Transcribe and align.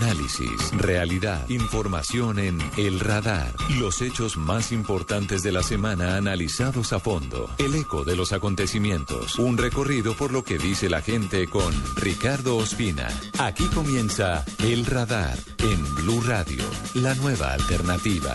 Análisis, 0.00 0.72
realidad, 0.72 1.48
información 1.48 2.40
en 2.40 2.58
El 2.76 2.98
Radar. 2.98 3.54
Los 3.78 4.02
hechos 4.02 4.36
más 4.36 4.72
importantes 4.72 5.44
de 5.44 5.52
la 5.52 5.62
semana 5.62 6.16
analizados 6.16 6.92
a 6.92 6.98
fondo. 6.98 7.48
El 7.58 7.76
eco 7.76 8.04
de 8.04 8.16
los 8.16 8.32
acontecimientos. 8.32 9.38
Un 9.38 9.56
recorrido 9.56 10.14
por 10.14 10.32
lo 10.32 10.42
que 10.42 10.58
dice 10.58 10.90
la 10.90 11.00
gente 11.00 11.46
con 11.46 11.72
Ricardo 11.94 12.56
Ospina. 12.56 13.06
Aquí 13.38 13.66
comienza 13.68 14.44
El 14.64 14.84
Radar 14.84 15.38
en 15.58 15.94
Blue 15.94 16.22
Radio, 16.22 16.64
la 16.94 17.14
nueva 17.14 17.52
alternativa. 17.52 18.34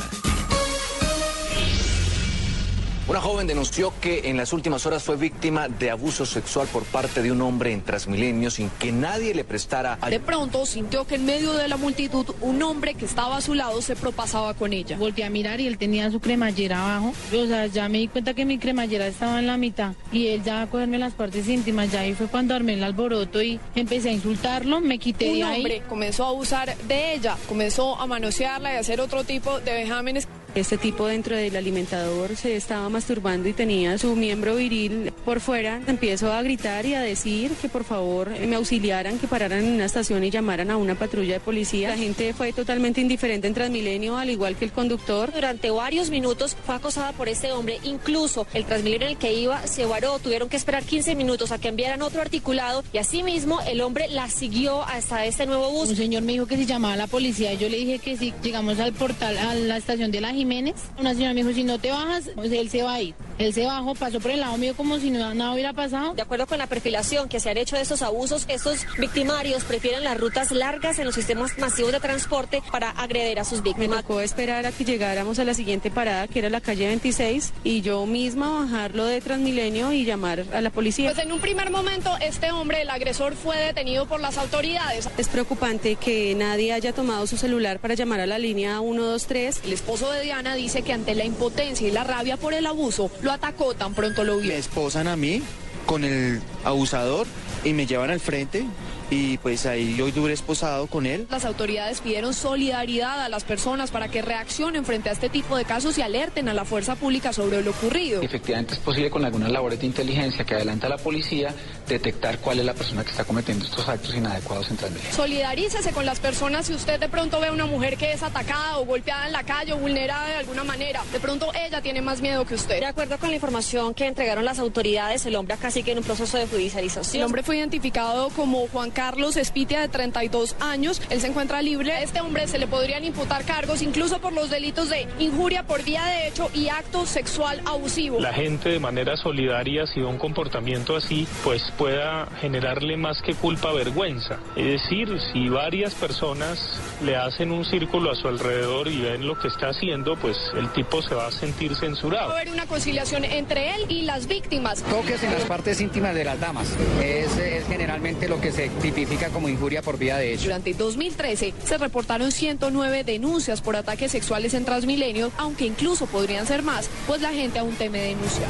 Una 3.10 3.22
joven 3.22 3.48
denunció 3.48 3.92
que 4.00 4.30
en 4.30 4.38
las 4.38 4.54
últimas 4.54 4.86
horas 4.86 5.02
fue 5.02 5.16
víctima 5.16 5.68
de 5.68 5.90
abuso 5.90 6.28
sexual 6.28 6.68
por 6.68 6.84
parte 6.84 7.24
de 7.24 7.32
un 7.32 7.42
hombre 7.42 7.74
en 7.74 7.82
Transmilenio 7.82 8.52
sin 8.52 8.70
que 8.70 8.92
nadie 8.92 9.34
le 9.34 9.44
prestara 9.44 9.98
De 10.08 10.20
pronto 10.20 10.64
sintió 10.68 11.08
que 11.08 11.16
en 11.16 11.26
medio 11.26 11.54
de 11.54 11.68
la 11.68 11.78
multitud 11.78 12.28
un 12.42 12.62
hombre 12.62 12.94
que 12.94 13.06
estaba 13.06 13.38
a 13.38 13.42
su 13.42 13.56
lado 13.56 13.82
se 13.82 13.96
propasaba 13.96 14.54
con 14.54 14.74
ella. 14.74 14.96
Volví 14.96 15.24
a 15.24 15.32
mirar 15.32 15.60
y 15.60 15.66
él 15.66 15.80
tenía 15.80 16.12
su 16.12 16.20
cremallera 16.20 16.98
abajo. 16.98 17.16
O 17.36 17.48
sea, 17.48 17.66
ya 17.66 17.90
me 17.90 17.98
di 17.98 18.10
cuenta 18.10 18.36
que 18.36 18.46
mi 18.46 18.60
cremallera 18.60 19.08
estaba 19.08 19.40
en 19.40 19.48
la 19.48 19.58
mitad 19.58 19.94
y 20.12 20.28
él 20.28 20.44
ya 20.44 20.62
a 20.62 20.68
cogerme 20.68 21.00
las 21.00 21.14
partes 21.14 21.48
íntimas. 21.48 21.92
Ya 21.92 22.02
ahí 22.02 22.14
fue 22.14 22.28
cuando 22.28 22.54
armé 22.54 22.76
el 22.76 22.84
alboroto 22.84 23.42
y 23.42 23.60
empecé 23.74 24.10
a 24.10 24.12
insultarlo, 24.12 24.82
me 24.82 25.00
quité 25.00 25.30
Un 25.30 25.34
de 25.34 25.44
ahí. 25.46 25.58
hombre 25.58 25.82
comenzó 25.90 26.26
a 26.26 26.30
abusar 26.30 26.78
de 26.78 27.16
ella, 27.16 27.38
comenzó 27.48 28.00
a 28.00 28.06
manosearla 28.06 28.74
y 28.74 28.78
a 28.78 28.82
hacer 28.82 29.02
otro 29.02 29.24
tipo 29.24 29.60
de 29.62 29.74
vejámenes. 29.74 30.28
Este 30.56 30.78
tipo 30.78 31.08
dentro 31.08 31.36
del 31.36 31.56
alimentador 31.56 32.36
se 32.36 32.56
estaba 32.56 32.90
masturbando 32.90 33.48
y 33.48 33.54
tenía 33.54 33.98
su 33.98 34.16
miembro 34.16 34.56
viril 34.56 35.12
por 35.24 35.40
fuera. 35.40 35.80
Empiezo 35.88 36.32
a 36.32 36.42
gritar 36.42 36.86
y 36.86 36.96
a 36.96 37.02
decir 37.02 37.52
que 37.62 37.70
por 37.70 37.84
favor 37.84 38.30
me 38.40 38.56
auxiliaran, 38.56 39.20
que 39.20 39.28
pararan 39.28 39.64
en 39.64 39.74
una 39.74 39.86
estación 39.86 40.24
y 40.24 40.32
llamaran 40.32 40.72
a 40.72 40.78
una 40.78 40.96
patrulla 40.96 41.34
de 41.34 41.40
policía. 41.40 41.90
La 41.90 41.98
gente 41.98 42.34
fue 42.34 42.52
totalmente 42.52 43.00
indiferente 43.00 43.48
en 43.48 43.54
Transmilenio, 43.54 44.18
al 44.18 44.30
igual 44.30 44.56
que 44.56 44.66
el 44.66 44.72
conductor. 44.72 45.32
Durante 45.32 45.70
varios 45.70 46.10
minutos 46.10 46.58
fue 46.66 46.76
acosada 46.76 47.12
por 47.14 47.30
este 47.30 47.52
hombre. 47.52 47.80
Incluso 47.84 48.48
el 48.54 48.66
Transmilenio 48.66 49.08
en 49.08 49.14
el 49.14 49.18
que 49.18 49.34
iba 49.34 49.66
se 49.68 49.86
varó. 49.86 50.20
Tuvieron 50.20 50.50
que 50.50 50.58
esperar 50.58 50.84
15 50.84 51.16
minutos 51.16 51.52
a 51.52 51.60
que 51.60 51.68
enviaran 51.68 52.02
otro 52.02 52.22
articulado 52.22 52.84
y 52.92 52.98
asimismo 52.98 53.60
el 53.62 53.82
hombre 53.82 54.08
la 54.10 54.30
siguió 54.30 54.84
hasta 54.84 55.26
este 55.26 55.46
nuevo 55.46 55.70
bus. 55.70 55.90
Un 55.90 55.96
señor 55.96 56.24
me 56.24 56.34
dijo 56.34 56.48
que 56.48 56.58
se 56.58 56.66
llamaba 56.66 56.96
a 56.96 56.98
la 56.98 57.08
policía 57.08 57.54
y 57.54 57.58
yo 57.58 57.70
le 57.70 57.78
dije 57.78 58.00
que 58.00 58.18
si 58.18 58.34
llegamos 58.42 58.80
al 58.80 58.94
portal, 58.94 59.38
a 59.38 59.54
la 59.54 59.78
estación 59.78 60.12
de 60.12 60.22
la 60.22 60.34
Jiménez, 60.40 60.76
una 60.98 61.14
señora 61.14 61.34
me 61.34 61.42
dijo, 61.44 61.54
si 61.54 61.64
no 61.64 61.80
te 61.80 61.92
bajas, 61.92 62.30
pues 62.34 62.52
él 62.54 62.70
se 62.70 62.82
va 62.82 62.94
a 62.94 63.02
ir. 63.02 63.14
Él 63.40 63.54
se 63.54 63.66
bajó, 63.66 63.94
pasó 63.96 64.20
por 64.20 64.32
el 64.32 64.40
lado 64.42 64.58
mío 64.58 64.74
como 64.76 65.00
si 65.00 65.12
no, 65.12 65.34
nada 65.34 65.54
hubiera 65.54 65.74
pasado. 65.74 66.14
De 66.14 66.22
acuerdo 66.22 66.46
con 66.48 66.58
la 66.58 66.68
perfilación 66.68 67.28
que 67.30 67.40
se 67.40 67.50
han 67.50 67.58
hecho 67.58 67.76
de 67.76 67.82
estos 67.82 68.02
abusos, 68.02 68.46
estos 68.48 68.86
victimarios 68.98 69.64
prefieren 69.66 70.04
las 70.04 70.18
rutas 70.18 70.52
largas 70.52 70.98
en 71.00 71.06
los 71.06 71.16
sistemas 71.16 71.58
masivos 71.58 71.92
de 71.92 72.00
transporte 72.00 72.62
para 72.72 72.90
agreder 72.90 73.40
a 73.40 73.44
sus 73.46 73.60
Me 73.60 73.66
víctimas. 73.66 74.02
tocó 74.02 74.22
esperar 74.22 74.66
a 74.66 74.72
que 74.72 74.84
llegáramos 74.86 75.40
a 75.40 75.44
la 75.46 75.54
siguiente 75.54 75.92
parada, 75.92 76.28
que 76.28 76.40
era 76.40 76.50
la 76.50 76.62
calle 76.62 76.88
26, 76.88 77.54
y 77.64 77.82
yo 77.82 78.06
misma 78.06 78.62
bajarlo 78.62 79.06
de 79.06 79.22
Transmilenio 79.22 79.92
y 79.94 80.06
llamar 80.06 80.46
a 80.54 80.62
la 80.62 80.70
policía. 80.70 81.12
Pues 81.14 81.26
en 81.26 81.32
un 81.32 81.40
primer 81.40 81.70
momento 81.70 82.12
este 82.22 82.52
hombre, 82.52 82.82
el 82.82 82.90
agresor, 82.90 83.36
fue 83.36 83.58
detenido 83.58 84.06
por 84.06 84.20
las 84.22 84.38
autoridades. 84.38 85.08
Es 85.18 85.28
preocupante 85.28 85.96
que 85.96 86.36
nadie 86.36 86.74
haya 86.74 86.94
tomado 86.94 87.26
su 87.28 87.38
celular 87.38 87.80
para 87.80 87.94
llamar 87.94 88.20
a 88.20 88.26
la 88.26 88.38
línea 88.38 88.80
123. 88.80 89.62
El 89.64 89.74
esposo 89.74 90.12
de 90.12 90.22
Diana 90.30 90.54
dice 90.54 90.84
que 90.84 90.94
ante 90.94 91.16
la 91.16 91.26
impotencia 91.26 91.88
y 91.88 91.92
la 91.92 92.04
rabia 92.04 92.38
por 92.38 92.54
el 92.54 92.68
abuso, 92.68 93.10
lo 93.24 93.32
atacó 93.32 93.74
tan 93.74 93.96
pronto 93.96 94.24
lo 94.24 94.38
vio. 94.38 94.50
Me 94.50 94.60
esposan 94.60 95.08
a 95.08 95.16
mí 95.16 95.42
con 95.88 96.04
el 96.04 96.40
abusador 96.64 97.26
y 97.64 97.74
me 97.74 97.88
llevan 97.88 98.12
al 98.12 98.20
frente 98.20 98.64
y 99.10 99.38
pues 99.40 99.66
ahí 99.66 99.96
yo 99.96 100.10
duré 100.12 100.34
esposado 100.34 100.88
con 100.88 101.06
él. 101.06 101.28
Las 101.30 101.46
autoridades 101.46 102.02
pidieron 102.02 102.34
solidaridad 102.34 103.22
a 103.22 103.30
las 103.30 103.44
personas 103.44 103.92
para 103.92 104.08
que 104.10 104.22
reaccionen 104.22 104.86
frente 104.86 105.10
a 105.10 105.14
este 105.14 105.30
tipo 105.30 105.58
de 105.58 105.66
casos 105.66 105.98
y 105.98 106.02
alerten 106.02 106.48
a 106.50 106.54
la 106.54 106.66
fuerza 106.66 106.96
pública 106.96 107.34
sobre 107.34 107.62
lo 107.62 107.72
ocurrido. 107.72 108.22
Efectivamente 108.22 108.74
es 108.74 108.80
posible 108.80 109.10
con 109.10 109.26
algunas 109.26 109.52
labores 109.52 109.80
de 109.80 109.86
inteligencia 109.88 110.46
que 110.46 110.56
adelanta 110.56 110.90
la 110.90 110.98
policía 110.98 111.54
detectar 111.88 112.38
cuál 112.40 112.60
es 112.60 112.66
la 112.66 112.74
persona 112.74 113.04
que 113.04 113.12
está 113.12 113.24
cometiendo 113.24 113.66
estos 113.66 113.88
actos 113.88 114.14
inadecuados 114.16 114.70
en 114.70 114.78
Transmilenio. 114.78 115.16
Solidarícese 115.16 115.92
con 115.92 116.06
las 116.06 116.20
personas 116.20 116.68
si 116.68 116.74
usted 116.74 117.00
de 117.00 117.10
pronto 117.10 117.40
ve 117.40 117.48
a 117.48 117.52
una 117.52 117.66
mujer 117.66 117.98
que 117.98 118.12
es 118.14 118.22
atacada 118.22 118.78
o 118.78 118.86
golpeada 118.86 119.26
en 119.26 119.32
la 119.34 119.44
calle 119.44 119.74
o 119.74 119.78
vulnerada 119.78 120.28
de 120.28 120.36
alguna 120.36 120.64
manera. 120.64 121.04
De 121.12 121.20
pronto 121.20 121.52
ella 121.56 121.82
tiene 121.82 122.02
más 122.02 122.22
miedo 122.22 122.46
que 122.46 122.54
usted. 122.56 122.80
De 122.80 122.86
acuerdo 122.86 123.18
con 123.18 123.30
la 123.30 123.36
información 123.36 123.94
que 123.94 124.06
entregaron 124.06 124.46
las 124.46 124.60
autoridades, 124.60 125.26
el 125.26 125.36
hombre 125.36 125.56
acá 125.56 125.72
sigue 125.72 125.92
en 125.92 125.98
un 125.98 126.04
proceso 126.04 126.38
de 126.38 126.44
El 126.44 126.50
judicialización. 126.50 127.24
hombre 127.24 127.44
fue 127.44 127.58
identificado 127.58 128.30
como 128.30 128.68
Juan 128.68 128.92
Carlos 129.00 129.38
Espitia, 129.38 129.80
de 129.80 129.88
32 129.88 130.58
años. 130.60 131.02
Él 131.10 131.22
se 131.22 131.28
encuentra 131.28 131.62
libre. 131.62 131.94
A 131.94 132.02
este 132.02 132.20
hombre 132.20 132.46
se 132.48 132.58
le 132.58 132.68
podrían 132.68 133.06
imputar 133.06 133.46
cargos 133.46 133.82
incluso 133.82 134.20
por 134.20 134.34
los 134.34 134.50
delitos 134.50 134.90
de 134.90 135.08
injuria 135.20 135.64
por 135.64 135.86
vía 135.86 136.04
de 136.04 136.28
hecho 136.28 136.52
y 136.54 136.68
acto 136.68 137.06
sexual 137.06 137.62
abusivo. 137.66 138.20
la 138.20 138.34
gente 138.34 138.68
de 138.68 138.80
manera 138.80 139.16
solidaria, 139.16 139.88
si 139.88 140.02
ve 140.02 140.06
un 140.06 140.18
comportamiento 140.18 140.98
así, 140.98 141.26
pues 141.46 141.64
pueda 141.78 142.28
generarle 142.42 142.98
más 142.98 143.22
que 143.22 143.36
culpa 143.36 143.72
vergüenza. 143.72 144.38
Es 144.58 144.66
decir, 144.66 145.18
si 145.32 145.48
varias 145.48 145.96
personas 145.96 146.60
le 147.02 147.16
hacen 147.16 147.54
un 147.54 147.64
círculo 147.64 148.12
a 148.12 148.16
su 148.16 148.28
alrededor 148.28 148.90
y 148.90 149.00
ven 149.00 149.26
lo 149.26 149.40
que 149.40 149.48
está 149.48 149.70
haciendo, 149.70 150.18
pues 150.18 150.36
el 150.58 150.68
tipo 150.74 151.02
se 151.02 151.16
va 151.16 151.28
a 151.28 151.32
sentir 151.32 151.72
Va 151.72 151.80
censurado. 151.80 152.32
a 152.32 152.34
haber 152.36 152.52
una 152.52 152.66
conciliación 152.66 153.24
entre 153.24 153.76
él 153.76 153.86
y 153.88 154.02
las 154.02 154.28
víctimas. 154.28 154.84
Toques 154.84 155.24
en 155.24 155.32
las 155.32 155.44
partes 155.46 155.80
íntimas 155.80 156.14
de 156.16 156.26
las 156.26 156.38
damas. 156.38 156.76
Es, 157.02 157.38
es 157.38 157.66
generalmente 157.68 158.28
lo 158.28 158.42
que 158.42 158.52
se 158.52 158.68
tipifica 158.92 159.30
como 159.30 159.50
injuria 159.50 159.82
por 159.82 159.98
vía 159.98 160.18
de 160.18 160.34
hecho. 160.34 160.46
Durante 160.46 160.74
2013 160.74 161.54
se 161.64 161.78
reportaron 161.78 162.32
109 162.32 163.04
denuncias 163.04 163.62
por 163.62 163.76
ataques 163.76 164.12
sexuales 164.12 164.54
en 164.54 164.66
Transmilenio, 164.66 165.32
aunque 165.38 165.66
incluso 165.66 166.08
podrían 166.08 166.48
ser 166.48 166.64
más, 166.64 166.90
pues 167.06 167.22
la 167.22 167.30
gente 167.30 167.60
aún 167.60 167.76
teme 167.76 168.00
denunciar. 168.00 168.50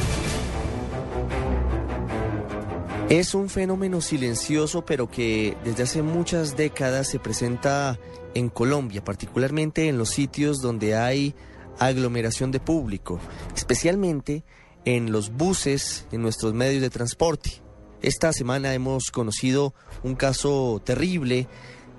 Es 3.10 3.34
un 3.34 3.50
fenómeno 3.50 4.02
silencioso, 4.02 4.86
pero 4.86 5.10
que 5.10 5.58
desde 5.64 5.84
hace 5.84 6.04
muchas 6.04 6.56
décadas 6.56 7.08
se 7.08 7.20
presenta 7.20 8.00
en 8.36 8.50
Colombia, 8.50 9.04
particularmente 9.04 9.88
en 9.88 9.98
los 9.98 10.10
sitios 10.10 10.62
donde 10.62 10.96
hay 10.96 11.34
aglomeración 11.80 12.52
de 12.52 12.60
público, 12.60 13.20
especialmente 13.56 14.44
en 14.86 15.12
los 15.12 15.32
buses, 15.32 16.06
en 16.12 16.22
nuestros 16.22 16.54
medios 16.54 16.82
de 16.82 16.90
transporte. 16.92 17.64
Esta 18.02 18.32
semana 18.32 18.74
hemos 18.74 19.12
conocido 19.12 19.74
un 20.04 20.16
caso 20.16 20.82
terrible 20.86 21.50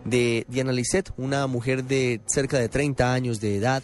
de 0.06 0.46
Diana 0.48 0.72
Lisset, 0.72 1.12
una 1.18 1.46
mujer 1.46 1.84
de 1.84 2.22
cerca 2.26 2.58
de 2.58 2.70
30 2.70 3.12
años 3.12 3.38
de 3.40 3.56
edad, 3.56 3.82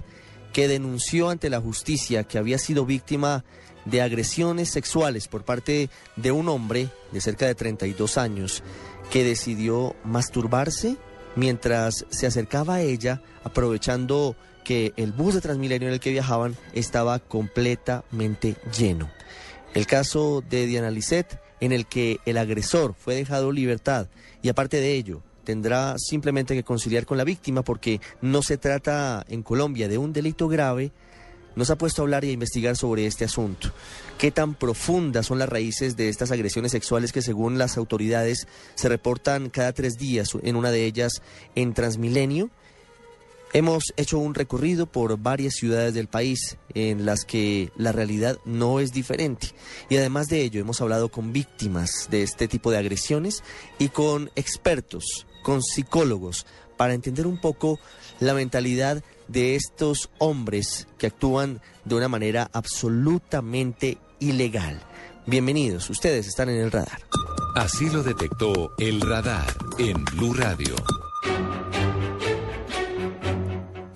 que 0.54 0.66
denunció 0.66 1.28
ante 1.28 1.50
la 1.50 1.60
justicia 1.60 2.24
que 2.24 2.38
había 2.38 2.56
sido 2.56 2.86
víctima 2.86 3.44
de 3.84 4.00
agresiones 4.00 4.70
sexuales 4.70 5.28
por 5.28 5.44
parte 5.44 5.90
de 6.16 6.32
un 6.32 6.48
hombre 6.48 6.88
de 7.12 7.20
cerca 7.20 7.46
de 7.46 7.54
32 7.54 8.16
años 8.16 8.62
que 9.10 9.22
decidió 9.22 9.94
masturbarse 10.02 10.96
mientras 11.34 12.06
se 12.08 12.26
acercaba 12.26 12.76
a 12.76 12.80
ella 12.80 13.22
aprovechando 13.44 14.36
que 14.64 14.94
el 14.96 15.12
bus 15.12 15.34
de 15.34 15.42
Transmilenio 15.42 15.88
en 15.88 15.94
el 15.94 16.00
que 16.00 16.12
viajaban 16.12 16.56
estaba 16.72 17.18
completamente 17.18 18.56
lleno. 18.76 19.10
El 19.74 19.86
caso 19.86 20.42
de 20.48 20.64
Diana 20.64 20.90
Lisset 20.90 21.45
en 21.60 21.72
el 21.72 21.86
que 21.86 22.20
el 22.26 22.38
agresor 22.38 22.94
fue 22.98 23.14
dejado 23.14 23.52
libertad 23.52 24.08
y 24.42 24.48
aparte 24.48 24.80
de 24.80 24.94
ello 24.94 25.22
tendrá 25.44 25.94
simplemente 25.96 26.54
que 26.54 26.64
conciliar 26.64 27.06
con 27.06 27.16
la 27.16 27.24
víctima 27.24 27.62
porque 27.62 28.00
no 28.20 28.42
se 28.42 28.58
trata 28.58 29.24
en 29.28 29.42
Colombia 29.42 29.88
de 29.88 29.96
un 29.96 30.12
delito 30.12 30.48
grave, 30.48 30.92
nos 31.54 31.70
ha 31.70 31.78
puesto 31.78 32.02
a 32.02 32.04
hablar 32.04 32.24
y 32.24 32.30
a 32.30 32.32
investigar 32.32 32.76
sobre 32.76 33.06
este 33.06 33.24
asunto. 33.24 33.72
¿Qué 34.18 34.30
tan 34.30 34.54
profundas 34.54 35.26
son 35.26 35.38
las 35.38 35.48
raíces 35.48 35.96
de 35.96 36.08
estas 36.08 36.30
agresiones 36.30 36.72
sexuales 36.72 37.12
que 37.12 37.22
según 37.22 37.58
las 37.58 37.78
autoridades 37.78 38.46
se 38.74 38.88
reportan 38.88 39.48
cada 39.48 39.72
tres 39.72 39.96
días, 39.96 40.30
en 40.42 40.56
una 40.56 40.70
de 40.70 40.84
ellas 40.84 41.22
en 41.54 41.72
Transmilenio? 41.72 42.50
Hemos 43.52 43.94
hecho 43.96 44.18
un 44.18 44.34
recorrido 44.34 44.86
por 44.86 45.16
varias 45.18 45.54
ciudades 45.54 45.94
del 45.94 46.08
país 46.08 46.58
en 46.74 47.06
las 47.06 47.24
que 47.24 47.70
la 47.76 47.92
realidad 47.92 48.38
no 48.44 48.80
es 48.80 48.92
diferente. 48.92 49.48
Y 49.88 49.96
además 49.96 50.28
de 50.28 50.42
ello, 50.42 50.60
hemos 50.60 50.80
hablado 50.80 51.10
con 51.10 51.32
víctimas 51.32 52.08
de 52.10 52.22
este 52.22 52.48
tipo 52.48 52.70
de 52.70 52.78
agresiones 52.78 53.42
y 53.78 53.88
con 53.88 54.30
expertos, 54.36 55.26
con 55.42 55.62
psicólogos, 55.62 56.44
para 56.76 56.94
entender 56.94 57.26
un 57.26 57.40
poco 57.40 57.78
la 58.20 58.34
mentalidad 58.34 59.02
de 59.28 59.54
estos 59.54 60.10
hombres 60.18 60.86
que 60.98 61.06
actúan 61.06 61.60
de 61.84 61.94
una 61.94 62.08
manera 62.08 62.50
absolutamente 62.52 63.98
ilegal. 64.20 64.80
Bienvenidos, 65.26 65.88
ustedes 65.90 66.26
están 66.26 66.48
en 66.50 66.60
el 66.60 66.70
radar. 66.70 67.00
Así 67.54 67.88
lo 67.88 68.02
detectó 68.02 68.70
el 68.78 69.00
radar 69.00 69.46
en 69.78 70.04
Blue 70.04 70.34
Radio. 70.34 70.74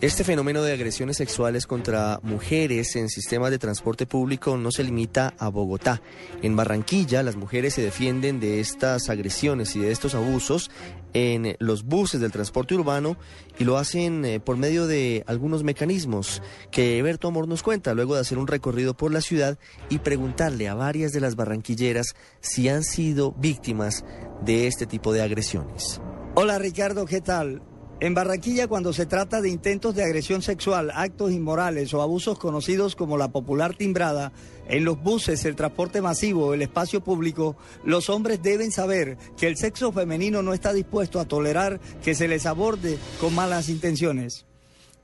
Este 0.01 0.25
fenómeno 0.25 0.63
de 0.63 0.73
agresiones 0.73 1.19
sexuales 1.19 1.67
contra 1.67 2.21
mujeres 2.23 2.97
en 2.97 3.11
sistemas 3.11 3.51
de 3.51 3.59
transporte 3.59 4.07
público 4.07 4.57
no 4.57 4.71
se 4.71 4.83
limita 4.83 5.35
a 5.39 5.51
Bogotá. 5.51 6.01
En 6.41 6.57
Barranquilla, 6.57 7.23
las 7.23 7.37
mujeres 7.37 7.75
se 7.75 7.83
defienden 7.83 8.41
de 8.41 8.61
estas 8.61 9.11
agresiones 9.11 9.77
y 9.77 9.81
de 9.81 9.93
estos 9.93 10.15
abusos 10.15 10.71
en 11.13 11.55
los 11.59 11.85
buses 11.85 12.19
del 12.19 12.33
transporte 12.33 12.75
urbano 12.75 13.19
y 13.59 13.65
lo 13.65 13.77
hacen 13.77 14.25
eh, 14.25 14.41
por 14.41 14.57
medio 14.57 14.87
de 14.87 15.23
algunos 15.27 15.65
mecanismos 15.65 16.41
que 16.71 16.97
Eberto 16.97 17.29
Amor 17.29 17.47
nos 17.47 17.63
cuenta 17.63 17.93
luego 17.93 18.15
de 18.15 18.23
hacer 18.23 18.39
un 18.39 18.47
recorrido 18.47 18.95
por 18.95 19.13
la 19.13 19.21
ciudad 19.21 19.59
y 19.91 19.99
preguntarle 19.99 20.67
a 20.69 20.75
varias 20.75 21.13
de 21.13 21.21
las 21.21 21.37
barranquilleras 21.37 22.15
si 22.41 22.71
han 22.71 22.85
sido 22.85 23.33
víctimas 23.33 24.07
de 24.43 24.67
este 24.67 24.87
tipo 24.87 25.13
de 25.13 25.21
agresiones. 25.21 26.01
Hola 26.37 26.59
Ricardo, 26.59 27.05
¿qué 27.05 27.21
tal? 27.21 27.61
En 28.01 28.15
Barranquilla, 28.15 28.67
cuando 28.67 28.95
se 28.95 29.05
trata 29.05 29.43
de 29.43 29.51
intentos 29.51 29.95
de 29.95 30.03
agresión 30.03 30.41
sexual, 30.41 30.91
actos 30.95 31.33
inmorales 31.33 31.93
o 31.93 32.01
abusos 32.01 32.39
conocidos 32.39 32.97
como 32.97 33.19
la 33.19 33.29
popular 33.29 33.77
timbrada, 33.77 34.33
en 34.69 34.87
los 34.87 35.03
buses, 35.03 35.45
el 35.45 35.55
transporte 35.55 36.01
masivo, 36.01 36.55
el 36.55 36.63
espacio 36.63 37.05
público, 37.05 37.59
los 37.85 38.09
hombres 38.09 38.41
deben 38.43 38.73
saber 38.73 39.19
que 39.37 39.49
el 39.49 39.59
sexo 39.59 39.93
femenino 39.93 40.43
no 40.43 40.55
está 40.55 40.73
dispuesto 40.73 41.21
a 41.21 41.27
tolerar 41.27 41.79
que 42.03 42.15
se 42.15 42.27
les 42.27 42.47
aborde 42.47 42.97
con 43.21 43.35
malas 43.35 43.69
intenciones. 43.69 44.47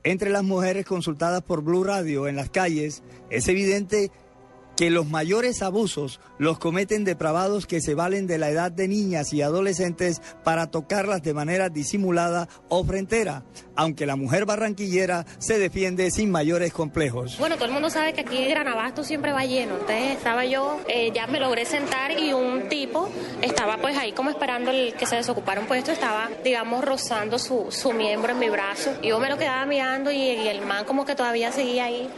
Entre 0.03 0.31
las 0.31 0.45
mujeres 0.45 0.87
consultadas 0.87 1.43
por 1.43 1.61
Blue 1.61 1.85
Radio 1.85 2.29
en 2.29 2.37
las 2.37 2.49
calles, 2.49 3.03
es 3.29 3.47
evidente 3.49 4.11
que 4.77 4.91
los 4.91 5.07
mayores 5.07 5.63
abusos 5.63 6.21
los 6.39 6.59
cometen 6.59 7.05
depravados 7.05 7.67
que 7.67 7.81
se 7.81 7.95
valen 7.95 8.27
de 8.27 8.39
la 8.39 8.51
edad 8.51 8.71
de 8.71 8.89
niñas 8.89 9.33
y 9.33 9.41
adolescentes 9.41 10.21
para 10.45 10.71
tocarlas 10.71 11.23
de 11.23 11.33
manera 11.33 11.71
disimulada 11.71 12.49
o 12.69 12.85
frentera, 12.85 13.43
aunque 13.75 14.07
la 14.07 14.17
mujer 14.17 14.45
barranquillera 14.45 15.25
se 15.39 15.59
defiende 15.59 16.11
sin 16.11 16.31
mayores 16.31 16.73
complejos. 16.73 17.39
Bueno, 17.39 17.57
todo 17.57 17.67
el 17.67 17.73
mundo 17.73 17.89
sabe 17.89 18.13
que 18.13 18.21
aquí 18.21 18.37
el 18.37 18.51
Gran 18.51 18.69
Abasto 18.69 19.03
siempre 19.03 19.33
va 19.33 19.45
lleno, 19.47 19.75
entonces 19.75 20.13
estaba 20.13 20.45
yo, 20.45 20.79
eh, 20.89 21.11
ya 21.15 21.27
me 21.27 21.41
logré 21.41 21.65
sentar 21.65 22.19
y 22.19 22.35
un 22.35 22.69
tipo 22.69 23.09
estaba 23.41 23.79
pues 23.79 23.97
ahí 23.97 24.13
como 24.13 24.31
esperando 24.31 24.71
el 24.71 24.95
que 24.95 25.07
se 25.07 25.17
desocupara 25.17 25.61
un 25.61 25.67
puesto, 25.67 25.91
estaba 25.91 26.29
digamos 26.45 26.85
rozando 26.85 27.39
su, 27.39 27.67
su 27.71 27.93
miembro 27.93 28.33
en 28.33 28.39
mi 28.39 28.51
brazo, 28.51 28.93
y 29.03 29.09
yo 29.09 29.19
me 29.19 29.31
lo 29.31 29.39
quedaba 29.39 29.65
mirando 29.65 30.11
y 30.11 30.29
el 30.29 30.67
man 30.67 30.85
como 30.85 31.07
que 31.07 31.15
todavía 31.15 31.51
seguía 31.51 31.87
ahí 31.87 32.09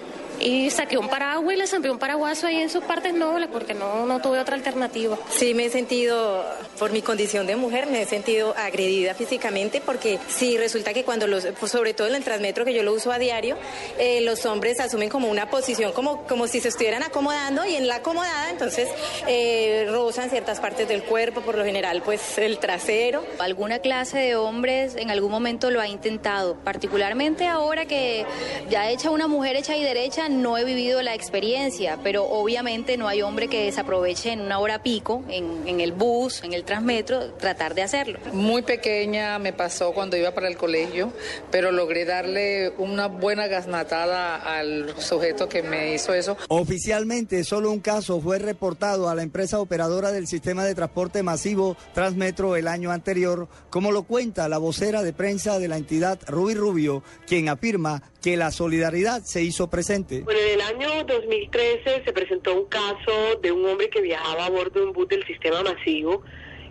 y 0.40 0.70
saqué 0.70 0.98
un 0.98 1.08
paraguas 1.08 1.54
y 1.54 1.58
le 1.58 1.66
zampié 1.66 1.90
un 1.90 1.98
paraguaso 1.98 2.46
ahí 2.46 2.56
en 2.56 2.70
sus 2.70 2.84
partes 2.84 3.14
nobles 3.14 3.48
porque 3.52 3.74
no, 3.74 4.06
no 4.06 4.20
tuve 4.20 4.38
otra 4.38 4.54
alternativa. 4.54 5.18
Sí, 5.30 5.54
me 5.54 5.66
he 5.66 5.70
sentido, 5.70 6.44
por 6.78 6.92
mi 6.92 7.02
condición 7.02 7.46
de 7.46 7.56
mujer, 7.56 7.86
me 7.86 8.02
he 8.02 8.06
sentido 8.06 8.54
agredida 8.56 9.14
físicamente 9.14 9.80
porque 9.80 10.18
sí, 10.28 10.56
resulta 10.56 10.92
que 10.92 11.04
cuando 11.04 11.26
los, 11.26 11.46
pues, 11.58 11.72
sobre 11.72 11.94
todo 11.94 12.08
en 12.08 12.14
el 12.14 12.24
Transmetro 12.24 12.64
que 12.64 12.74
yo 12.74 12.82
lo 12.82 12.92
uso 12.92 13.12
a 13.12 13.18
diario, 13.18 13.56
eh, 13.98 14.20
los 14.20 14.44
hombres 14.46 14.80
asumen 14.80 15.08
como 15.08 15.28
una 15.28 15.50
posición 15.50 15.92
como, 15.92 16.26
como 16.26 16.46
si 16.46 16.60
se 16.60 16.68
estuvieran 16.68 17.02
acomodando 17.02 17.64
y 17.64 17.76
en 17.76 17.88
la 17.88 17.96
acomodada 17.96 18.50
entonces 18.50 18.88
eh, 19.26 19.86
rozan 19.90 20.30
ciertas 20.30 20.60
partes 20.60 20.88
del 20.88 21.02
cuerpo, 21.02 21.40
por 21.40 21.56
lo 21.56 21.64
general 21.64 22.02
pues 22.04 22.38
el 22.38 22.58
trasero. 22.58 23.24
Alguna 23.38 23.78
clase 23.80 24.18
de 24.18 24.36
hombres 24.36 24.96
en 24.96 25.10
algún 25.10 25.30
momento 25.30 25.70
lo 25.70 25.80
ha 25.80 25.88
intentado, 25.88 26.56
particularmente 26.56 27.46
ahora 27.46 27.86
que 27.86 28.26
ya 28.70 28.90
hecha 28.90 29.10
una 29.10 29.26
mujer 29.26 29.56
hecha 29.56 29.76
y 29.76 29.82
derecha, 29.82 30.27
no 30.28 30.58
he 30.58 30.64
vivido 30.64 31.02
la 31.02 31.14
experiencia, 31.14 31.98
pero 32.02 32.24
obviamente 32.24 32.96
no 32.96 33.08
hay 33.08 33.22
hombre 33.22 33.48
que 33.48 33.64
desaproveche 33.64 34.32
en 34.32 34.40
una 34.40 34.58
hora 34.58 34.82
pico, 34.82 35.24
en, 35.28 35.80
el 35.80 35.92
bus, 35.92 36.42
en 36.42 36.52
el 36.52 36.64
transmetro, 36.64 37.32
tratar 37.34 37.74
de 37.74 37.82
hacerlo. 37.82 38.18
Muy 38.32 38.62
pequeña 38.62 39.38
me 39.38 39.52
pasó 39.52 39.92
cuando 39.92 40.16
iba 40.16 40.32
para 40.32 40.48
el 40.48 40.56
colegio, 40.56 41.12
pero 41.50 41.72
logré 41.72 42.04
darle 42.04 42.70
una 42.78 43.06
buena 43.06 43.46
gasnatada 43.46 44.36
al 44.36 44.94
sujeto 44.98 45.48
que 45.48 45.62
me 45.62 45.94
hizo 45.94 46.14
eso. 46.14 46.36
Oficialmente, 46.48 47.44
solo 47.44 47.70
un 47.70 47.80
caso 47.80 48.20
fue 48.20 48.38
reportado 48.38 49.08
a 49.08 49.14
la 49.14 49.22
empresa 49.22 49.58
operadora 49.60 50.12
del 50.12 50.26
sistema 50.26 50.64
de 50.64 50.74
transporte 50.74 51.22
masivo 51.22 51.76
Transmetro 51.94 52.56
el 52.56 52.68
año 52.68 52.90
anterior, 52.90 53.48
como 53.70 53.92
lo 53.92 54.02
cuenta 54.04 54.48
la 54.48 54.58
vocera 54.58 55.02
de 55.02 55.12
prensa 55.12 55.58
de 55.58 55.68
la 55.68 55.76
entidad 55.76 56.18
Ruby 56.26 56.54
Rubio, 56.54 57.02
quien 57.26 57.48
afirma 57.48 58.02
que 58.20 58.36
la 58.36 58.50
solidaridad 58.50 59.22
se 59.24 59.42
hizo 59.42 59.68
presente. 59.68 60.17
Bueno, 60.24 60.40
en 60.40 60.54
el 60.54 60.60
año 60.60 61.04
2013 61.04 62.02
se 62.04 62.12
presentó 62.12 62.54
un 62.54 62.66
caso 62.66 63.38
de 63.42 63.52
un 63.52 63.64
hombre 63.66 63.90
que 63.90 64.00
viajaba 64.00 64.46
a 64.46 64.50
bordo 64.50 64.80
de 64.80 64.86
un 64.86 64.92
bus 64.92 65.08
del 65.08 65.24
sistema 65.26 65.62
masivo 65.62 66.22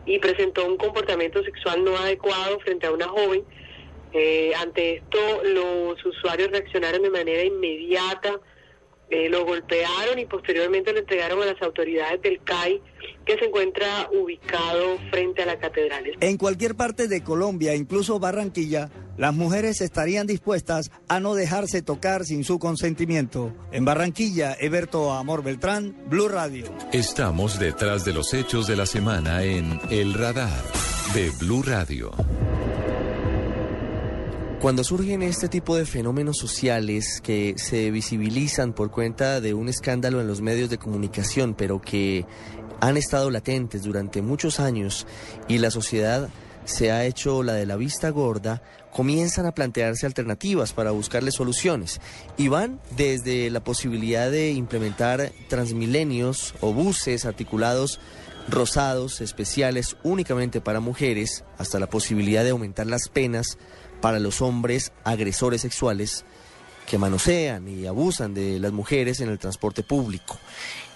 y 0.06 0.20
presentó 0.20 0.66
un 0.66 0.78
comportamiento 0.78 1.44
sexual 1.44 1.84
no 1.84 1.98
adecuado 1.98 2.60
frente 2.60 2.88
a 2.88 2.92
una 2.92 3.08
joven. 3.08 3.44
Eh, 4.14 4.54
ante 4.58 4.96
esto, 4.96 5.20
los 5.44 6.04
usuarios 6.06 6.50
reaccionaron 6.52 7.02
de 7.02 7.10
manera 7.10 7.44
inmediata, 7.44 8.40
eh, 9.10 9.30
lo 9.30 9.46
golpearon 9.46 10.20
y 10.20 10.26
posteriormente 10.26 10.92
lo 10.92 11.00
entregaron 11.00 11.42
a 11.42 11.46
las 11.46 11.62
autoridades 11.62 12.22
del 12.22 12.42
CAI 12.44 12.82
que 13.26 13.38
se 13.38 13.46
encuentra 13.46 14.10
ubicado 14.12 14.98
frente 15.12 15.44
a 15.44 15.46
la 15.46 15.60
catedral. 15.60 16.04
En 16.20 16.38
cualquier 16.38 16.76
parte 16.76 17.08
de 17.08 17.24
Colombia, 17.24 17.76
incluso 17.76 18.20
Barranquilla, 18.20 18.90
las 19.18 19.34
mujeres 19.34 19.82
estarían 19.82 20.28
dispuestas 20.28 20.92
a 21.08 21.20
no 21.20 21.36
dejarse 21.36 21.82
tocar 21.82 22.26
sin 22.26 22.44
su 22.44 22.60
consentimiento. 22.60 23.54
En 23.72 23.86
Barranquilla, 23.86 24.56
Eberto 24.60 25.12
Amor 25.14 25.44
Beltrán, 25.44 25.96
Blue 26.08 26.28
Radio. 26.28 26.66
Estamos 26.92 27.60
detrás 27.60 28.06
de 28.06 28.14
los 28.14 28.34
hechos 28.34 28.68
de 28.68 28.76
la 28.76 28.86
semana 28.86 29.44
en 29.44 29.80
El 29.90 30.14
Radar 30.14 30.64
de 31.14 31.32
Blue 31.40 31.64
Radio. 31.64 32.12
Cuando 34.62 34.84
surgen 34.84 35.22
este 35.22 35.50
tipo 35.50 35.76
de 35.76 35.86
fenómenos 35.86 36.38
sociales 36.38 37.22
que 37.22 37.54
se 37.58 37.92
visibilizan 37.92 38.74
por 38.74 38.90
cuenta 38.90 39.40
de 39.40 39.54
un 39.54 39.70
escándalo 39.70 40.20
en 40.20 40.28
los 40.28 40.42
medios 40.42 40.72
de 40.72 40.80
comunicación, 40.80 41.54
pero 41.54 41.80
que 41.80 42.26
han 42.82 42.98
estado 42.98 43.30
latentes 43.30 43.84
durante 43.84 44.24
muchos 44.24 44.60
años 44.60 45.06
y 45.48 45.60
la 45.60 45.70
sociedad 45.70 46.30
se 46.66 46.92
ha 46.92 47.06
hecho 47.06 47.44
la 47.44 47.54
de 47.54 47.68
la 47.68 47.76
vista 47.76 48.10
gorda, 48.10 48.64
comienzan 48.92 49.46
a 49.46 49.54
plantearse 49.54 50.08
alternativas 50.08 50.74
para 50.74 50.90
buscarle 50.90 51.30
soluciones 51.30 52.02
y 52.36 52.48
van 52.48 52.82
desde 52.98 53.52
la 53.52 53.64
posibilidad 53.64 54.32
de 54.32 54.54
implementar 54.54 55.32
transmilenios 55.50 56.56
o 56.62 56.74
buses 56.74 57.26
articulados 57.26 58.00
rosados 58.50 59.22
especiales 59.22 59.98
únicamente 60.04 60.62
para 60.62 60.80
mujeres, 60.80 61.44
hasta 61.60 61.80
la 61.80 61.88
posibilidad 61.88 62.44
de 62.44 62.52
aumentar 62.52 62.88
las 62.88 63.08
penas 63.08 63.58
para 64.02 64.20
los 64.20 64.42
hombres 64.42 64.92
agresores 65.04 65.62
sexuales 65.62 66.26
que 66.88 66.98
manosean 66.98 67.68
y 67.68 67.86
abusan 67.86 68.34
de 68.34 68.60
las 68.60 68.72
mujeres 68.72 69.20
en 69.20 69.30
el 69.30 69.40
transporte 69.40 69.84
público. 69.84 70.40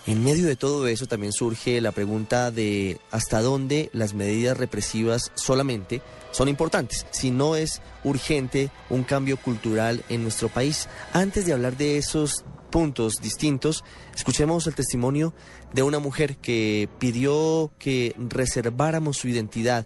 En 0.07 0.23
medio 0.23 0.47
de 0.47 0.55
todo 0.55 0.87
eso 0.87 1.05
también 1.05 1.31
surge 1.31 1.79
la 1.79 1.91
pregunta 1.91 2.49
de 2.49 2.99
hasta 3.11 3.41
dónde 3.41 3.91
las 3.93 4.15
medidas 4.15 4.57
represivas 4.57 5.31
solamente 5.35 6.01
son 6.31 6.47
importantes, 6.47 7.05
si 7.11 7.29
no 7.29 7.55
es 7.55 7.81
urgente 8.03 8.71
un 8.89 9.03
cambio 9.03 9.37
cultural 9.37 10.03
en 10.09 10.23
nuestro 10.23 10.49
país. 10.49 10.87
Antes 11.13 11.45
de 11.45 11.53
hablar 11.53 11.77
de 11.77 11.97
esos 11.97 12.45
puntos 12.71 13.21
distintos, 13.21 13.83
escuchemos 14.15 14.65
el 14.65 14.73
testimonio 14.73 15.35
de 15.73 15.83
una 15.83 15.99
mujer 15.99 16.37
que 16.37 16.89
pidió 16.97 17.71
que 17.77 18.15
reserváramos 18.17 19.17
su 19.17 19.27
identidad 19.27 19.85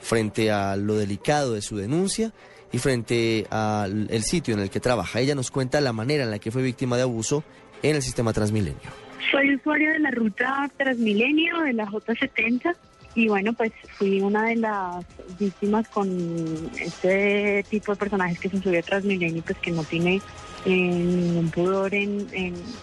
frente 0.00 0.50
a 0.50 0.76
lo 0.76 0.94
delicado 0.94 1.54
de 1.54 1.62
su 1.62 1.76
denuncia 1.76 2.32
y 2.72 2.78
frente 2.78 3.46
al 3.50 4.22
sitio 4.22 4.54
en 4.54 4.60
el 4.60 4.70
que 4.70 4.80
trabaja. 4.80 5.20
Ella 5.20 5.34
nos 5.34 5.50
cuenta 5.50 5.80
la 5.80 5.92
manera 5.92 6.24
en 6.24 6.30
la 6.30 6.38
que 6.38 6.50
fue 6.50 6.62
víctima 6.62 6.96
de 6.96 7.02
abuso 7.02 7.44
en 7.82 7.96
el 7.96 8.02
sistema 8.02 8.32
Transmilenio. 8.32 8.80
Soy 9.30 9.54
usuaria 9.54 9.92
de 9.92 9.98
la 9.98 10.10
ruta 10.10 10.70
Transmilenio, 10.76 11.60
de 11.60 11.72
la 11.72 11.86
J70, 11.86 12.76
y 13.14 13.28
bueno, 13.28 13.54
pues 13.54 13.72
fui 13.96 14.20
una 14.20 14.44
de 14.44 14.56
las 14.56 15.04
víctimas 15.38 15.88
con 15.88 16.70
este 16.78 17.64
tipo 17.70 17.92
de 17.92 17.98
personajes 17.98 18.38
que 18.38 18.50
se 18.50 18.60
subió 18.60 18.78
a 18.78 18.82
Transmilenio, 18.82 19.42
pues 19.42 19.58
que 19.58 19.70
no 19.70 19.82
tiene 19.84 20.20
eh, 20.66 20.70
ningún 20.70 21.50
pudor 21.50 21.94
en, 21.94 22.26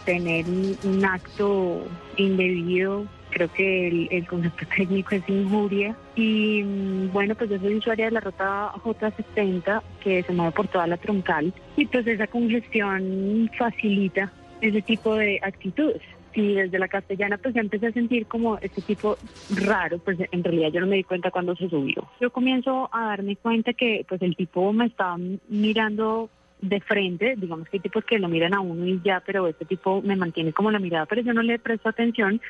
tener 0.05 0.46
un 0.48 1.05
acto 1.05 1.86
indebido 2.17 3.05
creo 3.34 3.52
que 3.52 4.08
el, 4.10 4.28
concepto 4.28 4.66
técnico 4.78 5.16
es 5.16 5.28
injuria. 5.28 5.96
Y 6.16 6.63
mm, 6.63 7.12
bueno, 7.12 7.36
pues 7.36 7.50
yo 7.50 7.60
soy 7.60 7.75
usuaria 7.75 8.06
de 8.06 8.12
la 8.12 8.20
ruta 8.20 8.72
J70 8.84 9.82
que 10.02 10.24
se 10.24 10.34
mueve 10.34 10.52
por 10.52 10.68
toda 10.68 10.88
la 10.88 10.98
troncal 10.98 11.54
y 11.75 11.86
pues 11.86 12.06
esa 12.08 12.28
congestión 12.28 13.50
facilita 13.58 14.32
ese 14.62 14.82
tipo 14.82 15.16
de 15.16 15.40
actitudes. 15.42 16.02
Y 16.36 16.56
desde 16.56 16.80
la 16.80 16.88
castellana 16.88 17.38
pues 17.38 17.54
ya 17.54 17.62
empecé 17.62 17.88
a 17.88 17.92
sentir 17.92 18.25
como 18.25 18.58
este 18.58 18.82
tipo 18.82 19.18
raro, 19.56 20.00
pues 20.00 20.18
en 20.32 20.44
realidad 20.44 20.70
yo 20.72 20.82
no 20.82 20.88
me 20.88 20.96
di 20.96 21.04
cuenta 21.04 21.30
cuando 21.30 21.56
se 21.56 21.70
subió. 21.70 22.08
Yo 22.20 22.32
comienzo 22.32 22.90
a 22.92 23.06
darme 23.06 23.36
cuenta 23.36 23.74
que 23.74 24.04
pues 24.08 24.22
el 24.22 24.36
tipo 24.36 24.74
me 24.74 24.86
estaba 24.86 25.18
mirando 25.48 26.30
de 26.63 26.80
frente, 26.80 27.36
digamos 27.38 27.68
que 27.68 27.78
hay 27.78 27.82
tipos 27.82 28.06
que 28.06 28.18
lo 28.18 28.30
miran 28.30 28.54
a 28.54 28.62
uno 28.62 28.86
y 28.86 29.02
ya, 29.04 29.22
pero 29.25 29.48
este 29.48 29.66
tipo 29.66 30.02
me 30.02 30.16
mantiene 30.16 30.54
como 30.54 30.72
la 30.72 30.80
mirada, 30.80 31.06
pero 31.06 31.22
yo 31.22 31.34
no 31.34 31.44
le 31.44 31.60
presto 31.60 31.90
atención 31.90 32.42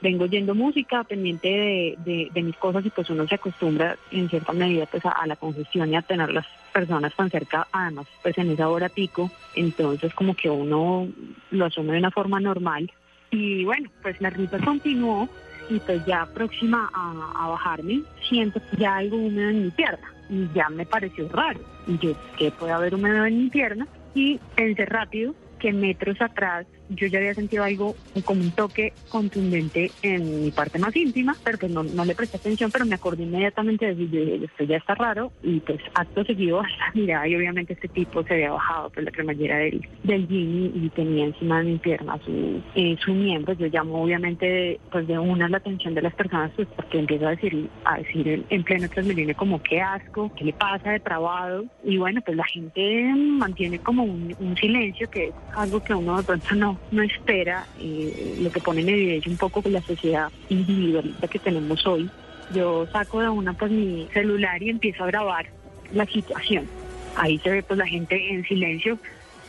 vengo 0.00 0.24
oyendo 0.24 0.54
música, 0.54 1.04
pendiente 1.04 1.48
de, 1.48 2.30
de, 2.32 2.42
mis 2.42 2.56
cosas 2.56 2.84
y 2.84 2.90
pues 2.90 3.10
uno 3.10 3.26
se 3.26 3.34
acostumbra 3.34 3.96
en 4.10 4.28
cierta 4.28 4.52
medida 4.52 4.86
pues 4.86 5.04
a, 5.04 5.26
la 5.26 5.36
congestión 5.36 5.92
y 5.92 5.96
a 5.96 6.02
tener 6.02 6.32
las 6.32 6.46
personas 6.72 7.14
tan 7.14 7.30
cerca, 7.30 7.66
además 7.72 8.06
pues 8.22 8.36
en 8.38 8.50
esa 8.50 8.68
hora 8.68 8.88
pico, 8.88 9.30
entonces 9.54 10.14
como 10.14 10.34
que 10.34 10.48
uno 10.48 11.08
lo 11.50 11.64
asume 11.64 11.92
de 11.92 11.98
una 11.98 12.10
forma 12.10 12.40
normal. 12.40 12.90
Y 13.30 13.64
bueno, 13.64 13.90
pues 14.02 14.20
la 14.20 14.30
ruta 14.30 14.58
continuó 14.58 15.28
y 15.68 15.78
pues 15.78 16.04
ya 16.04 16.26
próxima 16.26 16.90
a, 16.92 17.44
a 17.44 17.48
bajarme 17.48 18.02
siento 18.28 18.60
ya 18.76 18.96
algo 18.96 19.16
húmedo 19.16 19.50
en 19.50 19.64
mi 19.64 19.70
pierna. 19.70 20.12
Y 20.28 20.48
ya 20.54 20.68
me 20.68 20.86
pareció 20.86 21.28
raro. 21.28 21.60
Y 21.86 21.98
yo 21.98 22.12
que 22.36 22.50
puede 22.52 22.72
haber 22.72 22.94
húmedo 22.94 23.24
en 23.24 23.38
mi 23.38 23.50
pierna 23.50 23.86
y 24.14 24.38
pensé 24.54 24.84
rápido 24.86 25.34
que 25.58 25.72
metros 25.72 26.20
atrás 26.20 26.66
yo 26.90 27.06
ya 27.06 27.18
había 27.18 27.34
sentido 27.34 27.64
algo 27.64 27.96
como 28.24 28.40
un 28.40 28.50
toque 28.50 28.92
contundente 29.08 29.90
en 30.02 30.44
mi 30.44 30.50
parte 30.50 30.78
más 30.78 30.94
íntima, 30.94 31.36
pero 31.44 31.58
pues 31.58 31.72
no, 31.72 31.82
no 31.82 32.04
le 32.04 32.14
presté 32.14 32.36
atención, 32.36 32.70
pero 32.70 32.84
me 32.84 32.94
acordé 32.94 33.22
inmediatamente 33.22 33.86
de 33.86 33.94
decir, 33.94 34.44
esto 34.44 34.64
ya 34.64 34.76
está 34.76 34.94
raro, 34.94 35.32
y 35.42 35.60
pues 35.60 35.80
acto 35.94 36.24
seguido 36.24 36.62
la 36.62 36.92
mirada 36.94 37.28
y 37.28 37.36
obviamente 37.36 37.72
este 37.74 37.88
tipo 37.88 38.22
se 38.24 38.34
había 38.34 38.52
bajado 38.52 38.84
por 38.84 38.94
pues, 38.94 39.06
la 39.06 39.12
cremallera 39.12 39.58
del, 39.58 39.86
del 40.04 40.26
Jimmy 40.26 40.72
y 40.74 40.88
tenía 40.90 41.26
encima 41.26 41.58
de 41.58 41.64
mi 41.64 41.78
pierna 41.78 42.18
su, 42.24 42.62
eh, 42.74 42.96
su 43.04 43.12
miembro, 43.12 43.52
yo 43.54 43.66
llamo 43.68 44.02
obviamente 44.02 44.80
pues 44.90 45.06
de 45.06 45.18
una 45.18 45.48
la 45.48 45.58
atención 45.58 45.94
de 45.94 46.02
las 46.02 46.14
personas 46.14 46.50
pues 46.56 46.68
porque 46.74 46.98
empiezo 46.98 47.26
a 47.26 47.30
decir, 47.30 47.68
a 47.84 47.98
decir 47.98 48.44
en 48.48 48.64
pleno 48.64 48.88
transmilenio 48.88 49.36
como 49.36 49.62
qué 49.62 49.80
asco, 49.80 50.32
qué 50.36 50.44
le 50.44 50.52
pasa 50.52 50.90
de 50.90 51.00
trabado, 51.00 51.64
y 51.84 51.98
bueno 51.98 52.20
pues 52.22 52.36
la 52.36 52.44
gente 52.44 53.12
mantiene 53.14 53.78
como 53.78 54.04
un, 54.04 54.34
un 54.38 54.56
silencio 54.56 55.08
que 55.10 55.28
es 55.28 55.34
algo 55.54 55.82
que 55.82 55.94
uno 55.94 56.16
de 56.16 56.22
pronto 56.24 56.54
no, 56.54 56.78
no 56.90 57.02
espera, 57.02 57.66
eh, 57.78 58.38
lo 58.40 58.50
que 58.50 58.60
pone 58.60 58.80
en 58.80 58.88
evidencia 58.88 59.30
un 59.30 59.38
poco 59.38 59.62
la 59.66 59.82
sociedad 59.82 60.30
individualista 60.48 61.28
que 61.28 61.38
tenemos 61.38 61.86
hoy. 61.86 62.10
Yo 62.54 62.86
saco 62.92 63.20
de 63.20 63.28
una 63.28 63.52
pues 63.52 63.70
mi 63.70 64.08
celular 64.12 64.62
y 64.62 64.70
empiezo 64.70 65.04
a 65.04 65.08
grabar 65.08 65.46
la 65.92 66.06
situación. 66.06 66.68
Ahí 67.16 67.38
se 67.38 67.50
ve 67.50 67.62
pues 67.62 67.78
la 67.78 67.86
gente 67.86 68.32
en 68.32 68.44
silencio 68.44 68.98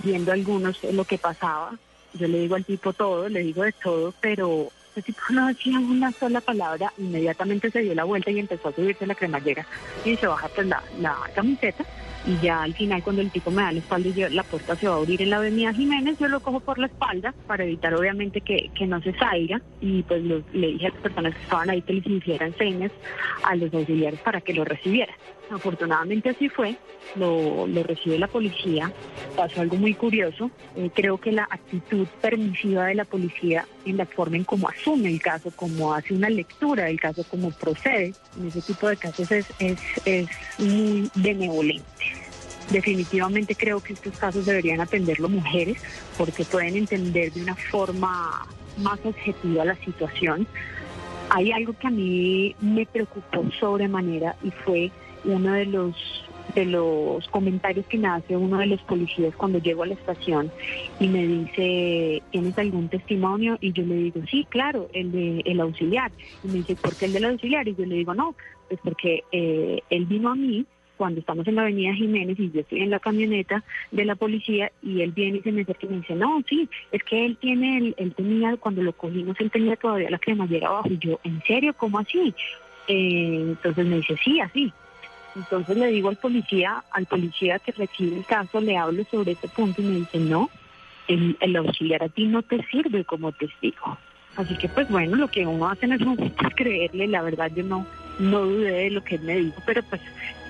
viendo 0.03 0.31
algunos 0.31 0.83
lo 0.83 1.03
que 1.05 1.17
pasaba. 1.17 1.77
Yo 2.13 2.27
le 2.27 2.39
digo 2.39 2.55
al 2.55 2.65
tipo 2.65 2.93
todo, 2.93 3.29
le 3.29 3.41
digo 3.41 3.63
de 3.63 3.71
todo, 3.71 4.13
pero 4.19 4.69
el 4.95 5.03
tipo 5.03 5.21
no 5.31 5.47
decía 5.47 5.79
una 5.79 6.11
sola 6.11 6.41
palabra, 6.41 6.93
inmediatamente 6.97 7.71
se 7.71 7.81
dio 7.81 7.95
la 7.95 8.03
vuelta 8.03 8.29
y 8.29 8.39
empezó 8.39 8.69
a 8.69 8.73
subirse 8.73 9.07
la 9.07 9.15
cremallera 9.15 9.65
y 10.03 10.15
se 10.17 10.27
baja 10.27 10.49
pues 10.49 10.67
la, 10.67 10.83
la 10.99 11.17
camiseta 11.33 11.85
y 12.25 12.37
ya 12.37 12.63
al 12.63 12.73
final 12.73 13.03
cuando 13.03 13.21
el 13.21 13.31
tipo 13.31 13.51
me 13.51 13.63
da 13.63 13.71
la 13.71 13.79
espalda 13.79 14.09
y 14.09 14.33
la 14.33 14.43
puerta 14.43 14.75
se 14.75 14.87
va 14.87 14.95
a 14.95 14.97
abrir 14.97 15.21
en 15.21 15.29
la 15.29 15.37
avenida 15.37 15.73
Jiménez, 15.73 16.17
yo 16.19 16.27
lo 16.27 16.39
cojo 16.39 16.59
por 16.59 16.77
la 16.77 16.87
espalda 16.87 17.33
para 17.47 17.63
evitar 17.63 17.93
obviamente 17.93 18.41
que, 18.41 18.69
que 18.75 18.85
no 18.85 19.01
se 19.01 19.13
salga. 19.13 19.61
Y 19.79 20.03
pues 20.03 20.21
le 20.23 20.67
dije 20.67 20.87
a 20.87 20.89
las 20.89 21.01
personas 21.01 21.35
que 21.35 21.41
estaban 21.41 21.69
ahí 21.69 21.81
que 21.81 21.93
les 21.93 22.07
hicieran 22.07 22.55
señas 22.57 22.91
a 23.43 23.55
los 23.55 23.73
auxiliares 23.73 24.19
para 24.19 24.41
que 24.41 24.53
lo 24.53 24.63
recibieran. 24.63 25.15
Afortunadamente 25.49 26.29
así 26.29 26.47
fue, 26.47 26.75
lo, 27.15 27.67
lo 27.67 27.83
recibe 27.83 28.17
la 28.17 28.27
policía, 28.27 28.91
pasó 29.35 29.59
algo 29.59 29.75
muy 29.75 29.93
curioso, 29.93 30.49
eh, 30.77 30.89
creo 30.93 31.17
que 31.17 31.33
la 31.33 31.43
actitud 31.43 32.07
permisiva 32.21 32.85
de 32.85 32.95
la 32.95 33.03
policía 33.03 33.65
en 33.85 33.97
la 33.97 34.05
forma 34.05 34.37
en 34.37 34.43
cómo 34.43 34.69
asume 34.69 35.09
el 35.09 35.21
caso, 35.21 35.51
cómo 35.55 35.93
hace 35.93 36.13
una 36.13 36.29
lectura 36.29 36.85
del 36.85 36.99
caso, 36.99 37.25
cómo 37.29 37.51
procede, 37.51 38.13
en 38.39 38.47
ese 38.47 38.61
tipo 38.61 38.87
de 38.87 38.97
casos 38.97 39.31
es, 39.31 39.45
es, 39.59 39.79
es 40.05 40.29
muy 40.57 41.09
benevolente. 41.15 41.85
Definitivamente 42.69 43.55
creo 43.55 43.81
que 43.81 43.93
estos 43.93 44.15
casos 44.17 44.45
deberían 44.45 44.79
atenderlo 44.79 45.27
mujeres 45.27 45.77
porque 46.17 46.45
pueden 46.45 46.77
entender 46.77 47.33
de 47.33 47.41
una 47.41 47.55
forma 47.55 48.47
más 48.77 48.99
objetiva 49.03 49.65
la 49.65 49.75
situación. 49.75 50.47
Hay 51.29 51.51
algo 51.51 51.73
que 51.73 51.87
a 51.87 51.91
mí 51.91 52.55
me 52.61 52.85
preocupó 52.85 53.43
sobremanera 53.59 54.35
y 54.43 54.51
fue 54.51 54.91
uno 55.23 55.53
de 55.53 55.65
los 55.65 55.95
de 56.53 56.65
los 56.65 57.27
comentarios 57.29 57.85
que 57.87 57.97
me 57.97 58.07
hace 58.07 58.35
uno 58.35 58.57
de 58.57 58.67
los 58.67 58.81
policías 58.83 59.35
cuando 59.35 59.59
llego 59.59 59.83
a 59.83 59.87
la 59.87 59.93
estación 59.93 60.51
y 60.99 61.07
me 61.07 61.25
dice, 61.25 62.23
¿tienes 62.31 62.57
algún 62.57 62.89
testimonio? 62.89 63.57
Y 63.61 63.71
yo 63.73 63.83
le 63.83 63.95
digo, 63.95 64.21
sí, 64.29 64.45
claro, 64.49 64.89
el 64.93 65.11
de 65.11 65.41
el 65.45 65.59
auxiliar. 65.59 66.11
Y 66.43 66.47
me 66.47 66.53
dice, 66.55 66.75
¿por 66.75 66.95
qué 66.95 67.05
el 67.05 67.13
del 67.13 67.25
auxiliar? 67.25 67.67
Y 67.67 67.75
yo 67.75 67.85
le 67.85 67.95
digo, 67.95 68.13
no, 68.13 68.35
pues 68.67 68.79
porque 68.83 69.23
eh, 69.31 69.81
él 69.89 70.05
vino 70.05 70.29
a 70.29 70.35
mí 70.35 70.65
cuando 71.01 71.19
estamos 71.19 71.47
en 71.47 71.55
la 71.55 71.63
avenida 71.63 71.95
Jiménez 71.95 72.39
y 72.39 72.51
yo 72.51 72.61
estoy 72.61 72.81
en 72.81 72.91
la 72.91 72.99
camioneta 72.99 73.63
de 73.89 74.05
la 74.05 74.13
policía 74.13 74.71
y 74.83 75.01
él 75.01 75.11
viene 75.11 75.39
y 75.39 75.41
se 75.41 75.51
me 75.51 75.63
acerca 75.63 75.87
y 75.87 75.89
me 75.89 75.95
dice, 75.97 76.13
no, 76.13 76.43
sí, 76.47 76.69
es 76.91 77.03
que 77.03 77.25
él 77.25 77.37
tiene, 77.37 77.95
él 77.97 78.13
tenía, 78.15 78.55
cuando 78.57 78.83
lo 78.83 78.93
cogimos, 78.93 79.35
él 79.39 79.49
tenía 79.49 79.75
todavía 79.77 80.11
la 80.11 80.19
cremallera 80.19 80.67
abajo. 80.67 80.89
Y 80.89 80.99
yo, 80.99 81.19
¿en 81.23 81.41
serio? 81.41 81.73
¿Cómo 81.73 81.97
así? 81.97 82.35
Eh, 82.87 83.45
entonces 83.47 83.83
me 83.83 83.95
dice, 83.95 84.15
sí, 84.23 84.39
así. 84.41 84.71
Entonces 85.35 85.77
le 85.77 85.87
digo 85.87 86.09
al 86.09 86.17
policía, 86.17 86.83
al 86.91 87.05
policía 87.05 87.59
que 87.59 87.71
recibe 87.71 88.17
el 88.17 88.25
caso, 88.25 88.59
le 88.59 88.77
hablo 88.77 89.03
sobre 89.09 89.33
ese 89.33 89.47
punto 89.47 89.81
y 89.81 89.85
me 89.85 89.95
dice, 89.99 90.19
no, 90.19 90.49
el, 91.07 91.55
auxiliar 91.55 92.03
a 92.03 92.09
ti 92.09 92.25
no 92.25 92.41
te 92.41 92.63
sirve 92.67 93.03
como 93.05 93.31
testigo. 93.31 93.97
Así 94.35 94.57
que 94.57 94.69
pues 94.69 94.89
bueno, 94.89 95.17
lo 95.17 95.27
que 95.27 95.45
uno 95.45 95.69
hace 95.69 95.85
en 95.85 95.93
ese 95.93 96.05
momento 96.05 96.47
es 96.47 96.55
creerle, 96.55 97.07
la 97.07 97.21
verdad 97.21 97.51
yo 97.53 97.63
no, 97.63 97.85
no 98.19 98.45
dudé 98.45 98.71
de 98.71 98.89
lo 98.91 99.03
que 99.03 99.15
él 99.15 99.21
me 99.21 99.37
dijo, 99.37 99.61
pero 99.65 99.83
pues 99.83 100.01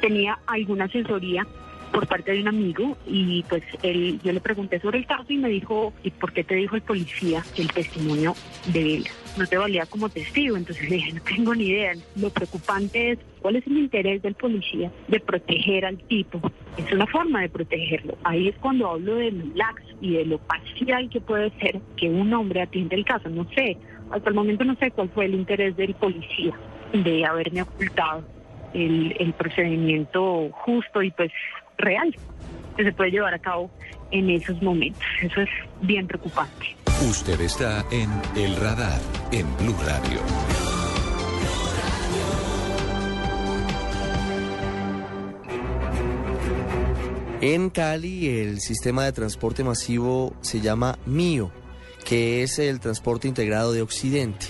tenía 0.01 0.37
alguna 0.45 0.85
asesoría 0.85 1.45
por 1.91 2.07
parte 2.07 2.31
de 2.31 2.41
un 2.41 2.47
amigo 2.47 2.97
y 3.07 3.43
pues 3.49 3.63
él, 3.83 4.19
yo 4.23 4.31
le 4.31 4.39
pregunté 4.39 4.79
sobre 4.79 4.99
el 4.99 5.05
caso 5.05 5.25
y 5.29 5.37
me 5.37 5.49
dijo, 5.49 5.93
¿y 6.03 6.11
por 6.11 6.31
qué 6.31 6.43
te 6.43 6.55
dijo 6.55 6.75
el 6.75 6.83
policía 6.83 7.43
que 7.55 7.63
el 7.63 7.71
testimonio 7.71 8.35
de 8.67 8.97
él 8.97 9.07
no 9.37 9.45
te 9.47 9.57
valía 9.57 9.85
como 9.85 10.09
testigo? 10.09 10.57
Entonces 10.57 10.89
le 10.89 10.97
dije, 10.97 11.13
no 11.13 11.21
tengo 11.21 11.55
ni 11.55 11.65
idea. 11.65 11.93
Lo 12.15 12.29
preocupante 12.29 13.11
es 13.11 13.19
cuál 13.41 13.55
es 13.55 13.67
el 13.67 13.77
interés 13.77 14.21
del 14.21 14.35
policía 14.35 14.91
de 15.07 15.19
proteger 15.19 15.85
al 15.85 15.97
tipo. 16.03 16.41
Es 16.77 16.91
una 16.91 17.07
forma 17.07 17.41
de 17.41 17.49
protegerlo. 17.49 18.17
Ahí 18.23 18.49
es 18.49 18.55
cuando 18.57 18.89
hablo 18.89 19.15
de 19.15 19.31
lo 19.31 19.45
lax 19.55 19.83
y 20.01 20.13
de 20.13 20.25
lo 20.25 20.37
parcial 20.39 21.09
que 21.09 21.21
puede 21.21 21.51
ser 21.59 21.79
que 21.97 22.09
un 22.09 22.33
hombre 22.33 22.61
atienda 22.61 22.95
el 22.95 23.05
caso. 23.05 23.29
No 23.29 23.47
sé, 23.55 23.77
hasta 24.11 24.29
el 24.29 24.35
momento 24.35 24.63
no 24.63 24.75
sé 24.75 24.91
cuál 24.91 25.09
fue 25.09 25.25
el 25.25 25.35
interés 25.35 25.75
del 25.75 25.93
policía 25.93 26.53
de 26.93 27.25
haberme 27.25 27.61
ocultado 27.61 28.23
el, 28.73 29.15
el 29.19 29.33
procedimiento 29.33 30.49
justo 30.51 31.01
y 31.01 31.11
pues 31.11 31.31
real 31.77 32.15
que 32.75 32.83
se 32.83 32.91
puede 32.91 33.11
llevar 33.11 33.33
a 33.33 33.39
cabo 33.39 33.69
en 34.11 34.29
esos 34.29 34.61
momentos. 34.61 35.03
Eso 35.21 35.41
es 35.41 35.49
bien 35.81 36.07
preocupante. 36.07 36.80
Usted 37.09 37.41
está 37.41 37.83
en 37.89 38.09
El 38.35 38.55
Radar, 38.57 39.01
en 39.31 39.57
Blue 39.57 39.75
Radio. 39.83 40.19
En 47.41 47.71
Cali 47.71 48.27
el 48.27 48.61
sistema 48.61 49.03
de 49.03 49.13
transporte 49.13 49.63
masivo 49.63 50.35
se 50.41 50.61
llama 50.61 50.99
MIO, 51.07 51.51
que 52.05 52.43
es 52.43 52.59
el 52.59 52.79
transporte 52.79 53.27
integrado 53.27 53.73
de 53.73 53.81
Occidente 53.81 54.47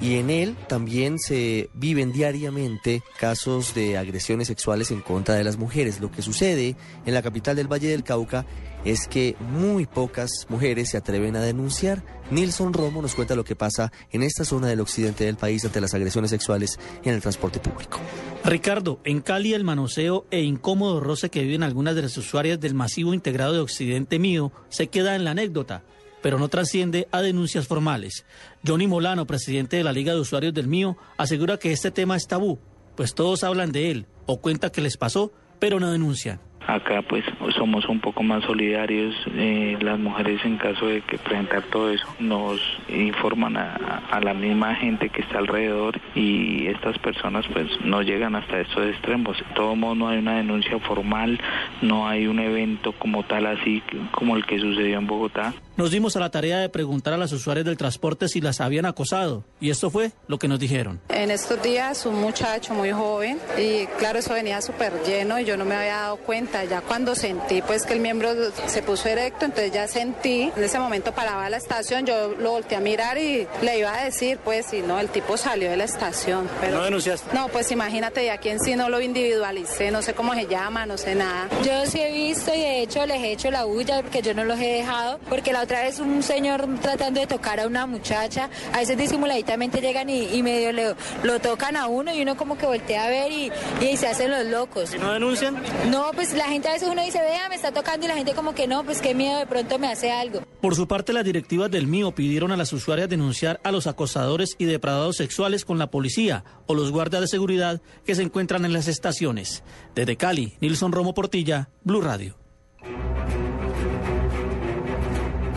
y 0.00 0.16
en 0.16 0.30
él 0.30 0.56
también 0.68 1.18
se 1.18 1.70
viven 1.74 2.12
diariamente 2.12 3.02
casos 3.18 3.74
de 3.74 3.96
agresiones 3.96 4.48
sexuales 4.48 4.90
en 4.90 5.00
contra 5.00 5.34
de 5.34 5.44
las 5.44 5.56
mujeres. 5.56 6.00
Lo 6.00 6.10
que 6.10 6.22
sucede 6.22 6.76
en 7.06 7.14
la 7.14 7.22
capital 7.22 7.56
del 7.56 7.72
Valle 7.72 7.88
del 7.88 8.04
Cauca 8.04 8.46
es 8.84 9.08
que 9.08 9.34
muy 9.40 9.86
pocas 9.86 10.46
mujeres 10.48 10.90
se 10.90 10.96
atreven 10.96 11.36
a 11.36 11.40
denunciar. 11.40 12.04
Nilson 12.30 12.72
Romo 12.72 13.00
nos 13.00 13.14
cuenta 13.14 13.34
lo 13.34 13.44
que 13.44 13.56
pasa 13.56 13.92
en 14.10 14.22
esta 14.22 14.44
zona 14.44 14.66
del 14.66 14.80
occidente 14.80 15.24
del 15.24 15.36
país 15.36 15.64
ante 15.64 15.80
las 15.80 15.94
agresiones 15.94 16.30
sexuales 16.30 16.78
en 17.02 17.14
el 17.14 17.22
transporte 17.22 17.60
público. 17.60 17.98
Ricardo, 18.44 19.00
en 19.04 19.22
Cali 19.22 19.54
el 19.54 19.64
manoseo 19.64 20.26
e 20.30 20.42
incómodo 20.42 21.00
roce 21.00 21.30
que 21.30 21.42
viven 21.42 21.62
algunas 21.62 21.94
de 21.94 22.02
las 22.02 22.16
usuarias 22.18 22.60
del 22.60 22.74
masivo 22.74 23.14
integrado 23.14 23.54
de 23.54 23.60
Occidente 23.60 24.18
mío 24.18 24.52
se 24.68 24.88
queda 24.88 25.16
en 25.16 25.24
la 25.24 25.30
anécdota 25.30 25.82
pero 26.24 26.38
no 26.38 26.48
trasciende 26.48 27.06
a 27.12 27.20
denuncias 27.20 27.68
formales. 27.68 28.24
Johnny 28.66 28.86
Molano, 28.86 29.26
presidente 29.26 29.76
de 29.76 29.84
la 29.84 29.92
Liga 29.92 30.14
de 30.14 30.20
Usuarios 30.20 30.54
del 30.54 30.68
Mío, 30.68 30.96
asegura 31.18 31.58
que 31.58 31.70
este 31.70 31.90
tema 31.90 32.16
es 32.16 32.26
tabú, 32.26 32.58
pues 32.96 33.14
todos 33.14 33.44
hablan 33.44 33.72
de 33.72 33.90
él 33.90 34.06
o 34.24 34.40
cuenta 34.40 34.72
que 34.72 34.80
les 34.80 34.96
pasó, 34.96 35.32
pero 35.58 35.78
no 35.80 35.92
denuncian. 35.92 36.40
Acá 36.66 37.02
pues 37.02 37.26
somos 37.58 37.86
un 37.90 38.00
poco 38.00 38.22
más 38.22 38.42
solidarios, 38.44 39.14
eh, 39.34 39.76
las 39.82 39.98
mujeres 39.98 40.42
en 40.46 40.56
caso 40.56 40.86
de 40.86 41.02
que 41.02 41.18
presentar 41.18 41.62
todo 41.64 41.90
eso 41.90 42.06
nos 42.18 42.58
informan 42.88 43.58
a, 43.58 44.18
la 44.22 44.32
misma 44.32 44.74
gente 44.76 45.10
que 45.10 45.20
está 45.20 45.40
alrededor 45.40 46.00
y 46.14 46.68
estas 46.68 46.96
personas 47.00 47.44
pues 47.52 47.68
no 47.84 48.00
llegan 48.00 48.34
hasta 48.34 48.60
estos 48.60 48.86
extremos. 48.86 49.36
De 49.36 49.54
todo 49.54 49.76
modo 49.76 49.94
no 49.94 50.08
hay 50.08 50.20
una 50.20 50.36
denuncia 50.36 50.78
formal, 50.78 51.38
no 51.82 52.08
hay 52.08 52.26
un 52.26 52.38
evento 52.38 52.92
como 52.92 53.24
tal 53.24 53.44
así 53.44 53.82
como 54.12 54.36
el 54.36 54.46
que 54.46 54.58
sucedió 54.58 54.96
en 54.96 55.06
Bogotá. 55.06 55.52
Nos 55.76 55.90
dimos 55.90 56.14
a 56.14 56.20
la 56.20 56.30
tarea 56.30 56.58
de 56.60 56.68
preguntar 56.68 57.14
a 57.14 57.16
las 57.16 57.32
usuarias 57.32 57.66
del 57.66 57.76
transporte 57.76 58.28
si 58.28 58.40
las 58.40 58.60
habían 58.60 58.86
acosado 58.86 59.42
y 59.60 59.70
esto 59.70 59.90
fue 59.90 60.12
lo 60.28 60.38
que 60.38 60.46
nos 60.46 60.60
dijeron. 60.60 61.00
En 61.08 61.32
estos 61.32 61.60
días 61.64 62.06
un 62.06 62.14
muchacho 62.20 62.74
muy 62.74 62.92
joven 62.92 63.40
y 63.58 63.86
claro, 63.98 64.20
eso 64.20 64.34
venía 64.34 64.62
súper 64.62 64.92
lleno 65.04 65.40
y 65.40 65.44
yo 65.44 65.56
no 65.56 65.64
me 65.64 65.74
había 65.74 65.96
dado 65.96 66.16
cuenta. 66.18 66.62
Ya 66.64 66.80
cuando 66.80 67.16
sentí 67.16 67.60
pues 67.60 67.86
que 67.86 67.92
el 67.92 67.98
miembro 67.98 68.30
se 68.66 68.82
puso 68.82 69.08
erecto, 69.08 69.46
entonces 69.46 69.72
ya 69.72 69.88
sentí, 69.88 70.52
en 70.56 70.62
ese 70.62 70.78
momento 70.78 71.12
paraba 71.12 71.50
la 71.50 71.56
estación, 71.56 72.06
yo 72.06 72.36
lo 72.38 72.52
volteé 72.52 72.76
a 72.76 72.80
mirar 72.80 73.18
y 73.18 73.48
le 73.60 73.78
iba 73.78 73.92
a 73.92 74.04
decir 74.04 74.38
pues 74.44 74.66
si 74.66 74.80
no, 74.80 75.00
el 75.00 75.08
tipo 75.08 75.36
salió 75.36 75.70
de 75.70 75.76
la 75.76 75.84
estación. 75.84 76.48
Pero, 76.60 76.76
¿No 76.78 76.84
denunciaste? 76.84 77.34
No, 77.34 77.48
pues 77.48 77.72
imagínate, 77.72 78.30
aquí 78.30 78.50
en 78.50 78.60
sí 78.60 78.76
no 78.76 78.88
lo 78.88 79.00
individualicé, 79.00 79.90
no 79.90 80.02
sé 80.02 80.14
cómo 80.14 80.34
se 80.34 80.46
llama, 80.46 80.86
no 80.86 80.98
sé 80.98 81.16
nada. 81.16 81.48
Yo 81.64 81.84
sí 81.86 82.00
he 82.00 82.12
visto 82.12 82.54
y 82.54 82.60
de 82.60 82.82
hecho 82.82 83.04
les 83.06 83.20
he 83.20 83.32
hecho 83.32 83.50
la 83.50 83.64
bulla 83.64 84.02
porque 84.02 84.22
yo 84.22 84.34
no 84.34 84.44
los 84.44 84.60
he 84.60 84.74
dejado, 84.74 85.18
porque 85.28 85.52
la 85.52 85.63
otra 85.64 85.82
vez 85.82 85.98
un 85.98 86.22
señor 86.22 86.66
tratando 86.80 87.20
de 87.20 87.26
tocar 87.26 87.60
a 87.60 87.66
una 87.66 87.86
muchacha, 87.86 88.48
a 88.72 88.78
veces 88.78 88.96
disimuladitamente 88.96 89.80
llegan 89.80 90.08
y, 90.08 90.24
y 90.34 90.42
medio 90.42 90.72
le- 90.72 90.94
lo 91.22 91.40
tocan 91.40 91.76
a 91.76 91.86
uno 91.88 92.14
y 92.14 92.22
uno 92.22 92.36
como 92.36 92.56
que 92.56 92.66
voltea 92.66 93.04
a 93.04 93.08
ver 93.08 93.32
y, 93.32 93.50
y 93.80 93.96
se 93.96 94.06
hacen 94.06 94.30
los 94.30 94.44
locos. 94.46 94.94
¿Y 94.94 94.98
no 94.98 95.12
denuncian? 95.12 95.60
No, 95.90 96.10
pues 96.14 96.32
la 96.34 96.44
gente 96.44 96.68
a 96.68 96.72
veces 96.72 96.88
uno 96.90 97.02
dice, 97.02 97.18
vea, 97.20 97.48
me 97.48 97.54
está 97.56 97.72
tocando 97.72 98.06
y 98.06 98.08
la 98.08 98.14
gente 98.16 98.32
como 98.34 98.54
que 98.54 98.66
no, 98.66 98.84
pues 98.84 99.00
qué 99.00 99.14
miedo, 99.14 99.38
de 99.38 99.46
pronto 99.46 99.78
me 99.78 99.88
hace 99.88 100.10
algo. 100.12 100.40
Por 100.60 100.74
su 100.74 100.86
parte, 100.88 101.12
las 101.12 101.24
directivas 101.24 101.70
del 101.70 101.86
MIO 101.86 102.14
pidieron 102.14 102.52
a 102.52 102.56
las 102.56 102.72
usuarias 102.72 103.08
denunciar 103.08 103.60
a 103.64 103.72
los 103.72 103.86
acosadores 103.86 104.54
y 104.58 104.64
depradados 104.64 105.16
sexuales 105.16 105.64
con 105.64 105.78
la 105.78 105.90
policía 105.90 106.44
o 106.66 106.74
los 106.74 106.90
guardias 106.92 107.22
de 107.22 107.28
seguridad 107.28 107.80
que 108.04 108.14
se 108.14 108.22
encuentran 108.22 108.64
en 108.64 108.72
las 108.72 108.88
estaciones. 108.88 109.62
Desde 109.94 110.16
Cali, 110.16 110.56
Nilson 110.60 110.92
Romo 110.92 111.14
Portilla, 111.14 111.68
Blue 111.82 112.00
Radio. 112.00 112.36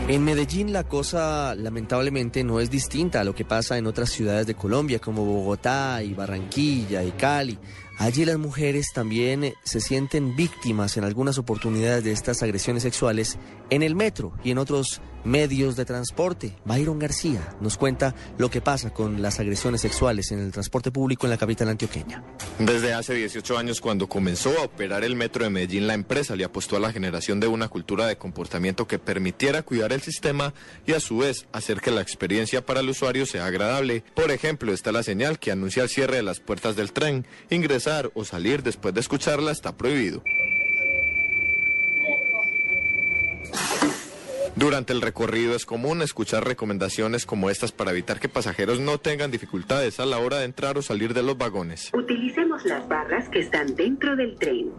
En 0.08 0.24
Medellín 0.24 0.72
la 0.72 0.84
cosa 0.84 1.54
lamentablemente 1.54 2.42
no 2.42 2.60
es 2.60 2.70
distinta 2.70 3.20
a 3.20 3.24
lo 3.24 3.34
que 3.34 3.44
pasa 3.44 3.76
en 3.76 3.86
otras 3.86 4.08
ciudades 4.08 4.46
de 4.46 4.54
Colombia 4.54 5.00
como 5.00 5.26
Bogotá 5.26 6.02
y 6.02 6.14
Barranquilla 6.14 7.04
y 7.04 7.10
Cali. 7.10 7.58
Allí 7.98 8.24
las 8.24 8.38
mujeres 8.38 8.86
también 8.94 9.44
eh, 9.44 9.54
se 9.64 9.82
sienten 9.82 10.34
víctimas 10.34 10.96
en 10.96 11.04
algunas 11.04 11.36
oportunidades 11.36 12.04
de 12.04 12.12
estas 12.12 12.42
agresiones 12.42 12.84
sexuales 12.84 13.36
en 13.68 13.82
el 13.82 13.94
metro 13.94 14.32
y 14.42 14.50
en 14.50 14.56
otros 14.56 15.02
medios 15.24 15.76
de 15.76 15.84
transporte. 15.84 16.54
Byron 16.64 16.98
García 16.98 17.56
nos 17.60 17.76
cuenta 17.76 18.14
lo 18.38 18.50
que 18.50 18.60
pasa 18.60 18.90
con 18.90 19.22
las 19.22 19.40
agresiones 19.40 19.80
sexuales 19.80 20.32
en 20.32 20.40
el 20.40 20.52
transporte 20.52 20.90
público 20.90 21.26
en 21.26 21.30
la 21.30 21.36
capital 21.36 21.68
antioqueña. 21.68 22.22
Desde 22.58 22.92
hace 22.92 23.14
18 23.14 23.58
años, 23.58 23.80
cuando 23.80 24.08
comenzó 24.08 24.58
a 24.58 24.64
operar 24.64 25.04
el 25.04 25.16
metro 25.16 25.44
de 25.44 25.50
Medellín, 25.50 25.86
la 25.86 25.94
empresa 25.94 26.36
le 26.36 26.44
apostó 26.44 26.76
a 26.76 26.80
la 26.80 26.92
generación 26.92 27.40
de 27.40 27.46
una 27.46 27.68
cultura 27.68 28.06
de 28.06 28.16
comportamiento 28.16 28.86
que 28.86 28.98
permitiera 28.98 29.62
cuidar 29.62 29.92
el 29.92 30.02
sistema 30.02 30.54
y 30.86 30.92
a 30.92 31.00
su 31.00 31.18
vez 31.18 31.46
hacer 31.52 31.80
que 31.80 31.90
la 31.90 32.00
experiencia 32.00 32.64
para 32.64 32.80
el 32.80 32.88
usuario 32.88 33.26
sea 33.26 33.46
agradable. 33.46 34.02
Por 34.14 34.30
ejemplo, 34.30 34.72
está 34.72 34.92
la 34.92 35.02
señal 35.02 35.38
que 35.38 35.52
anuncia 35.52 35.82
el 35.82 35.88
cierre 35.88 36.16
de 36.16 36.22
las 36.22 36.40
puertas 36.40 36.76
del 36.76 36.92
tren. 36.92 37.26
Ingresar 37.50 38.10
o 38.14 38.24
salir 38.24 38.62
después 38.62 38.94
de 38.94 39.00
escucharla 39.00 39.52
está 39.52 39.76
prohibido. 39.76 40.22
Durante 44.58 44.92
el 44.92 45.02
recorrido 45.02 45.54
es 45.54 45.64
común 45.64 46.02
escuchar 46.02 46.44
recomendaciones 46.44 47.26
como 47.26 47.48
estas 47.48 47.70
para 47.70 47.92
evitar 47.92 48.18
que 48.18 48.28
pasajeros 48.28 48.80
no 48.80 48.98
tengan 48.98 49.30
dificultades 49.30 50.00
a 50.00 50.04
la 50.04 50.18
hora 50.18 50.38
de 50.38 50.46
entrar 50.46 50.76
o 50.76 50.82
salir 50.82 51.14
de 51.14 51.22
los 51.22 51.38
vagones. 51.38 51.92
Utilicemos 51.94 52.64
las 52.64 52.88
barras 52.88 53.28
que 53.28 53.38
están 53.38 53.76
dentro 53.76 54.16
del 54.16 54.36
tren. 54.36 54.72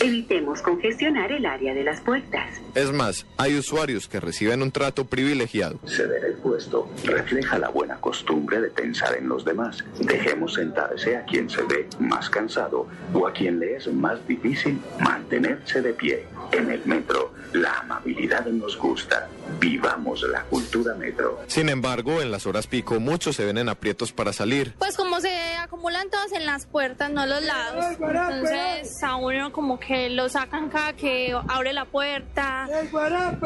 Evitemos 0.00 0.62
congestionar 0.62 1.32
el 1.32 1.44
área 1.44 1.74
de 1.74 1.84
las 1.84 2.00
puertas. 2.00 2.48
Es 2.74 2.90
más, 2.92 3.26
hay 3.36 3.58
usuarios 3.58 4.08
que 4.08 4.20
reciben 4.20 4.62
un 4.62 4.70
trato 4.70 5.04
privilegiado. 5.04 5.80
Ceder 5.86 6.24
el 6.24 6.36
puesto 6.36 6.88
refleja 7.04 7.58
la 7.58 7.68
buena 7.68 7.96
costumbre 8.00 8.62
de 8.62 8.70
pensar 8.70 9.18
en 9.18 9.28
los 9.28 9.44
demás. 9.44 9.84
Dejemos 9.98 10.54
sentarse 10.54 11.14
a 11.14 11.26
quien 11.26 11.50
se 11.50 11.62
ve 11.64 11.86
más 11.98 12.30
cansado 12.30 12.86
o 13.12 13.26
a 13.26 13.34
quien 13.34 13.60
le 13.60 13.76
es 13.76 13.86
más 13.92 14.26
difícil 14.26 14.80
mantenerse 14.98 15.82
de 15.82 15.92
pie. 15.92 16.24
En 16.52 16.70
el 16.70 16.80
metro, 16.86 17.25
la 17.56 17.78
amabilidad 17.80 18.46
nos 18.46 18.76
gusta. 18.76 19.28
Vivamos 19.58 20.22
la 20.22 20.42
cultura 20.44 20.94
metro. 20.94 21.40
Sin 21.46 21.68
embargo, 21.68 22.20
en 22.20 22.30
las 22.30 22.46
horas 22.46 22.66
pico 22.66 23.00
muchos 23.00 23.36
se 23.36 23.44
ven 23.44 23.58
en 23.58 23.68
aprietos 23.68 24.12
para 24.12 24.32
salir. 24.32 24.74
Pues 24.78 24.96
como 24.96 25.20
se 25.20 25.56
acumulan 25.56 26.10
todos 26.10 26.32
en 26.32 26.46
las 26.46 26.66
puertas, 26.66 27.10
no 27.10 27.26
los 27.26 27.42
lados. 27.42 27.84
Entonces 27.98 29.02
a 29.02 29.16
uno 29.16 29.52
como 29.52 29.78
que 29.78 30.10
lo 30.10 30.28
sacan 30.28 30.68
cada 30.68 30.92
que 30.94 31.36
abre 31.48 31.72
la 31.72 31.84
puerta. 31.84 32.68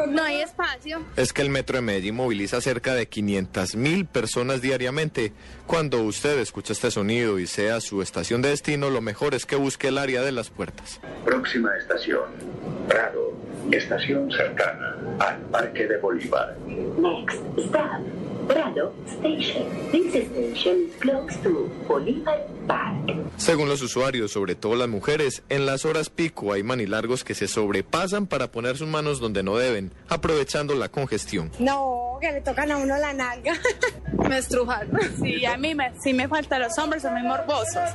No 0.07 0.23
hay 0.23 0.41
espacio. 0.41 1.05
Es 1.15 1.33
que 1.33 1.41
el 1.41 1.49
metro 1.49 1.77
de 1.77 1.81
Medellín 1.81 2.15
moviliza 2.15 2.61
cerca 2.61 2.93
de 2.93 3.07
500 3.07 3.75
mil 3.75 4.05
personas 4.05 4.61
diariamente. 4.61 5.33
Cuando 5.67 6.01
usted 6.01 6.39
escucha 6.39 6.73
este 6.73 6.91
sonido 6.91 7.39
y 7.39 7.47
sea 7.47 7.79
su 7.79 8.01
estación 8.01 8.41
de 8.41 8.49
destino, 8.49 8.89
lo 8.89 9.01
mejor 9.01 9.33
es 9.33 9.45
que 9.45 9.55
busque 9.55 9.87
el 9.87 9.97
área 9.97 10.21
de 10.21 10.31
las 10.31 10.49
puertas. 10.49 10.99
Próxima 11.23 11.75
estación, 11.77 12.23
Prado. 12.87 13.40
Estación 13.71 14.29
cercana 14.31 14.95
al 15.19 15.37
Parque 15.51 15.87
de 15.87 15.97
Bolívar. 15.97 16.57
Next 16.67 17.39
stop, 17.57 18.01
Prado 18.47 18.93
Station. 19.07 19.65
This 19.91 20.13
station 20.13 20.87
is 20.87 20.95
close 20.99 21.37
to 21.43 21.69
Bolívar 21.87 22.47
Park. 22.67 23.15
Según 23.37 23.69
los 23.69 23.81
usuarios, 23.81 24.31
sobre 24.31 24.55
todo 24.55 24.75
las 24.75 24.89
mujeres, 24.89 25.43
en 25.49 25.65
las 25.65 25.85
horas 25.85 26.09
pico 26.09 26.51
hay 26.53 26.63
manilargos 26.63 27.23
que 27.23 27.33
se 27.33 27.47
sobrepasan 27.47 28.27
para 28.27 28.51
poner 28.51 28.77
sus 28.77 28.87
manos 28.87 29.19
donde 29.19 29.41
no 29.41 29.55
deben, 29.57 29.91
aprovechando 30.09 30.75
la 30.75 30.89
congestión. 30.89 31.49
No, 31.59 32.17
que 32.19 32.31
le 32.31 32.41
tocan 32.41 32.71
a 32.71 32.77
uno 32.77 32.97
la 32.97 33.13
nalga. 33.13 33.53
Me 34.29 34.37
estrujan. 34.37 34.89
Sí, 35.21 35.45
a 35.45 35.57
mí 35.57 35.73
me, 35.75 35.91
sí 36.03 36.13
me 36.13 36.27
falta 36.27 36.59
los 36.59 36.77
hombres, 36.77 37.01
son 37.01 37.13
muy 37.13 37.23
morbosos. 37.23 37.89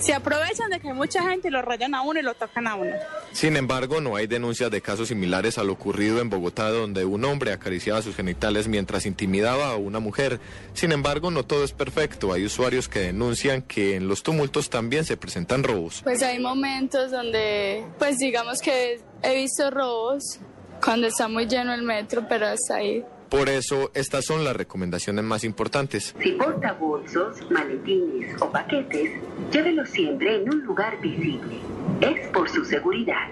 Se 0.00 0.14
aprovechan 0.14 0.70
de 0.70 0.80
que 0.80 0.88
hay 0.88 0.94
mucha 0.94 1.22
gente 1.28 1.48
y 1.48 1.50
lo 1.50 1.60
rayan 1.60 1.94
a 1.94 2.00
uno 2.02 2.18
y 2.18 2.22
lo 2.22 2.34
tocan 2.34 2.66
a 2.66 2.74
uno. 2.74 2.92
Sin 3.32 3.56
embargo, 3.56 4.00
no 4.00 4.16
hay 4.16 4.26
denuncias 4.26 4.70
de 4.70 4.80
casos 4.80 5.08
similares 5.08 5.58
a 5.58 5.62
lo 5.62 5.74
ocurrido 5.74 6.20
en 6.20 6.30
Bogotá, 6.30 6.70
donde 6.70 7.04
un 7.04 7.24
hombre 7.24 7.52
acariciaba 7.52 8.00
sus 8.00 8.16
genitales 8.16 8.66
mientras 8.66 9.04
intimidaba 9.04 9.70
a 9.70 9.76
una 9.76 10.00
mujer. 10.00 10.40
Sin 10.72 10.92
embargo, 10.92 11.30
no 11.30 11.44
todo 11.44 11.64
es 11.64 11.72
perfecto. 11.72 12.32
Hay 12.32 12.46
usuarios 12.46 12.88
que 12.88 13.00
denuncian 13.00 13.62
que 13.62 13.96
en 13.96 14.08
los 14.08 14.22
tumultos 14.22 14.70
también 14.70 15.04
se 15.04 15.18
presentan 15.18 15.62
robos. 15.62 16.00
Pues 16.02 16.22
hay 16.22 16.38
momentos 16.38 17.10
donde, 17.10 17.84
pues 17.98 18.18
digamos 18.18 18.60
que 18.60 19.00
he 19.22 19.34
visto 19.34 19.70
robos 19.70 20.40
cuando 20.82 21.08
está 21.08 21.28
muy 21.28 21.46
lleno 21.46 21.74
el 21.74 21.82
metro, 21.82 22.26
pero 22.26 22.46
hasta 22.46 22.76
ahí. 22.76 23.04
Por 23.30 23.48
eso, 23.48 23.92
estas 23.94 24.24
son 24.24 24.42
las 24.42 24.56
recomendaciones 24.56 25.24
más 25.24 25.44
importantes. 25.44 26.16
Si 26.20 26.32
porta 26.32 26.72
bolsos, 26.72 27.48
maletines 27.48 28.34
o 28.42 28.50
paquetes, 28.50 29.12
llévelos 29.52 29.88
siempre 29.90 30.34
en 30.34 30.52
un 30.52 30.64
lugar 30.64 31.00
visible. 31.00 31.60
Es 32.00 32.28
por 32.30 32.50
su 32.50 32.64
seguridad. 32.64 33.28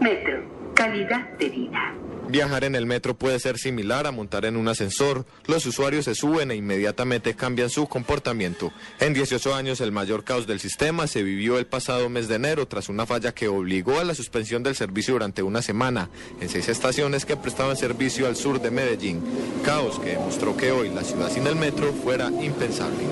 Metro, 0.00 0.42
calidad 0.74 1.28
de 1.38 1.50
vida. 1.50 1.94
Viajar 2.28 2.64
en 2.64 2.74
el 2.74 2.86
metro 2.86 3.14
puede 3.14 3.38
ser 3.38 3.58
similar 3.58 4.06
a 4.06 4.12
montar 4.12 4.44
en 4.44 4.56
un 4.56 4.66
ascensor. 4.68 5.26
Los 5.46 5.66
usuarios 5.66 6.06
se 6.06 6.14
suben 6.14 6.50
e 6.50 6.56
inmediatamente 6.56 7.34
cambian 7.34 7.68
su 7.68 7.86
comportamiento. 7.86 8.72
En 8.98 9.12
18 9.12 9.54
años, 9.54 9.80
el 9.80 9.92
mayor 9.92 10.24
caos 10.24 10.46
del 10.46 10.58
sistema 10.58 11.06
se 11.06 11.22
vivió 11.22 11.58
el 11.58 11.66
pasado 11.66 12.08
mes 12.08 12.26
de 12.28 12.36
enero 12.36 12.66
tras 12.66 12.88
una 12.88 13.06
falla 13.06 13.34
que 13.34 13.48
obligó 13.48 14.00
a 14.00 14.04
la 14.04 14.14
suspensión 14.14 14.62
del 14.62 14.74
servicio 14.74 15.14
durante 15.14 15.42
una 15.42 15.60
semana 15.62 16.08
en 16.40 16.48
seis 16.48 16.68
estaciones 16.68 17.24
que 17.26 17.36
prestaban 17.36 17.76
servicio 17.76 18.26
al 18.26 18.36
sur 18.36 18.60
de 18.60 18.70
Medellín. 18.70 19.22
Caos 19.64 19.98
que 19.98 20.10
demostró 20.10 20.56
que 20.56 20.72
hoy 20.72 20.88
la 20.88 21.04
ciudad 21.04 21.30
sin 21.30 21.46
el 21.46 21.56
metro 21.56 21.92
fuera 21.92 22.28
impensable. 22.28 23.04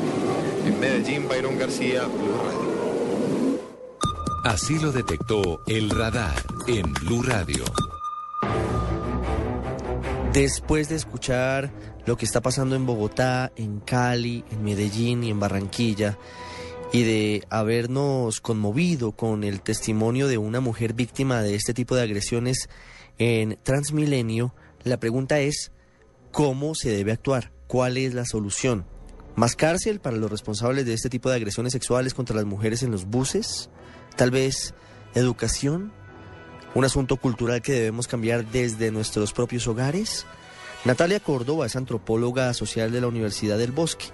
En 0.66 0.80
Medellín, 0.80 1.28
Byron 1.28 1.58
García, 1.58 2.04
Blue 2.04 2.38
Radio. 2.44 2.72
Así 4.44 4.78
lo 4.78 4.90
detectó 4.90 5.62
el 5.66 5.90
radar 5.90 6.42
en 6.66 6.92
Blue 6.94 7.22
Radio. 7.22 7.64
Después 10.32 10.88
de 10.88 10.96
escuchar 10.96 11.70
lo 12.06 12.16
que 12.16 12.24
está 12.24 12.40
pasando 12.40 12.74
en 12.74 12.86
Bogotá, 12.86 13.52
en 13.54 13.80
Cali, 13.80 14.46
en 14.50 14.64
Medellín 14.64 15.22
y 15.24 15.30
en 15.30 15.38
Barranquilla, 15.38 16.18
y 16.90 17.02
de 17.02 17.46
habernos 17.50 18.40
conmovido 18.40 19.12
con 19.12 19.44
el 19.44 19.60
testimonio 19.60 20.28
de 20.28 20.38
una 20.38 20.60
mujer 20.60 20.94
víctima 20.94 21.42
de 21.42 21.54
este 21.54 21.74
tipo 21.74 21.96
de 21.96 22.02
agresiones 22.02 22.70
en 23.18 23.58
Transmilenio, 23.62 24.54
la 24.84 24.98
pregunta 24.98 25.38
es, 25.38 25.70
¿cómo 26.30 26.74
se 26.74 26.88
debe 26.88 27.12
actuar? 27.12 27.52
¿Cuál 27.66 27.98
es 27.98 28.14
la 28.14 28.24
solución? 28.24 28.86
¿Más 29.36 29.54
cárcel 29.54 30.00
para 30.00 30.16
los 30.16 30.30
responsables 30.30 30.86
de 30.86 30.94
este 30.94 31.10
tipo 31.10 31.28
de 31.28 31.36
agresiones 31.36 31.74
sexuales 31.74 32.14
contra 32.14 32.36
las 32.36 32.46
mujeres 32.46 32.82
en 32.82 32.90
los 32.90 33.04
buses? 33.04 33.68
¿Tal 34.16 34.30
vez 34.30 34.72
educación? 35.14 35.92
¿Un 36.74 36.86
asunto 36.86 37.18
cultural 37.18 37.60
que 37.60 37.72
debemos 37.72 38.08
cambiar 38.08 38.46
desde 38.46 38.90
nuestros 38.90 39.34
propios 39.34 39.68
hogares? 39.68 40.26
Natalia 40.86 41.20
Córdoba 41.20 41.66
es 41.66 41.76
antropóloga 41.76 42.54
social 42.54 42.90
de 42.90 43.02
la 43.02 43.08
Universidad 43.08 43.58
del 43.58 43.72
Bosque. 43.72 44.06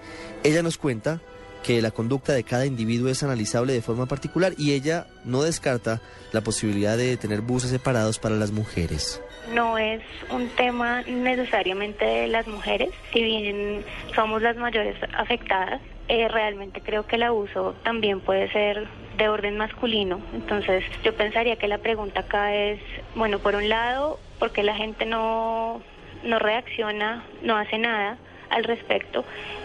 Ella 0.43 0.61
nos 0.65 0.77
cuenta 0.77 1.21
que 1.63 1.81
la 1.81 1.93
conducta 1.93 2.33
de 2.33 2.43
cada 2.43 2.67
individuo 2.67 3.11
es 3.11 3.23
analizable 3.23 3.75
de 3.75 3.81
forma 3.81 4.07
particular 4.07 4.55
y 4.59 4.73
ella 4.73 5.07
no 5.25 5.43
descarta 5.43 6.01
la 6.33 6.41
posibilidad 6.41 6.97
de 6.97 7.17
tener 7.17 7.43
buses 7.43 7.71
separados 7.71 8.19
para 8.19 8.35
las 8.35 8.51
mujeres. 8.51 9.23
No 9.55 9.79
es 9.79 10.03
un 10.29 10.49
tema 10.57 11.03
necesariamente 11.03 12.05
de 12.05 12.27
las 12.27 12.49
mujeres, 12.49 12.91
si 13.13 13.23
bien 13.23 13.85
somos 14.17 14.43
las 14.43 14.57
mayores 14.57 14.97
afectadas, 15.17 15.81
eh, 16.09 16.29
realmente 16.29 16.81
creo 16.81 17.07
que 17.07 17.17
el 17.17 17.23
abuso 17.23 17.75
también 17.83 18.21
puede 18.21 18.51
ser 18.51 18.87
de 19.17 19.29
orden 19.29 19.57
masculino. 19.57 20.21
Entonces 20.33 20.85
yo 21.03 21.15
pensaría 21.15 21.57
que 21.57 21.69
la 21.69 21.79
pregunta 21.79 22.21
acá 22.21 22.55
es, 22.55 22.81
bueno, 23.15 23.39
por 23.39 23.55
un 23.55 23.69
lado, 23.69 24.19
porque 24.39 24.63
la 24.63 24.75
gente 24.75 25.07
no, 25.07 25.83
no 26.23 26.39
reacciona, 26.39 27.25
no 27.43 27.57
hace 27.57 27.79
nada 27.79 28.19
al 28.51 28.65
respecto 28.65 29.25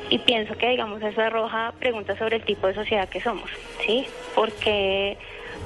y 0.10 0.20
pienso 0.20 0.58
que 0.58 0.70
digamos 0.70 1.02
eso 1.02 1.22
arroja 1.22 1.74
preguntas 1.80 2.18
sobre 2.18 2.38
el 2.38 2.44
tipo 2.44 2.68
de 2.68 2.74
sociedad 2.74 3.08
que 3.08 3.22
somos, 3.22 3.50
¿sí? 3.86 4.06
Porque 4.36 5.18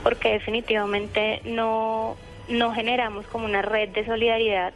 porque 0.04 0.34
definitivamente 0.34 1.42
no 1.44 2.16
no 2.48 2.72
generamos 2.74 3.26
como 3.28 3.46
una 3.46 3.62
red 3.62 3.90
de 3.90 4.06
solidaridad 4.06 4.74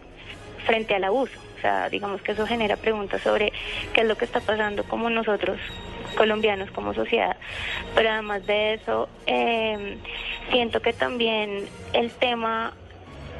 frente 0.66 0.96
al 0.96 1.04
abuso. 1.04 1.40
O 1.58 1.62
sea, 1.62 1.90
digamos 1.90 2.22
que 2.22 2.32
eso 2.32 2.48
genera 2.48 2.76
preguntas 2.76 3.22
sobre 3.22 3.54
qué 3.94 4.02
es 4.02 4.08
lo 4.08 4.18
que 4.18 4.26
está 4.26 4.40
pasando 4.40 4.84
como 4.84 5.10
nosotros 5.10 5.60
colombianos 6.16 6.72
como 6.72 6.94
sociedad. 6.94 7.38
Pero 7.96 8.10
además 8.10 8.46
de 8.46 8.76
eso, 8.76 9.10
eh, 9.26 9.98
siento 10.52 10.82
que 10.82 10.94
también 10.94 11.68
el 11.94 12.12
tema 12.12 12.74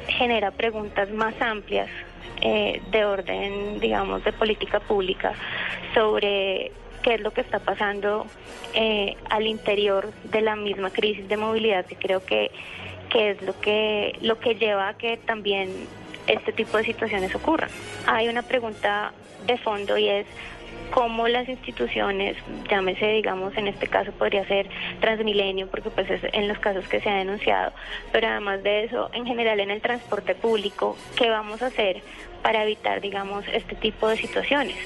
genera 0.08 0.50
preguntas 0.50 1.10
más 1.10 1.34
amplias 1.40 1.88
eh, 2.40 2.82
de 2.90 3.04
orden, 3.04 3.78
digamos, 3.80 4.24
de 4.24 4.32
política 4.32 4.80
pública 4.80 5.32
sobre 5.94 6.72
qué 7.02 7.14
es 7.14 7.20
lo 7.20 7.32
que 7.32 7.40
está 7.40 7.58
pasando 7.58 8.26
eh, 8.74 9.16
al 9.30 9.46
interior 9.46 10.12
de 10.24 10.40
la 10.40 10.56
misma 10.56 10.90
crisis 10.90 11.28
de 11.28 11.36
movilidad 11.36 11.84
que 11.86 11.96
creo 11.96 12.24
que, 12.24 12.50
que 13.10 13.30
es 13.30 13.42
lo 13.42 13.58
que 13.60 14.16
lo 14.22 14.38
que 14.38 14.54
lleva 14.54 14.88
a 14.88 14.94
que 14.94 15.16
también 15.18 15.86
este 16.26 16.52
tipo 16.52 16.76
de 16.76 16.84
situaciones 16.84 17.34
ocurran. 17.34 17.70
Hay 18.06 18.28
una 18.28 18.42
pregunta 18.42 19.12
de 19.46 19.58
fondo 19.58 19.98
y 19.98 20.08
es 20.08 20.26
cómo 20.92 21.26
las 21.26 21.48
instituciones, 21.48 22.36
llámese, 22.70 23.06
digamos, 23.08 23.56
en 23.56 23.66
este 23.66 23.86
caso 23.88 24.12
podría 24.12 24.46
ser 24.46 24.68
Transmilenio, 25.00 25.66
porque 25.68 25.90
pues 25.90 26.08
es 26.10 26.22
en 26.32 26.48
los 26.48 26.58
casos 26.58 26.86
que 26.86 27.00
se 27.00 27.08
ha 27.08 27.16
denunciado, 27.16 27.72
pero 28.12 28.28
además 28.28 28.62
de 28.62 28.84
eso, 28.84 29.10
en 29.12 29.26
general 29.26 29.58
en 29.60 29.70
el 29.70 29.80
transporte 29.80 30.34
público, 30.34 30.96
¿qué 31.16 31.30
vamos 31.30 31.62
a 31.62 31.66
hacer 31.66 32.02
para 32.42 32.62
evitar, 32.64 33.00
digamos, 33.00 33.44
este 33.52 33.74
tipo 33.74 34.08
de 34.08 34.16
situaciones? 34.16 34.76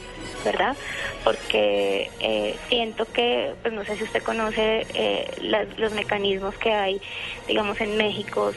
¿verdad? 0.44 0.76
Porque 1.24 2.08
eh, 2.20 2.56
siento 2.68 3.04
que, 3.12 3.52
pues 3.62 3.74
no 3.74 3.84
sé 3.84 3.96
si 3.96 4.04
usted 4.04 4.22
conoce 4.22 4.86
eh, 4.94 5.28
los 5.76 5.92
mecanismos 5.92 6.54
que 6.56 6.72
hay, 6.72 7.00
digamos, 7.48 7.80
en 7.80 7.96
México 7.96 8.52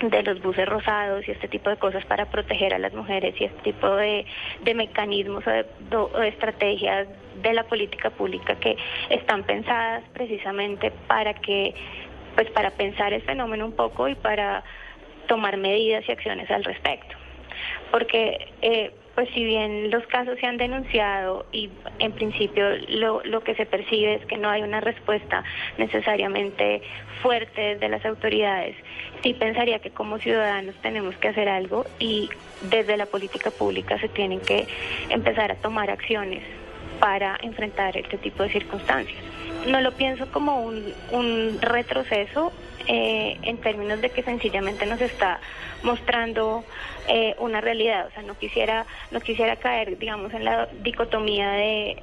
de 0.00 0.22
los 0.22 0.42
buses 0.42 0.66
rosados 0.66 1.26
y 1.26 1.30
este 1.30 1.48
tipo 1.48 1.70
de 1.70 1.76
cosas 1.76 2.04
para 2.06 2.26
proteger 2.26 2.74
a 2.74 2.78
las 2.78 2.92
mujeres 2.92 3.34
y 3.40 3.44
este 3.44 3.62
tipo 3.62 3.88
de, 3.88 4.26
mecanismos 4.74 5.44
o 5.46 5.50
de, 5.50 6.28
estrategias 6.28 7.08
de 7.42 7.52
la 7.52 7.64
política 7.64 8.10
pública 8.10 8.56
que 8.56 8.76
están 9.10 9.44
pensadas 9.44 10.04
precisamente 10.12 10.90
para 11.06 11.34
que, 11.34 11.74
pues 12.34 12.50
para 12.50 12.70
pensar 12.72 13.12
el 13.12 13.22
fenómeno 13.22 13.66
un 13.66 13.72
poco 13.72 14.08
y 14.08 14.14
para 14.14 14.62
tomar 15.28 15.56
medidas 15.56 16.04
y 16.08 16.12
acciones 16.12 16.50
al 16.50 16.64
respecto. 16.64 17.16
Porque 17.90 18.52
eh, 18.62 18.92
pues 19.16 19.30
si 19.30 19.44
bien 19.44 19.90
los 19.90 20.06
casos 20.06 20.38
se 20.38 20.46
han 20.46 20.58
denunciado 20.58 21.46
y 21.50 21.70
en 21.98 22.12
principio 22.12 22.64
lo, 22.88 23.24
lo 23.24 23.40
que 23.42 23.54
se 23.54 23.64
percibe 23.64 24.16
es 24.16 24.26
que 24.26 24.36
no 24.36 24.50
hay 24.50 24.60
una 24.60 24.80
respuesta 24.80 25.42
necesariamente 25.78 26.82
fuerte 27.22 27.76
de 27.76 27.88
las 27.88 28.04
autoridades, 28.04 28.76
sí 29.22 29.32
pensaría 29.32 29.78
que 29.78 29.90
como 29.90 30.18
ciudadanos 30.18 30.74
tenemos 30.82 31.16
que 31.16 31.28
hacer 31.28 31.48
algo 31.48 31.86
y 31.98 32.28
desde 32.70 32.98
la 32.98 33.06
política 33.06 33.50
pública 33.50 33.98
se 33.98 34.08
tienen 34.08 34.38
que 34.40 34.66
empezar 35.08 35.50
a 35.50 35.54
tomar 35.56 35.90
acciones 35.90 36.42
para 37.00 37.38
enfrentar 37.40 37.96
este 37.96 38.18
tipo 38.18 38.42
de 38.42 38.50
circunstancias. 38.50 39.18
No 39.66 39.80
lo 39.80 39.92
pienso 39.92 40.30
como 40.30 40.60
un, 40.60 40.92
un 41.10 41.58
retroceso 41.62 42.52
eh, 42.88 43.38
en 43.42 43.58
términos 43.58 44.00
de 44.00 44.10
que 44.10 44.22
sencillamente 44.22 44.86
nos 44.86 45.00
está 45.00 45.40
mostrando 45.82 46.64
eh, 47.08 47.34
una 47.38 47.60
realidad. 47.60 48.06
O 48.06 48.10
sea, 48.12 48.22
no 48.22 48.38
quisiera, 48.38 48.86
no 49.10 49.20
quisiera 49.20 49.56
caer, 49.56 49.98
digamos, 49.98 50.32
en 50.34 50.44
la 50.44 50.68
dicotomía 50.82 51.50
de 51.50 51.96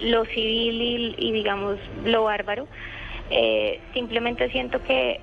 lo 0.00 0.24
civil 0.24 1.14
y, 1.18 1.32
digamos, 1.32 1.78
lo 2.04 2.24
bárbaro. 2.24 2.66
Eh, 3.30 3.80
simplemente 3.92 4.50
siento 4.50 4.82
que 4.82 5.20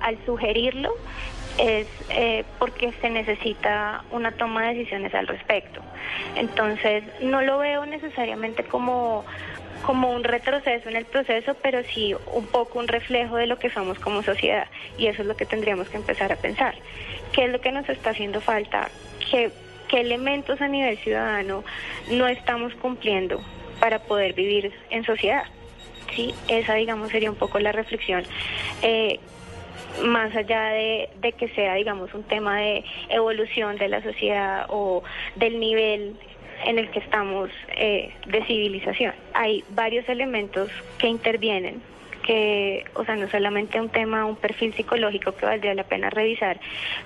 al 0.00 0.16
sugerirlo 0.24 0.94
es 1.58 1.88
porque 2.60 2.92
se 3.00 3.10
necesita 3.10 4.04
una 4.12 4.30
toma 4.30 4.62
de 4.68 4.74
decisiones 4.74 5.12
al 5.12 5.26
respecto. 5.26 5.80
Entonces, 6.36 7.02
no 7.20 7.42
lo 7.42 7.58
veo 7.58 7.84
necesariamente 7.84 8.62
como 8.62 9.24
como 9.84 10.10
un 10.10 10.24
retroceso 10.24 10.88
en 10.88 10.96
el 10.96 11.04
proceso, 11.04 11.54
pero 11.62 11.82
sí 11.84 12.14
un 12.32 12.46
poco 12.46 12.78
un 12.78 12.88
reflejo 12.88 13.36
de 13.36 13.46
lo 13.46 13.58
que 13.58 13.70
somos 13.70 13.98
como 13.98 14.22
sociedad. 14.22 14.66
Y 14.98 15.06
eso 15.06 15.22
es 15.22 15.28
lo 15.28 15.36
que 15.36 15.46
tendríamos 15.46 15.88
que 15.88 15.96
empezar 15.96 16.32
a 16.32 16.36
pensar. 16.36 16.74
¿Qué 17.32 17.44
es 17.44 17.50
lo 17.50 17.60
que 17.60 17.72
nos 17.72 17.88
está 17.88 18.10
haciendo 18.10 18.40
falta? 18.40 18.88
¿Qué, 19.30 19.50
qué 19.88 20.00
elementos 20.00 20.60
a 20.60 20.68
nivel 20.68 20.96
ciudadano 20.98 21.64
no 22.10 22.26
estamos 22.26 22.74
cumpliendo 22.74 23.40
para 23.80 23.98
poder 24.00 24.32
vivir 24.32 24.72
en 24.90 25.04
sociedad? 25.04 25.44
Sí, 26.14 26.34
esa 26.48 26.74
digamos 26.74 27.10
sería 27.10 27.30
un 27.30 27.36
poco 27.36 27.58
la 27.58 27.72
reflexión. 27.72 28.24
Eh, 28.82 29.18
más 30.04 30.34
allá 30.36 30.68
de, 30.70 31.08
de, 31.20 31.32
que 31.32 31.48
sea, 31.48 31.74
digamos, 31.74 32.12
un 32.14 32.22
tema 32.22 32.60
de 32.60 32.84
evolución 33.08 33.76
de 33.76 33.88
la 33.88 34.02
sociedad 34.02 34.66
o 34.68 35.02
del 35.36 35.58
nivel 35.58 36.16
en 36.66 36.78
el 36.78 36.90
que 36.90 36.98
estamos 36.98 37.48
eh, 37.76 38.12
de 38.26 38.44
civilización. 38.44 39.14
Hay 39.32 39.64
varios 39.70 40.08
elementos 40.08 40.68
que 40.98 41.06
intervienen 41.06 41.80
que, 42.24 42.84
o 42.94 43.04
sea, 43.04 43.14
no 43.14 43.30
solamente 43.30 43.80
un 43.80 43.88
tema, 43.88 44.24
un 44.26 44.34
perfil 44.34 44.74
psicológico 44.74 45.32
que 45.36 45.46
valdría 45.46 45.74
la 45.74 45.84
pena 45.84 46.10
revisar, 46.10 46.58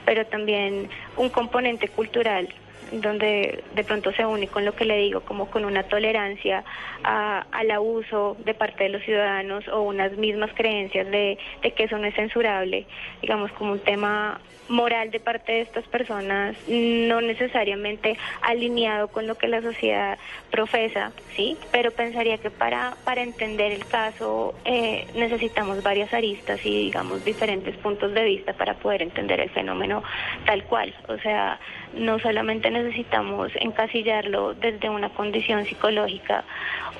pero 0.06 0.24
también 0.26 0.88
un 1.16 1.28
componente 1.28 1.88
cultural 1.88 2.48
donde 2.90 3.62
de 3.74 3.84
pronto 3.84 4.12
se 4.12 4.26
une 4.26 4.48
con 4.48 4.64
lo 4.64 4.74
que 4.74 4.84
le 4.84 4.96
digo, 4.96 5.20
como 5.20 5.48
con 5.50 5.64
una 5.64 5.84
tolerancia 5.84 6.64
al 7.04 7.70
abuso 7.70 8.36
de 8.44 8.54
parte 8.54 8.84
de 8.84 8.90
los 8.90 9.02
ciudadanos 9.02 9.68
o 9.68 9.82
unas 9.82 10.16
mismas 10.16 10.50
creencias 10.54 11.08
de, 11.08 11.38
de 11.62 11.70
que 11.72 11.84
eso 11.84 11.98
no 11.98 12.06
es 12.06 12.14
censurable, 12.14 12.86
digamos 13.22 13.52
como 13.52 13.72
un 13.72 13.78
tema 13.78 14.40
moral 14.70 15.10
de 15.10 15.20
parte 15.20 15.52
de 15.52 15.60
estas 15.62 15.84
personas, 15.88 16.56
no 16.68 17.20
necesariamente 17.20 18.16
alineado 18.40 19.08
con 19.08 19.26
lo 19.26 19.34
que 19.36 19.48
la 19.48 19.60
sociedad 19.60 20.16
profesa, 20.50 21.12
sí, 21.36 21.58
pero 21.72 21.90
pensaría 21.90 22.38
que 22.38 22.50
para, 22.50 22.96
para 23.04 23.22
entender 23.22 23.72
el 23.72 23.84
caso 23.86 24.54
eh, 24.64 25.06
necesitamos 25.14 25.82
varias 25.82 26.14
aristas 26.14 26.64
y 26.64 26.70
digamos 26.84 27.24
diferentes 27.24 27.76
puntos 27.76 28.14
de 28.14 28.24
vista 28.24 28.52
para 28.52 28.74
poder 28.74 29.02
entender 29.02 29.40
el 29.40 29.50
fenómeno 29.50 30.02
tal 30.46 30.64
cual. 30.64 30.94
O 31.08 31.18
sea, 31.18 31.58
no 31.94 32.18
solamente 32.20 32.70
necesitamos 32.70 33.50
encasillarlo 33.56 34.54
desde 34.54 34.88
una 34.88 35.10
condición 35.10 35.64
psicológica 35.66 36.44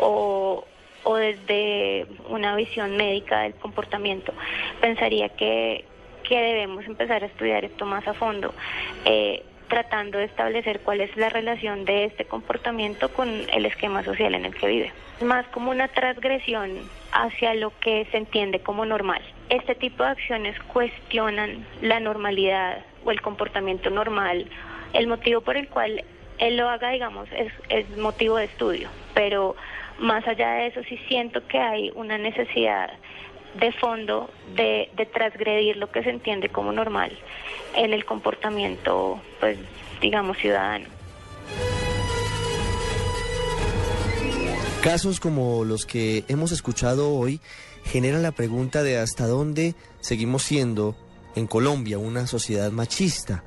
o, 0.00 0.66
o 1.04 1.16
desde 1.16 2.06
una 2.28 2.56
visión 2.56 2.96
médica 2.96 3.42
del 3.42 3.54
comportamiento. 3.54 4.32
Pensaría 4.80 5.28
que, 5.30 5.84
que 6.30 6.40
debemos 6.40 6.86
empezar 6.86 7.24
a 7.24 7.26
estudiar 7.26 7.64
esto 7.64 7.84
más 7.86 8.06
a 8.06 8.14
fondo, 8.14 8.54
eh, 9.04 9.42
tratando 9.66 10.18
de 10.18 10.26
establecer 10.26 10.78
cuál 10.78 11.00
es 11.00 11.14
la 11.16 11.28
relación 11.28 11.84
de 11.84 12.04
este 12.04 12.24
comportamiento 12.24 13.08
con 13.12 13.28
el 13.28 13.66
esquema 13.66 14.04
social 14.04 14.36
en 14.36 14.44
el 14.44 14.54
que 14.54 14.68
vive. 14.68 14.92
Más 15.22 15.44
como 15.48 15.72
una 15.72 15.88
transgresión 15.88 16.70
hacia 17.10 17.54
lo 17.54 17.72
que 17.80 18.06
se 18.12 18.16
entiende 18.16 18.60
como 18.60 18.86
normal. 18.86 19.20
Este 19.48 19.74
tipo 19.74 20.04
de 20.04 20.10
acciones 20.10 20.56
cuestionan 20.72 21.66
la 21.82 21.98
normalidad 21.98 22.78
o 23.04 23.10
el 23.10 23.20
comportamiento 23.20 23.90
normal. 23.90 24.46
El 24.92 25.08
motivo 25.08 25.40
por 25.40 25.56
el 25.56 25.66
cual 25.68 26.04
él 26.38 26.56
lo 26.56 26.68
haga, 26.68 26.90
digamos, 26.90 27.28
es, 27.32 27.52
es 27.70 27.88
motivo 27.96 28.36
de 28.36 28.44
estudio, 28.44 28.88
pero 29.14 29.56
más 29.98 30.26
allá 30.28 30.52
de 30.52 30.68
eso 30.68 30.80
sí 30.84 30.96
siento 31.08 31.44
que 31.48 31.58
hay 31.58 31.90
una 31.96 32.18
necesidad 32.18 32.88
de 33.54 33.72
fondo 33.72 34.30
de, 34.54 34.90
de 34.96 35.06
transgredir 35.06 35.76
lo 35.76 35.90
que 35.90 36.02
se 36.02 36.10
entiende 36.10 36.48
como 36.48 36.72
normal 36.72 37.16
en 37.74 37.92
el 37.92 38.04
comportamiento, 38.04 39.20
pues, 39.38 39.58
digamos, 40.00 40.38
ciudadano. 40.38 40.86
Casos 44.82 45.20
como 45.20 45.64
los 45.64 45.84
que 45.84 46.24
hemos 46.28 46.52
escuchado 46.52 47.12
hoy 47.12 47.40
generan 47.84 48.22
la 48.22 48.32
pregunta 48.32 48.82
de 48.82 48.96
hasta 48.96 49.26
dónde 49.26 49.74
seguimos 50.00 50.42
siendo 50.42 50.96
en 51.36 51.46
Colombia 51.46 51.98
una 51.98 52.26
sociedad 52.26 52.70
machista, 52.72 53.44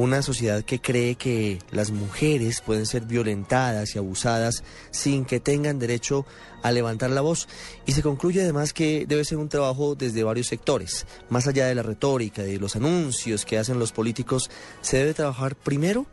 una 0.00 0.22
sociedad 0.22 0.64
que 0.64 0.80
cree 0.80 1.14
que 1.14 1.58
las 1.70 1.90
mujeres 1.90 2.60
pueden 2.60 2.86
ser 2.86 3.02
violentadas 3.02 3.94
y 3.94 3.98
abusadas 3.98 4.64
sin 4.90 5.24
que 5.24 5.40
tengan 5.40 5.78
derecho 5.78 6.26
a 6.62 6.72
levantar 6.72 7.10
la 7.10 7.20
voz. 7.20 7.48
Y 7.86 7.92
se 7.92 8.02
concluye 8.02 8.42
además 8.42 8.72
que 8.72 9.04
debe 9.06 9.24
ser 9.24 9.38
un 9.38 9.48
trabajo 9.48 9.94
desde 9.94 10.24
varios 10.24 10.46
sectores. 10.46 11.06
Más 11.28 11.46
allá 11.46 11.66
de 11.66 11.74
la 11.74 11.82
retórica, 11.82 12.42
de 12.42 12.58
los 12.58 12.76
anuncios 12.76 13.44
que 13.44 13.58
hacen 13.58 13.78
los 13.78 13.92
políticos, 13.92 14.50
se 14.80 14.98
debe 14.98 15.14
trabajar 15.14 15.54
primero 15.54 16.06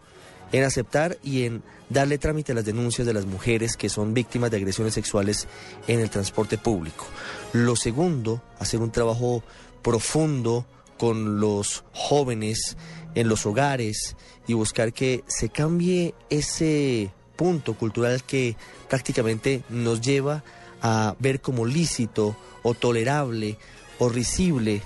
en 0.51 0.63
aceptar 0.63 1.17
y 1.23 1.43
en 1.43 1.63
darle 1.89 2.17
trámite 2.17 2.51
a 2.51 2.55
las 2.55 2.65
denuncias 2.65 3.07
de 3.07 3.13
las 3.13 3.25
mujeres 3.25 3.77
que 3.77 3.89
son 3.89 4.13
víctimas 4.13 4.51
de 4.51 4.57
agresiones 4.57 4.93
sexuales 4.93 5.47
en 5.87 5.99
el 5.99 6.09
transporte 6.09 6.57
público. 6.57 7.05
Lo 7.53 7.75
segundo, 7.75 8.41
hacer 8.59 8.81
un 8.81 8.91
trabajo 8.91 9.43
profundo 9.81 10.65
con 10.97 11.39
los 11.39 11.83
jóvenes 11.93 12.77
en 13.15 13.29
los 13.29 13.45
hogares 13.45 14.15
y 14.47 14.53
buscar 14.53 14.93
que 14.93 15.23
se 15.27 15.49
cambie 15.49 16.13
ese 16.29 17.11
punto 17.35 17.75
cultural 17.75 18.23
que 18.23 18.55
prácticamente 18.89 19.63
nos 19.69 20.01
lleva 20.01 20.43
a 20.81 21.15
ver 21.19 21.41
como 21.41 21.65
lícito 21.65 22.35
o 22.63 22.73
tolerable 22.73 23.57
o 23.99 24.09
risible 24.09 24.81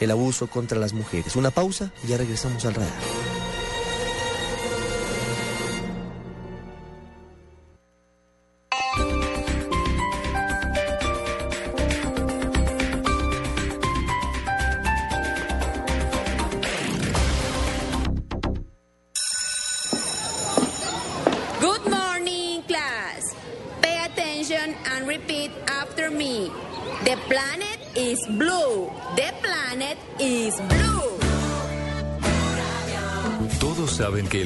el 0.00 0.10
abuso 0.10 0.48
contra 0.48 0.78
las 0.78 0.92
mujeres. 0.92 1.36
Una 1.36 1.50
pausa 1.50 1.92
y 2.04 2.08
ya 2.08 2.16
regresamos 2.16 2.64
al 2.64 2.74
radar. 2.74 3.23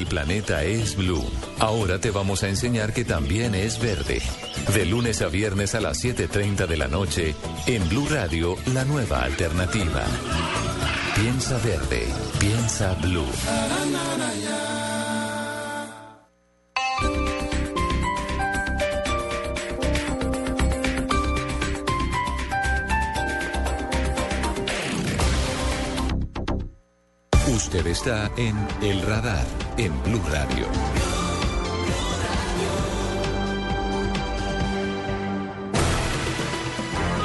Planeta 0.09 0.63
es 0.63 0.97
blue. 0.97 1.23
Ahora 1.59 1.99
te 1.99 2.11
vamos 2.11 2.43
a 2.43 2.49
enseñar 2.49 2.91
que 2.91 3.05
también 3.05 3.55
es 3.55 3.79
verde. 3.79 4.21
De 4.73 4.85
lunes 4.85 5.21
a 5.21 5.27
viernes 5.27 5.75
a 5.75 5.79
las 5.79 6.03
7.30 6.03 6.67
de 6.67 6.77
la 6.77 6.87
noche, 6.87 7.35
en 7.67 7.87
Blue 7.87 8.07
Radio, 8.09 8.57
la 8.73 8.83
nueva 8.83 9.23
alternativa. 9.23 10.03
Piensa 11.15 11.57
verde, 11.59 12.07
piensa 12.39 12.93
blue. 12.95 13.25
Está 27.89 28.31
en 28.37 28.55
El 28.81 29.01
Radar, 29.01 29.45
en 29.77 29.91
Blue 30.03 30.21
Radio. 30.29 30.67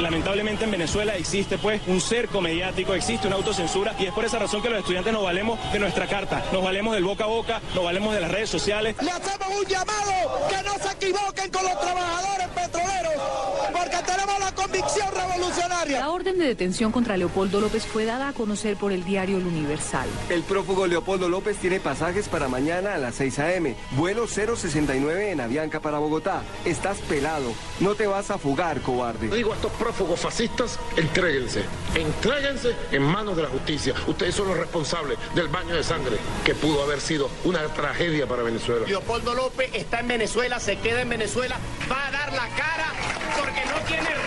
Lamentablemente 0.00 0.64
en 0.64 0.70
Venezuela 0.70 1.16
existe 1.16 1.59
pues 1.59 1.83
un 1.87 2.00
cerco 2.00 2.40
mediático, 2.40 2.94
existe 2.94 3.27
una 3.27 3.37
autocensura 3.37 3.94
y 3.98 4.07
es 4.07 4.12
por 4.12 4.24
esa 4.24 4.38
razón 4.38 4.62
que 4.62 4.70
los 4.70 4.81
estudiantes 4.81 5.12
nos 5.12 5.22
valemos 5.22 5.59
de 5.72 5.79
nuestra 5.79 6.07
carta, 6.07 6.44
nos 6.53 6.62
valemos 6.62 6.94
del 6.94 7.05
boca 7.05 7.24
a 7.24 7.27
boca, 7.27 7.61
nos 7.74 7.85
valemos 7.85 8.14
de 8.14 8.20
las 8.20 8.31
redes 8.31 8.50
sociales. 8.50 8.96
Le 9.00 9.11
hacemos 9.11 9.48
un 9.48 9.66
llamado 9.66 10.48
que 10.48 10.62
no 10.62 10.74
se 10.74 10.92
equivoquen 10.92 11.50
con 11.50 11.64
los 11.64 11.81
trabajadores 11.81 12.48
petroleros, 12.48 13.13
convicción 14.74 15.08
revolucionaria. 15.14 16.00
La 16.00 16.10
orden 16.10 16.38
de 16.38 16.46
detención 16.46 16.90
contra 16.90 17.16
Leopoldo 17.16 17.60
López 17.60 17.87
fue 17.87 18.04
dada 18.04 18.28
a 18.28 18.32
conocer 18.32 18.76
por 18.76 18.92
el 18.92 19.04
diario 19.04 19.38
El 19.38 19.46
Universal. 19.46 20.08
El 20.28 20.42
prófugo 20.42 20.87
Leopoldo 20.87 21.28
López 21.28 21.56
tiene 21.58 21.80
pasajes 21.80 22.28
para 22.28 22.48
mañana 22.48 22.94
a 22.94 22.98
las 22.98 23.14
6 23.16 23.38
a.m. 23.38 23.76
Vuelo 23.92 24.26
069 24.26 25.30
en 25.30 25.40
Avianca 25.40 25.80
para 25.80 25.98
Bogotá. 25.98 26.42
Estás 26.64 26.98
pelado. 26.98 27.52
No 27.80 27.94
te 27.94 28.06
vas 28.06 28.30
a 28.30 28.38
fugar, 28.38 28.80
cobarde. 28.80 29.28
Digo 29.28 29.52
a 29.52 29.56
estos 29.56 29.72
prófugos 29.72 30.20
fascistas, 30.20 30.78
entréguense. 30.96 31.62
Entréguense 31.94 32.74
en 32.90 33.02
manos 33.02 33.37
de 33.37 33.42
la 33.42 33.48
justicia. 33.48 33.94
Ustedes 34.06 34.34
son 34.34 34.48
los 34.48 34.56
responsables 34.56 35.18
del 35.34 35.48
baño 35.48 35.74
de 35.74 35.84
sangre 35.84 36.16
que 36.44 36.54
pudo 36.54 36.82
haber 36.82 37.00
sido 37.00 37.30
una 37.44 37.62
tragedia 37.68 38.26
para 38.26 38.42
Venezuela. 38.42 38.87
Leopoldo 38.87 39.34
López 39.34 39.70
está 39.72 40.00
en 40.00 40.08
Venezuela, 40.08 40.58
se 40.58 40.78
queda 40.78 41.02
en 41.02 41.08
Venezuela, 41.08 41.58
va 41.90 42.08
a 42.08 42.10
dar 42.10 42.32
la 42.32 42.48
cara 42.56 42.92
porque 43.38 43.64
no 43.66 43.87
tiene. 43.87 44.23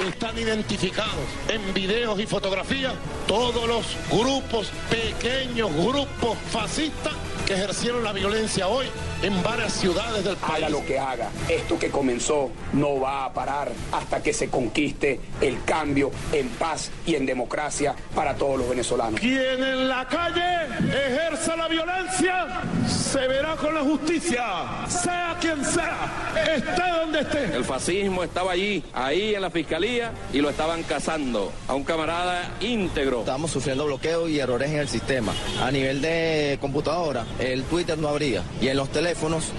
Están 0.00 0.38
identificados 0.38 1.26
en 1.48 1.74
videos 1.74 2.18
y 2.18 2.26
fotografías 2.26 2.94
todos 3.26 3.68
los 3.68 3.84
grupos, 4.10 4.70
pequeños 4.88 5.70
grupos 5.74 6.38
fascistas 6.50 7.12
que 7.46 7.52
ejercieron 7.52 8.02
la 8.02 8.12
violencia 8.12 8.66
hoy 8.68 8.86
en 9.22 9.42
varias 9.42 9.72
ciudades 9.72 10.24
del 10.24 10.36
país. 10.36 10.54
Haga 10.54 10.68
lo 10.68 10.84
que 10.84 10.98
haga, 10.98 11.30
esto 11.48 11.78
que 11.78 11.90
comenzó 11.90 12.50
no 12.72 13.00
va 13.00 13.24
a 13.26 13.32
parar 13.32 13.70
hasta 13.92 14.22
que 14.22 14.32
se 14.32 14.48
conquiste 14.48 15.20
el 15.40 15.62
cambio 15.64 16.10
en 16.32 16.48
paz 16.50 16.90
y 17.06 17.14
en 17.14 17.26
democracia 17.26 17.94
para 18.14 18.34
todos 18.34 18.58
los 18.58 18.68
venezolanos. 18.68 19.20
Quien 19.20 19.62
en 19.62 19.88
la 19.88 20.06
calle 20.08 20.66
ejerza 20.88 21.56
la 21.56 21.68
violencia 21.68 22.46
se 22.88 23.26
verá 23.26 23.56
con 23.56 23.74
la 23.74 23.82
justicia, 23.82 24.44
sea 24.88 25.36
quien 25.40 25.64
sea, 25.64 26.32
esté 26.54 26.82
donde 27.00 27.20
esté. 27.20 27.56
El 27.56 27.64
fascismo 27.64 28.22
estaba 28.24 28.52
allí, 28.52 28.82
ahí 28.92 29.34
en 29.34 29.42
la 29.42 29.50
fiscalía, 29.50 30.12
y 30.32 30.40
lo 30.40 30.50
estaban 30.50 30.82
cazando 30.82 31.52
a 31.68 31.74
un 31.74 31.84
camarada 31.84 32.56
íntegro. 32.60 33.20
Estamos 33.20 33.50
sufriendo 33.50 33.84
bloqueos 33.86 34.30
y 34.30 34.38
errores 34.38 34.70
en 34.70 34.78
el 34.78 34.88
sistema. 34.88 35.32
A 35.62 35.70
nivel 35.70 36.00
de 36.00 36.58
computadora, 36.60 37.26
el 37.38 37.64
Twitter 37.64 37.98
no 37.98 38.08
abría 38.08 38.42
y 38.60 38.68
en 38.68 38.76
los 38.76 38.88
teléfonos 38.90 39.09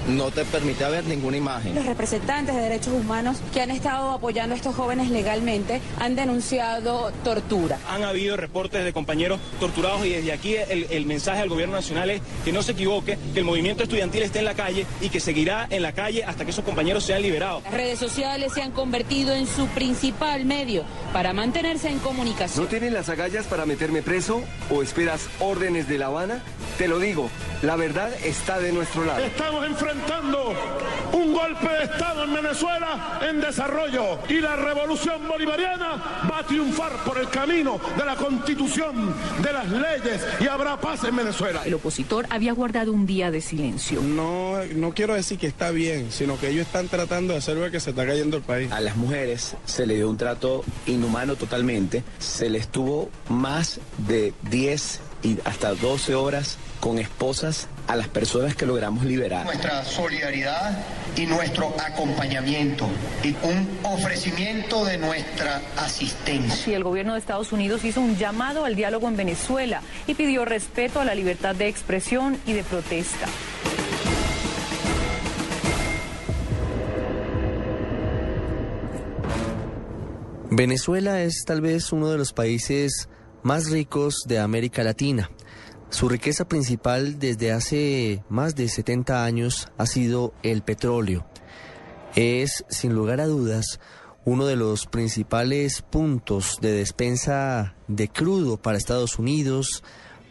no 0.07 0.31
te 0.31 0.45
permite 0.45 0.83
ver 0.89 1.05
ninguna 1.05 1.37
imagen. 1.37 1.75
Los 1.75 1.85
representantes 1.85 2.55
de 2.55 2.61
derechos 2.61 2.93
humanos 2.93 3.37
que 3.53 3.61
han 3.61 3.71
estado 3.71 4.11
apoyando 4.11 4.53
a 4.53 4.57
estos 4.57 4.75
jóvenes 4.75 5.09
legalmente 5.09 5.81
han 5.99 6.15
denunciado 6.15 7.11
tortura. 7.23 7.77
Han 7.89 8.03
habido 8.03 8.37
reportes 8.37 8.83
de 8.83 8.93
compañeros 8.93 9.39
torturados 9.59 10.05
y 10.05 10.09
desde 10.09 10.31
aquí 10.31 10.55
el, 10.55 10.87
el 10.89 11.05
mensaje 11.05 11.41
al 11.41 11.49
gobierno 11.49 11.75
nacional 11.75 12.09
es 12.09 12.21
que 12.43 12.51
no 12.51 12.63
se 12.63 12.73
equivoque, 12.73 13.17
que 13.33 13.39
el 13.39 13.45
movimiento 13.45 13.83
estudiantil 13.83 14.23
esté 14.23 14.39
en 14.39 14.45
la 14.45 14.53
calle 14.53 14.85
y 15.01 15.09
que 15.09 15.19
seguirá 15.19 15.67
en 15.69 15.81
la 15.81 15.91
calle 15.91 16.23
hasta 16.23 16.45
que 16.45 16.51
esos 16.51 16.65
compañeros 16.65 17.03
sean 17.03 17.21
liberados. 17.21 17.63
Las 17.63 17.73
redes 17.73 17.99
sociales 17.99 18.53
se 18.53 18.61
han 18.61 18.71
convertido 18.71 19.33
en 19.33 19.47
su 19.47 19.67
principal 19.67 20.45
medio 20.45 20.83
para 21.13 21.33
mantenerse 21.33 21.89
en 21.89 21.99
comunicación. 21.99 22.63
¿No 22.63 22.69
tienes 22.69 22.91
las 22.91 23.09
agallas 23.09 23.45
para 23.45 23.65
meterme 23.65 24.01
preso 24.01 24.41
o 24.69 24.81
esperas 24.81 25.27
órdenes 25.39 25.87
de 25.87 25.97
La 25.97 26.07
Habana? 26.07 26.41
Te 26.81 26.87
lo 26.87 26.97
digo, 26.97 27.29
la 27.61 27.75
verdad 27.75 28.11
está 28.25 28.59
de 28.59 28.71
nuestro 28.71 29.05
lado. 29.05 29.23
Estamos 29.23 29.63
enfrentando 29.67 30.55
un 31.13 31.31
golpe 31.31 31.69
de 31.69 31.83
Estado 31.83 32.23
en 32.23 32.33
Venezuela 32.33 33.19
en 33.21 33.39
desarrollo 33.39 34.17
y 34.27 34.41
la 34.41 34.55
revolución 34.55 35.27
bolivariana 35.27 36.23
va 36.27 36.39
a 36.39 36.43
triunfar 36.43 36.91
por 37.05 37.19
el 37.19 37.29
camino 37.29 37.79
de 37.95 38.03
la 38.03 38.15
constitución, 38.15 39.13
de 39.43 39.53
las 39.53 39.69
leyes 39.69 40.25
y 40.39 40.47
habrá 40.47 40.81
paz 40.81 41.03
en 41.03 41.15
Venezuela. 41.15 41.61
El 41.65 41.75
opositor 41.75 42.25
había 42.31 42.53
guardado 42.53 42.93
un 42.93 43.05
día 43.05 43.29
de 43.29 43.41
silencio. 43.41 44.01
No, 44.01 44.55
no 44.73 44.91
quiero 44.95 45.13
decir 45.13 45.37
que 45.37 45.45
está 45.45 45.69
bien, 45.69 46.11
sino 46.11 46.39
que 46.39 46.49
ellos 46.49 46.65
están 46.65 46.87
tratando 46.87 47.33
de 47.33 47.39
hacer 47.39 47.57
ver 47.57 47.69
que 47.69 47.79
se 47.79 47.91
está 47.91 48.07
cayendo 48.07 48.37
el 48.37 48.43
país. 48.43 48.71
A 48.71 48.79
las 48.79 48.97
mujeres 48.97 49.55
se 49.65 49.85
le 49.85 49.97
dio 49.97 50.09
un 50.09 50.17
trato 50.17 50.65
inhumano 50.87 51.35
totalmente. 51.35 52.01
Se 52.17 52.49
les 52.49 52.69
tuvo 52.69 53.11
más 53.29 53.79
de 53.99 54.33
10 54.49 54.99
y 55.21 55.37
hasta 55.45 55.75
12 55.75 56.15
horas 56.15 56.57
con 56.81 56.99
esposas 56.99 57.69
a 57.87 57.95
las 57.95 58.09
personas 58.09 58.55
que 58.55 58.65
logramos 58.65 59.05
liberar. 59.05 59.45
Nuestra 59.45 59.85
solidaridad 59.85 60.77
y 61.15 61.25
nuestro 61.27 61.73
acompañamiento 61.79 62.89
y 63.23 63.29
un 63.43 63.69
ofrecimiento 63.83 64.83
de 64.83 64.97
nuestra 64.97 65.61
asistencia. 65.77 66.71
Y 66.71 66.75
el 66.75 66.83
gobierno 66.83 67.13
de 67.13 67.19
Estados 67.19 67.53
Unidos 67.53 67.85
hizo 67.85 68.01
un 68.01 68.17
llamado 68.17 68.65
al 68.65 68.75
diálogo 68.75 69.07
en 69.07 69.15
Venezuela 69.15 69.81
y 70.07 70.15
pidió 70.15 70.43
respeto 70.43 70.99
a 70.99 71.05
la 71.05 71.15
libertad 71.15 71.55
de 71.55 71.67
expresión 71.67 72.37
y 72.45 72.53
de 72.53 72.63
protesta. 72.63 73.27
Venezuela 80.49 81.21
es 81.21 81.45
tal 81.45 81.61
vez 81.61 81.93
uno 81.93 82.09
de 82.09 82.17
los 82.17 82.33
países 82.33 83.07
más 83.43 83.69
ricos 83.69 84.23
de 84.27 84.39
América 84.39 84.83
Latina. 84.83 85.29
Su 85.91 86.07
riqueza 86.07 86.47
principal 86.47 87.19
desde 87.19 87.51
hace 87.51 88.23
más 88.29 88.55
de 88.55 88.69
70 88.69 89.25
años 89.25 89.67
ha 89.77 89.85
sido 89.85 90.33
el 90.41 90.63
petróleo. 90.63 91.27
Es, 92.15 92.63
sin 92.69 92.93
lugar 92.93 93.19
a 93.19 93.27
dudas, 93.27 93.79
uno 94.23 94.45
de 94.45 94.55
los 94.55 94.85
principales 94.85 95.81
puntos 95.81 96.59
de 96.61 96.71
despensa 96.71 97.75
de 97.89 98.07
crudo 98.07 98.55
para 98.55 98.77
Estados 98.77 99.19
Unidos, 99.19 99.83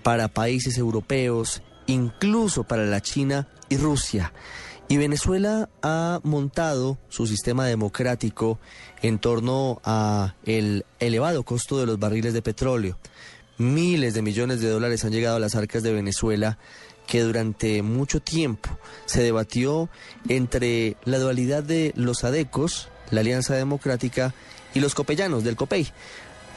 para 0.03 0.29
países 0.29 0.79
europeos 0.79 1.63
incluso 1.87 2.65
para 2.65 2.87
la 2.87 3.03
China 3.03 3.49
y 3.69 3.77
Rusia. 3.77 4.33
Y 4.89 4.97
Venezuela 4.97 5.69
ha 5.83 6.21
montado 6.25 6.99
su 7.11 7.27
sistema 7.27 7.67
democrático 7.67 8.59
en 9.03 9.19
torno 9.19 9.81
a 9.85 10.35
el 10.45 10.85
elevado 10.99 11.45
costo 11.45 11.79
de 11.79 11.87
los 11.87 11.99
barriles 11.99 12.33
de 12.33 12.43
petróleo. 12.43 12.99
Miles 13.61 14.15
de 14.15 14.23
millones 14.23 14.63
de 14.63 14.71
dólares 14.71 15.05
han 15.05 15.13
llegado 15.13 15.37
a 15.37 15.39
las 15.39 15.55
arcas 15.55 15.83
de 15.83 15.93
Venezuela 15.93 16.57
que 17.07 17.21
durante 17.21 17.83
mucho 17.83 18.21
tiempo 18.21 18.71
se 19.05 19.23
debatió 19.23 19.91
entre 20.31 20.97
la 21.05 21.19
dualidad 21.19 21.63
de 21.63 21.93
los 21.95 22.25
adecos, 22.25 22.89
la 23.11 23.21
Alianza 23.21 23.55
Democrática, 23.55 24.33
y 24.73 24.81
los 24.81 24.95
copellanos 24.95 25.45
del 25.45 25.57
COPEI. 25.57 25.89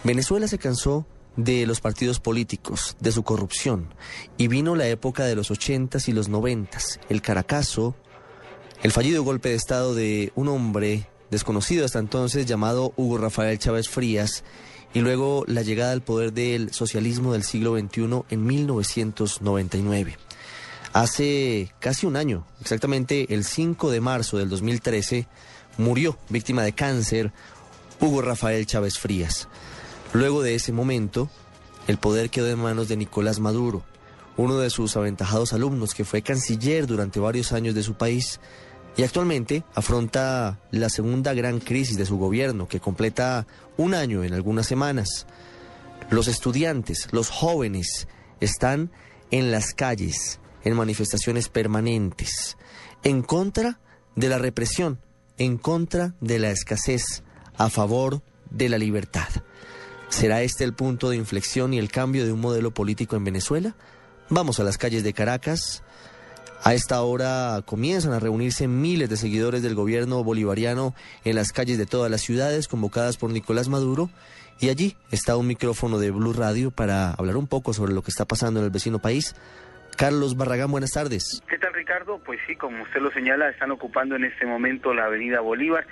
Venezuela 0.06 0.48
se 0.48 0.60
cansó 0.60 1.06
de 1.36 1.68
los 1.68 1.82
partidos 1.82 2.22
políticos, 2.22 2.96
de 3.02 3.12
su 3.12 3.24
corrupción, 3.24 3.94
y 4.38 4.48
vino 4.48 4.74
la 4.78 4.88
época 4.88 5.26
de 5.26 5.36
los 5.36 5.52
ochentas 5.52 6.08
y 6.08 6.14
los 6.14 6.30
noventas, 6.30 7.02
el 7.10 7.22
Caracazo, 7.22 7.96
el 8.82 8.94
fallido 8.94 9.24
golpe 9.24 9.50
de 9.50 9.56
Estado 9.56 9.94
de 9.94 10.32
un 10.36 10.48
hombre 10.48 11.10
desconocido 11.32 11.84
hasta 11.84 12.00
entonces 12.00 12.46
llamado 12.46 12.94
Hugo 12.96 13.18
Rafael 13.18 13.60
Chávez 13.60 13.90
Frías 13.90 14.46
y 14.94 15.00
luego 15.00 15.44
la 15.48 15.64
llegada 15.64 15.92
al 15.92 16.02
poder 16.02 16.34
del 16.34 16.74
socialismo 16.74 17.34
del 17.34 17.44
siglo 17.44 17.78
XXI 17.78 18.24
en 18.30 18.46
1999. 18.46 20.18
Hace 20.94 21.74
casi 21.80 22.06
un 22.06 22.16
año, 22.16 22.46
exactamente 22.62 23.34
el 23.34 23.44
5 23.44 23.90
de 23.90 24.02
marzo 24.02 24.38
del 24.38 24.50
2013, 24.50 25.28
murió 25.78 26.18
víctima 26.30 26.64
de 26.64 26.74
cáncer 26.74 27.34
Hugo 28.00 28.22
Rafael 28.22 28.68
Chávez 28.68 29.00
Frías. 29.00 29.48
Luego 30.14 30.44
de 30.44 30.54
ese 30.54 30.72
momento, 30.72 31.30
el 31.88 31.98
poder 31.98 32.30
quedó 32.30 32.50
en 32.50 32.60
manos 32.60 32.88
de 32.88 32.98
Nicolás 32.98 33.40
Maduro, 33.40 33.84
uno 34.38 34.58
de 34.58 34.70
sus 34.70 34.96
aventajados 34.96 35.54
alumnos 35.54 35.96
que 35.96 36.06
fue 36.06 36.22
canciller 36.22 36.86
durante 36.86 37.20
varios 37.20 37.52
años 37.54 37.74
de 37.74 37.84
su 37.84 37.96
país 37.96 38.40
y 38.96 39.04
actualmente 39.04 39.64
afronta 39.74 40.60
la 40.72 40.90
segunda 40.90 41.34
gran 41.34 41.60
crisis 41.60 41.98
de 41.98 42.06
su 42.06 42.18
gobierno, 42.18 42.68
que 42.68 42.80
completa 42.80 43.48
un 43.78 43.94
año 43.94 44.24
en 44.24 44.34
algunas 44.34 44.68
semanas. 44.68 45.26
Los 46.10 46.28
estudiantes, 46.28 47.08
los 47.12 47.30
jóvenes, 47.30 48.08
están 48.40 48.92
en 49.32 49.52
las 49.52 49.74
calles, 49.74 50.40
en 50.64 50.76
manifestaciones 50.76 51.50
permanentes, 51.50 52.58
en 53.04 53.24
contra 53.24 53.80
de 54.16 54.30
la 54.30 54.38
represión, 54.38 55.00
en 55.38 55.58
contra 55.58 56.14
de 56.22 56.40
la 56.40 56.52
escasez, 56.52 57.24
a 57.58 57.70
favor 57.70 58.22
de 58.52 58.70
la 58.70 58.78
libertad. 58.78 59.30
¿Será 60.10 60.44
este 60.44 60.64
el 60.64 60.76
punto 60.76 61.10
de 61.10 61.18
inflexión 61.18 61.74
y 61.74 61.80
el 61.80 61.90
cambio 61.90 62.26
de 62.26 62.32
un 62.32 62.42
modelo 62.42 62.72
político 62.72 63.16
en 63.16 63.24
Venezuela? 63.24 63.76
Vamos 64.30 64.60
a 64.60 64.64
las 64.64 64.78
calles 64.78 65.04
de 65.04 65.14
Caracas, 65.14 65.84
a 66.64 66.74
esta 66.74 67.02
hora 67.02 67.62
comienzan 67.66 68.14
a 68.14 68.20
reunirse 68.20 68.68
miles 68.68 69.10
de 69.10 69.18
seguidores 69.18 69.62
del 69.64 69.76
gobierno 69.76 70.24
bolivariano 70.24 70.96
en 71.26 71.36
las 71.36 71.52
calles 71.52 71.78
de 71.78 71.86
todas 71.86 72.10
las 72.10 72.22
ciudades 72.22 72.70
convocadas 72.70 73.18
por 73.18 73.32
Nicolás 73.32 73.68
Maduro 73.68 74.10
y 74.62 74.70
allí 74.70 74.96
está 75.12 75.36
un 75.36 75.48
micrófono 75.48 76.00
de 76.00 76.12
Blue 76.12 76.32
Radio 76.32 76.72
para 76.72 77.12
hablar 77.12 77.36
un 77.36 77.48
poco 77.48 77.74
sobre 77.74 77.94
lo 77.94 78.02
que 78.02 78.12
está 78.12 78.24
pasando 78.26 78.62
en 78.62 78.66
el 78.66 78.72
vecino 78.72 79.00
país. 79.00 79.36
Carlos 79.98 80.38
Barragán, 80.38 80.72
buenas 80.72 80.92
tardes. 80.92 81.42
¿Qué 81.50 81.58
tal 81.58 81.74
Ricardo? 81.74 82.20
Pues 82.20 82.40
sí, 82.48 82.56
como 82.56 82.84
usted 82.84 83.02
lo 83.02 83.12
señala, 83.12 83.50
están 83.50 83.72
ocupando 83.72 84.16
en 84.16 84.24
este 84.24 84.46
momento 84.46 84.94
la 84.94 85.06
avenida 85.06 85.42
Bolívar 85.42 85.86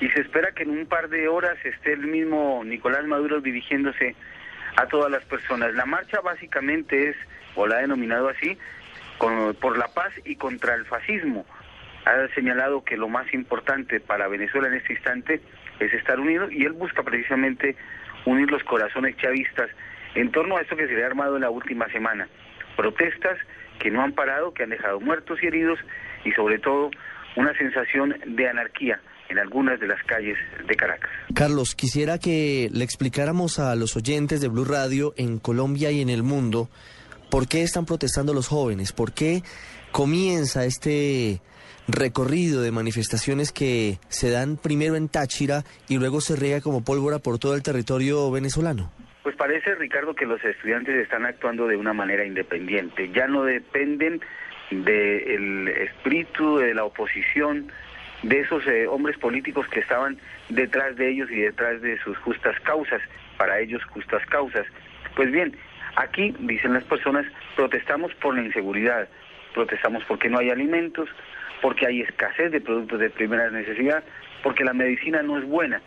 y 0.00 0.08
se 0.10 0.20
espera 0.20 0.52
que 0.52 0.64
en 0.64 0.70
un 0.70 0.86
par 0.86 1.08
de 1.08 1.28
horas 1.28 1.56
esté 1.64 1.94
el 1.94 2.06
mismo 2.06 2.62
Nicolás 2.64 3.06
Maduro 3.06 3.40
dirigiéndose 3.40 4.14
a 4.76 4.86
todas 4.88 5.10
las 5.10 5.24
personas. 5.24 5.74
La 5.74 5.86
marcha 5.86 6.20
básicamente 6.20 7.10
es, 7.10 7.16
o 7.54 7.66
la 7.66 7.76
ha 7.76 7.80
denominado 7.80 8.28
así, 8.28 8.58
por 9.18 9.78
la 9.78 9.88
paz 9.88 10.12
y 10.24 10.36
contra 10.36 10.74
el 10.74 10.84
fascismo. 10.86 11.46
Ha 12.04 12.26
señalado 12.34 12.82
que 12.82 12.96
lo 12.96 13.08
más 13.08 13.32
importante 13.32 14.00
para 14.00 14.28
Venezuela 14.28 14.68
en 14.68 14.74
este 14.74 14.94
instante 14.94 15.40
es 15.78 15.92
estar 15.92 16.18
unido 16.18 16.50
y 16.50 16.64
él 16.64 16.72
busca 16.72 17.02
precisamente 17.02 17.76
unir 18.24 18.50
los 18.50 18.62
corazones 18.64 19.16
chavistas 19.16 19.70
en 20.14 20.30
torno 20.30 20.56
a 20.56 20.60
esto 20.60 20.76
que 20.76 20.86
se 20.86 20.94
le 20.94 21.04
ha 21.04 21.06
armado 21.06 21.36
en 21.36 21.42
la 21.42 21.50
última 21.50 21.88
semana. 21.88 22.28
Protestas 22.76 23.38
que 23.78 23.90
no 23.90 24.02
han 24.02 24.12
parado, 24.12 24.52
que 24.52 24.64
han 24.64 24.70
dejado 24.70 25.00
muertos 25.00 25.38
y 25.42 25.46
heridos 25.46 25.78
y 26.24 26.32
sobre 26.32 26.58
todo 26.58 26.90
una 27.36 27.56
sensación 27.56 28.16
de 28.26 28.48
anarquía 28.48 29.00
en 29.28 29.38
algunas 29.38 29.80
de 29.80 29.86
las 29.86 30.02
calles 30.04 30.36
de 30.66 30.74
Caracas. 30.74 31.10
Carlos, 31.34 31.74
quisiera 31.74 32.18
que 32.18 32.68
le 32.72 32.84
explicáramos 32.84 33.58
a 33.58 33.74
los 33.74 33.96
oyentes 33.96 34.40
de 34.40 34.48
Blue 34.48 34.64
Radio 34.64 35.14
en 35.16 35.38
Colombia 35.38 35.90
y 35.90 36.02
en 36.02 36.10
el 36.10 36.22
mundo 36.22 36.68
¿Por 37.32 37.48
qué 37.48 37.62
están 37.62 37.86
protestando 37.86 38.34
los 38.34 38.46
jóvenes? 38.46 38.92
¿Por 38.92 39.14
qué 39.14 39.40
comienza 39.90 40.66
este 40.66 41.40
recorrido 41.88 42.60
de 42.60 42.72
manifestaciones 42.72 43.52
que 43.52 43.96
se 44.08 44.30
dan 44.30 44.58
primero 44.58 44.96
en 44.96 45.08
Táchira 45.08 45.62
y 45.88 45.96
luego 45.96 46.20
se 46.20 46.36
riega 46.36 46.60
como 46.60 46.84
pólvora 46.84 47.20
por 47.20 47.38
todo 47.38 47.54
el 47.54 47.62
territorio 47.62 48.30
venezolano? 48.30 48.92
Pues 49.22 49.34
parece, 49.34 49.74
Ricardo, 49.76 50.14
que 50.14 50.26
los 50.26 50.44
estudiantes 50.44 50.94
están 50.96 51.24
actuando 51.24 51.66
de 51.66 51.78
una 51.78 51.94
manera 51.94 52.26
independiente. 52.26 53.10
Ya 53.14 53.26
no 53.28 53.44
dependen 53.44 54.20
del 54.70 55.68
espíritu 55.68 56.58
de 56.58 56.74
la 56.74 56.84
oposición, 56.84 57.72
de 58.24 58.40
esos 58.40 58.66
eh, 58.66 58.86
hombres 58.86 59.16
políticos 59.16 59.66
que 59.68 59.80
estaban 59.80 60.18
detrás 60.50 60.96
de 60.96 61.10
ellos 61.10 61.30
y 61.30 61.36
detrás 61.36 61.80
de 61.80 61.98
sus 62.00 62.18
justas 62.18 62.60
causas, 62.60 63.00
para 63.38 63.58
ellos 63.58 63.82
justas 63.86 64.22
causas. 64.26 64.66
Pues 65.16 65.32
bien, 65.32 65.56
Aquí, 65.96 66.34
dicen 66.38 66.74
las 66.74 66.84
personas, 66.84 67.26
protestamos 67.54 68.14
por 68.14 68.34
la 68.34 68.42
inseguridad, 68.42 69.08
protestamos 69.54 70.02
porque 70.04 70.28
no 70.28 70.38
hay 70.38 70.50
alimentos, 70.50 71.08
porque 71.60 71.86
hay 71.86 72.00
escasez 72.00 72.50
de 72.50 72.60
productos 72.60 72.98
de 72.98 73.10
primera 73.10 73.50
necesidad, 73.50 74.02
porque 74.42 74.64
la 74.64 74.72
medicina 74.72 75.22
no 75.22 75.38
es 75.38 75.44
buena. 75.44 75.80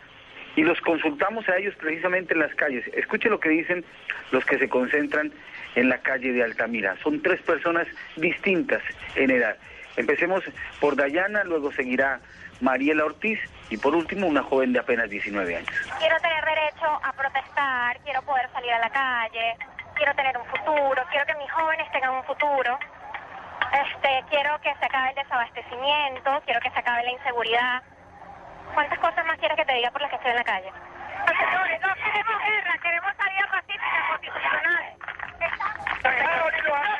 Y 0.54 0.62
los 0.62 0.80
consultamos 0.80 1.46
a 1.48 1.56
ellos 1.56 1.74
precisamente 1.76 2.32
en 2.32 2.40
las 2.40 2.54
calles. 2.54 2.86
Escuche 2.94 3.28
lo 3.28 3.40
que 3.40 3.50
dicen 3.50 3.84
los 4.30 4.44
que 4.46 4.58
se 4.58 4.68
concentran 4.68 5.32
en 5.74 5.88
la 5.90 5.98
calle 5.98 6.32
de 6.32 6.42
Altamira. 6.42 6.96
Son 7.02 7.20
tres 7.20 7.42
personas 7.42 7.86
distintas 8.16 8.82
en 9.16 9.30
edad. 9.30 9.56
Empecemos 9.96 10.42
por 10.80 10.96
Dayana, 10.96 11.44
luego 11.44 11.72
seguirá 11.72 12.20
Mariela 12.60 13.04
Ortiz 13.04 13.38
y 13.68 13.76
por 13.76 13.94
último 13.94 14.26
una 14.26 14.42
joven 14.42 14.72
de 14.72 14.78
apenas 14.78 15.10
19 15.10 15.56
años. 15.56 15.70
Quiero 15.98 16.16
tener 16.20 16.44
derecho 16.44 16.86
a 17.02 17.12
protestar, 17.12 17.98
quiero 18.04 18.22
poder 18.22 18.48
salir 18.52 18.72
a 18.72 18.78
la 18.78 18.90
calle, 18.90 19.56
quiero 19.96 20.14
tener 20.14 20.36
un 20.38 20.46
futuro, 20.46 21.02
quiero 21.10 21.26
que 21.26 21.34
mis 21.34 21.50
jóvenes 21.50 21.90
tengan 21.90 22.10
un 22.10 22.24
futuro, 22.24 22.78
este, 23.72 24.24
quiero 24.30 24.60
que 24.60 24.74
se 24.74 24.84
acabe 24.84 25.10
el 25.10 25.14
desabastecimiento, 25.16 26.42
quiero 26.44 26.60
que 26.60 26.70
se 26.70 26.78
acabe 26.78 27.02
la 27.04 27.12
inseguridad. 27.12 27.82
¿Cuántas 28.74 28.98
cosas 28.98 29.24
más 29.26 29.38
quieres 29.38 29.56
que 29.56 29.64
te 29.64 29.72
diga 29.74 29.90
por 29.90 30.02
las 30.02 30.10
que 30.10 30.16
estoy 30.16 30.30
en 30.30 30.36
la 30.36 30.44
calle? 30.44 30.72
Señores, 31.26 31.80
no 31.80 31.94
queremos 31.94 32.42
guerra, 32.44 32.78
queremos 32.82 33.12
salida 33.16 33.46
pacífica 33.50 34.06
constitucional. 34.10 34.84
No 36.04 36.10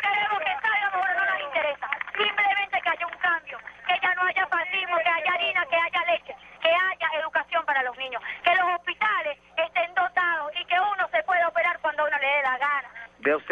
queremos 0.01 0.41
que 0.41 0.55
salga, 0.63 0.91
ahora 0.93 1.15
no 1.15 1.27
nos 1.27 1.41
interesa. 1.41 1.89
Simplemente 2.17 2.81
que 2.81 2.89
haya 2.89 3.07
un 3.07 3.19
cambio, 3.19 3.59
que 3.87 3.99
ya 4.03 4.15
no 4.15 4.23
haya 4.23 4.47
fascismo, 4.47 4.97
que 4.99 5.09
haya 5.09 5.33
harina, 5.33 5.67
que 5.67 5.77
haya 5.77 6.13
leche, 6.13 6.37
que 6.63 6.69
haya 6.69 7.21
educación 7.21 7.65
para 7.67 7.83
los 7.83 7.97
niños, 7.99 8.23
que 8.43 8.55
los 8.55 8.69
hospitales 8.75 9.39
estén 9.57 9.95
dotados 9.95 10.53
y 10.57 10.65
que 10.65 10.81
uno 10.81 11.09
se 11.13 11.23
pueda 11.25 11.49
operar 11.49 11.79
cuando 11.81 12.05
uno 12.07 12.19
le 12.19 12.27
dé 12.27 12.43
la 12.43 12.59
gana. 12.59 12.89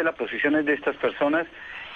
Las 0.03 0.15
posiciones 0.15 0.65
de 0.65 0.73
estas 0.73 0.95
personas 0.97 1.47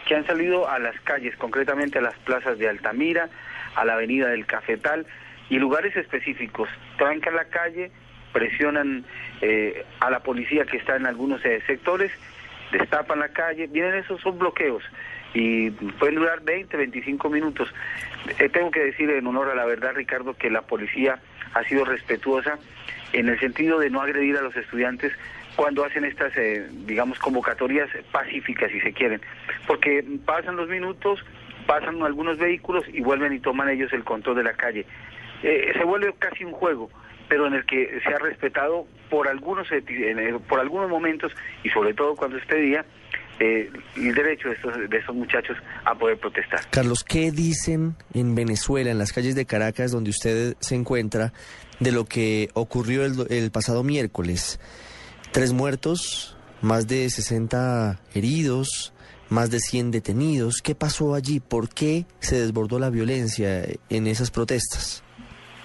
que 0.07 0.15
han 0.15 0.25
salido 0.25 0.69
a 0.69 0.79
las 0.79 0.99
calles, 1.01 1.35
concretamente 1.37 1.99
a 1.99 2.01
las 2.01 2.15
plazas 2.19 2.57
de 2.57 2.67
Altamira, 2.67 3.29
a 3.75 3.85
la 3.85 3.93
avenida 3.93 4.29
del 4.29 4.45
Cafetal 4.45 5.05
y 5.49 5.59
lugares 5.59 5.95
específicos. 5.95 6.69
Trancan 6.97 7.35
la 7.35 7.45
calle, 7.45 7.91
presionan 8.31 9.05
eh, 9.41 9.85
a 9.99 10.09
la 10.09 10.21
policía 10.21 10.65
que 10.65 10.77
está 10.77 10.95
en 10.95 11.05
algunos 11.05 11.43
eh, 11.45 11.61
sectores, 11.67 12.11
destapan 12.71 13.19
la 13.19 13.29
calle, 13.29 13.67
vienen 13.67 13.95
esos 13.95 14.21
son 14.21 14.39
bloqueos 14.39 14.83
y 15.33 15.69
pueden 15.71 16.15
durar 16.15 16.41
20, 16.41 16.75
25 16.75 17.29
minutos. 17.29 17.71
Eh, 18.39 18.49
tengo 18.49 18.71
que 18.71 18.79
decir 18.79 19.09
en 19.09 19.27
honor 19.27 19.49
a 19.49 19.55
la 19.55 19.65
verdad, 19.65 19.93
Ricardo, 19.93 20.33
que 20.33 20.49
la 20.49 20.61
policía 20.61 21.19
ha 21.53 21.63
sido 21.65 21.85
respetuosa 21.85 22.57
en 23.13 23.29
el 23.29 23.39
sentido 23.39 23.79
de 23.79 23.89
no 23.89 24.01
agredir 24.01 24.37
a 24.37 24.41
los 24.41 24.55
estudiantes 24.55 25.13
cuando 25.59 25.83
hacen 25.83 26.05
estas, 26.05 26.31
eh, 26.37 26.69
digamos, 26.85 27.19
convocatorias 27.19 27.89
pacíficas, 28.13 28.71
si 28.71 28.79
se 28.79 28.93
quieren, 28.93 29.19
porque 29.67 30.01
pasan 30.25 30.55
los 30.55 30.69
minutos, 30.69 31.19
pasan 31.67 32.01
algunos 32.01 32.37
vehículos 32.37 32.85
y 32.93 33.01
vuelven 33.01 33.33
y 33.33 33.41
toman 33.41 33.67
ellos 33.67 33.91
el 33.91 34.05
control 34.05 34.37
de 34.37 34.43
la 34.43 34.53
calle. 34.53 34.85
Eh, 35.43 35.73
se 35.77 35.83
vuelve 35.83 36.13
casi 36.17 36.45
un 36.45 36.53
juego, 36.53 36.89
pero 37.27 37.45
en 37.45 37.55
el 37.55 37.65
que 37.65 37.99
se 38.01 38.07
ha 38.07 38.19
respetado 38.19 38.87
por 39.09 39.27
algunos, 39.27 39.67
por 40.47 40.61
algunos 40.61 40.89
momentos 40.89 41.33
y 41.61 41.69
sobre 41.71 41.93
todo 41.93 42.15
cuando 42.15 42.37
este 42.37 42.55
día 42.55 42.85
eh, 43.41 43.69
el 43.97 44.15
derecho 44.15 44.47
de 44.47 44.55
estos, 44.55 44.89
de 44.89 44.97
estos 44.97 45.13
muchachos 45.13 45.57
a 45.83 45.93
poder 45.93 46.17
protestar. 46.19 46.61
Carlos, 46.69 47.03
¿qué 47.03 47.31
dicen 47.31 47.95
en 48.13 48.33
Venezuela, 48.33 48.91
en 48.91 48.97
las 48.97 49.11
calles 49.11 49.35
de 49.35 49.45
Caracas, 49.45 49.91
donde 49.91 50.11
usted 50.11 50.55
se 50.61 50.75
encuentra, 50.75 51.33
de 51.81 51.91
lo 51.91 52.05
que 52.05 52.47
ocurrió 52.53 53.03
el 53.03 53.51
pasado 53.51 53.83
miércoles? 53.83 54.57
Tres 55.31 55.53
muertos, 55.53 56.35
más 56.61 56.87
de 56.87 57.07
60 57.07 57.99
heridos, 58.15 58.93
más 59.29 59.51
de 59.51 59.59
100 59.59 59.91
detenidos. 59.91 60.61
¿Qué 60.63 60.73
pasó 60.73 61.13
allí? 61.13 61.39
¿Por 61.39 61.69
qué 61.69 62.05
se 62.19 62.39
desbordó 62.39 62.79
la 62.79 62.89
violencia 62.89 63.63
en 63.89 64.07
esas 64.07 64.31
protestas? 64.31 65.03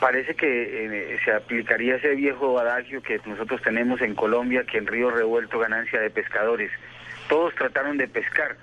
Parece 0.01 0.35
que 0.35 1.15
eh, 1.15 1.19
se 1.25 1.33
aplicaría 1.33 1.97
ese 1.97 2.15
viejo 2.15 2.59
adagio 2.59 3.01
que 3.03 3.19
nosotros 3.25 3.63
tenemos 3.63 4.03
en 4.03 4.15
Colombia, 4.15 4.65
que 4.71 4.77
en 4.77 4.87
río 4.87 5.11
revuelto 5.11 5.59
ganancia 5.59 5.99
de 5.99 6.11
pescadores. 6.11 6.71
Todos 7.31 7.55
trataron 7.55 7.97
de 7.97 8.07
pescar 8.07 8.59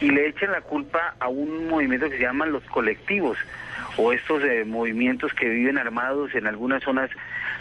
y 0.00 0.10
le 0.10 0.26
echan 0.26 0.50
la 0.50 0.62
culpa 0.62 1.14
a 1.20 1.28
un 1.28 1.68
movimiento 1.68 2.10
que 2.10 2.16
se 2.16 2.22
llaman 2.22 2.50
los 2.50 2.64
colectivos 2.64 3.38
o 3.96 4.12
estos 4.12 4.42
eh, 4.42 4.64
movimientos 4.64 5.32
que 5.34 5.48
viven 5.48 5.78
armados 5.78 6.34
en 6.34 6.48
algunas 6.48 6.82
zonas 6.82 7.08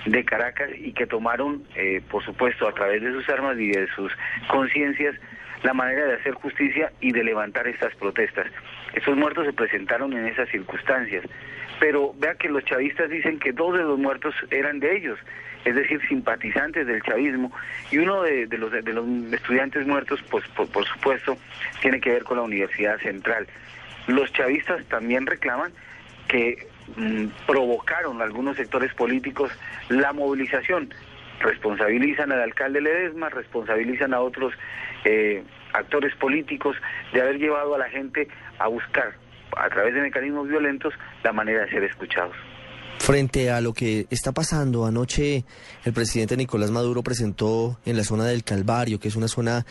de 0.05 0.25
Caracas 0.25 0.69
y 0.77 0.93
que 0.93 1.07
tomaron, 1.07 1.63
eh, 1.75 2.01
por 2.09 2.23
supuesto, 2.23 2.67
a 2.67 2.73
través 2.73 3.01
de 3.01 3.11
sus 3.11 3.27
armas 3.29 3.57
y 3.57 3.71
de 3.71 3.87
sus 3.95 4.11
conciencias, 4.47 5.15
la 5.63 5.73
manera 5.73 6.05
de 6.05 6.15
hacer 6.15 6.33
justicia 6.33 6.91
y 6.99 7.11
de 7.11 7.23
levantar 7.23 7.67
estas 7.67 7.95
protestas. 7.95 8.47
Estos 8.93 9.15
muertos 9.17 9.45
se 9.45 9.53
presentaron 9.53 10.13
en 10.13 10.27
esas 10.27 10.49
circunstancias, 10.49 11.23
pero 11.79 12.13
vea 12.17 12.35
que 12.35 12.49
los 12.49 12.63
chavistas 12.65 13.09
dicen 13.09 13.39
que 13.39 13.53
dos 13.53 13.77
de 13.77 13.83
los 13.83 13.97
muertos 13.97 14.35
eran 14.51 14.79
de 14.79 14.95
ellos, 14.97 15.17
es 15.65 15.75
decir, 15.75 16.01
simpatizantes 16.07 16.85
del 16.85 17.01
chavismo, 17.01 17.51
y 17.91 17.97
uno 17.97 18.21
de, 18.23 18.47
los, 18.57 18.71
de 18.71 18.93
los 18.93 19.05
estudiantes 19.33 19.87
muertos, 19.87 20.21
pues 20.29 20.45
por, 20.49 20.85
supuesto, 20.85 21.37
tiene 21.81 22.01
que 22.01 22.11
ver 22.11 22.23
con 22.23 22.37
la 22.37 22.43
Universidad 22.43 22.99
Central. 22.99 23.47
Los 24.07 24.31
chavistas 24.33 24.85
también 24.87 25.25
reclaman 25.25 25.71
que 26.27 26.67
mm, 26.95 27.27
provocaron 27.47 28.21
algunos 28.21 28.57
sectores 28.57 28.93
políticos 28.93 29.51
la 29.89 30.13
movilización. 30.13 30.93
Responsabilizan 31.39 32.31
al 32.31 32.41
alcalde 32.41 32.81
Ledesma, 32.81 33.29
responsabilizan 33.29 34.13
a 34.13 34.21
otros 34.21 34.53
eh, 35.05 35.43
actores 35.73 36.15
políticos 36.15 36.75
de 37.13 37.21
haber 37.21 37.37
llevado 37.37 37.75
a 37.75 37.77
la 37.77 37.89
gente 37.89 38.27
a 38.59 38.67
buscar 38.67 39.13
a 39.57 39.69
través 39.69 39.93
de 39.93 40.01
mecanismos 40.01 40.47
violentos 40.47 40.93
la 41.23 41.33
manera 41.33 41.65
de 41.65 41.69
ser 41.69 41.83
escuchados. 41.83 42.35
Frente 42.99 43.51
a 43.51 43.59
lo 43.59 43.73
que 43.73 44.07
está 44.09 44.31
pasando, 44.31 44.85
anoche 44.85 45.43
el 45.83 45.93
presidente 45.93 46.37
Nicolás 46.37 46.71
Maduro 46.71 47.03
presentó 47.03 47.77
en 47.85 47.97
la 47.97 48.03
zona 48.03 48.25
del 48.25 48.43
Calvario, 48.43 48.99
que 48.99 49.09
es 49.09 49.15
una 49.15 49.27
zona 49.27 49.65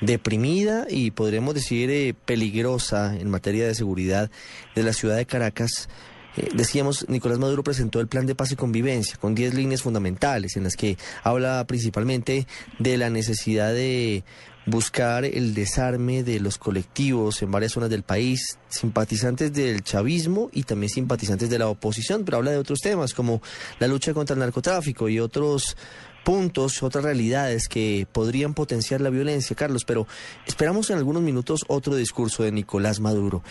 deprimida 0.00 0.86
y 0.88 1.10
podríamos 1.10 1.54
decir 1.54 1.90
eh, 1.90 2.14
peligrosa 2.26 3.16
en 3.16 3.30
materia 3.30 3.66
de 3.66 3.74
seguridad 3.74 4.30
de 4.74 4.82
la 4.82 4.92
ciudad 4.92 5.16
de 5.16 5.24
Caracas, 5.24 5.88
eh, 6.36 6.48
decíamos, 6.54 7.08
Nicolás 7.08 7.38
Maduro 7.38 7.62
presentó 7.62 8.00
el 8.00 8.08
plan 8.08 8.26
de 8.26 8.34
paz 8.34 8.52
y 8.52 8.56
convivencia 8.56 9.16
con 9.16 9.34
10 9.34 9.54
líneas 9.54 9.82
fundamentales 9.82 10.56
en 10.56 10.64
las 10.64 10.76
que 10.76 10.96
habla 11.22 11.64
principalmente 11.66 12.46
de 12.78 12.96
la 12.96 13.10
necesidad 13.10 13.72
de 13.72 14.24
buscar 14.66 15.24
el 15.24 15.54
desarme 15.54 16.24
de 16.24 16.40
los 16.40 16.58
colectivos 16.58 17.40
en 17.40 17.52
varias 17.52 17.72
zonas 17.72 17.88
del 17.88 18.02
país, 18.02 18.58
simpatizantes 18.68 19.52
del 19.52 19.82
chavismo 19.82 20.50
y 20.52 20.64
también 20.64 20.90
simpatizantes 20.90 21.48
de 21.48 21.58
la 21.58 21.68
oposición, 21.68 22.24
pero 22.24 22.38
habla 22.38 22.50
de 22.50 22.58
otros 22.58 22.80
temas 22.80 23.14
como 23.14 23.40
la 23.78 23.86
lucha 23.86 24.12
contra 24.12 24.34
el 24.34 24.40
narcotráfico 24.40 25.08
y 25.08 25.20
otros 25.20 25.76
puntos, 26.24 26.82
otras 26.82 27.04
realidades 27.04 27.68
que 27.68 28.08
podrían 28.10 28.52
potenciar 28.52 29.00
la 29.00 29.10
violencia, 29.10 29.54
Carlos, 29.54 29.84
pero 29.84 30.08
esperamos 30.44 30.90
en 30.90 30.98
algunos 30.98 31.22
minutos 31.22 31.64
otro 31.68 31.94
discurso 31.94 32.42
de 32.42 32.50
Nicolás 32.50 32.98
Maduro. 32.98 33.44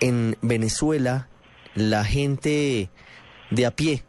En 0.00 0.36
Venezuela, 0.42 1.28
la 1.74 2.04
gente 2.04 2.90
de 3.50 3.66
a 3.66 3.70
pie 3.70 4.02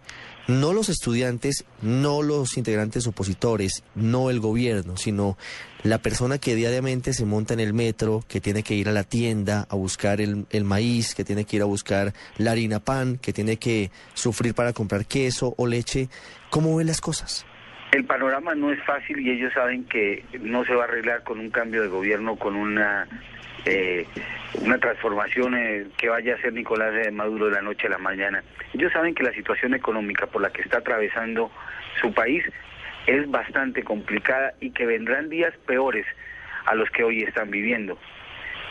no 0.47 0.73
los 0.73 0.89
estudiantes, 0.89 1.65
no 1.81 2.21
los 2.21 2.57
integrantes 2.57 3.07
opositores, 3.07 3.83
no 3.95 4.29
el 4.29 4.39
gobierno, 4.39 4.97
sino 4.97 5.37
la 5.83 5.99
persona 5.99 6.37
que 6.37 6.55
diariamente 6.55 7.13
se 7.13 7.25
monta 7.25 7.53
en 7.53 7.59
el 7.59 7.73
metro, 7.73 8.23
que 8.27 8.41
tiene 8.41 8.63
que 8.63 8.75
ir 8.75 8.89
a 8.89 8.91
la 8.91 9.03
tienda 9.03 9.67
a 9.69 9.75
buscar 9.75 10.21
el, 10.21 10.45
maíz, 10.63 11.15
que 11.15 11.23
tiene 11.23 11.45
que 11.45 11.57
ir 11.57 11.61
a 11.61 11.65
buscar 11.65 12.13
la 12.37 12.51
harina 12.51 12.79
pan, 12.79 13.17
que 13.17 13.33
tiene 13.33 13.57
que 13.57 13.91
sufrir 14.13 14.53
para 14.53 14.73
comprar 14.73 15.05
queso 15.05 15.53
o 15.57 15.67
leche. 15.67 16.09
¿Cómo 16.49 16.75
ven 16.75 16.87
las 16.87 17.01
cosas? 17.01 17.45
El 17.91 18.05
panorama 18.05 18.55
no 18.55 18.71
es 18.71 18.81
fácil 18.83 19.19
y 19.19 19.31
ellos 19.31 19.51
saben 19.53 19.83
que 19.85 20.23
no 20.39 20.63
se 20.63 20.73
va 20.73 20.83
a 20.83 20.87
arreglar 20.87 21.23
con 21.23 21.39
un 21.39 21.49
cambio 21.49 21.81
de 21.81 21.89
gobierno, 21.89 22.37
con 22.37 22.55
una 22.55 23.07
eh, 23.65 24.07
una 24.61 24.77
transformación 24.77 25.55
eh, 25.55 25.87
que 25.97 26.09
vaya 26.09 26.33
a 26.33 26.37
hacer 26.37 26.53
Nicolás 26.53 26.93
Maduro 27.11 27.47
de 27.47 27.53
la 27.53 27.61
noche 27.61 27.87
a 27.87 27.91
la 27.91 27.97
mañana. 27.97 28.43
Ellos 28.73 28.91
saben 28.93 29.13
que 29.13 29.23
la 29.23 29.33
situación 29.33 29.73
económica 29.73 30.27
por 30.27 30.41
la 30.41 30.51
que 30.51 30.61
está 30.61 30.77
atravesando 30.77 31.51
su 31.99 32.13
país 32.13 32.43
es 33.07 33.29
bastante 33.29 33.83
complicada 33.83 34.53
y 34.59 34.71
que 34.71 34.85
vendrán 34.85 35.29
días 35.29 35.53
peores 35.65 36.05
a 36.65 36.75
los 36.75 36.89
que 36.91 37.03
hoy 37.03 37.23
están 37.23 37.51
viviendo. 37.51 37.97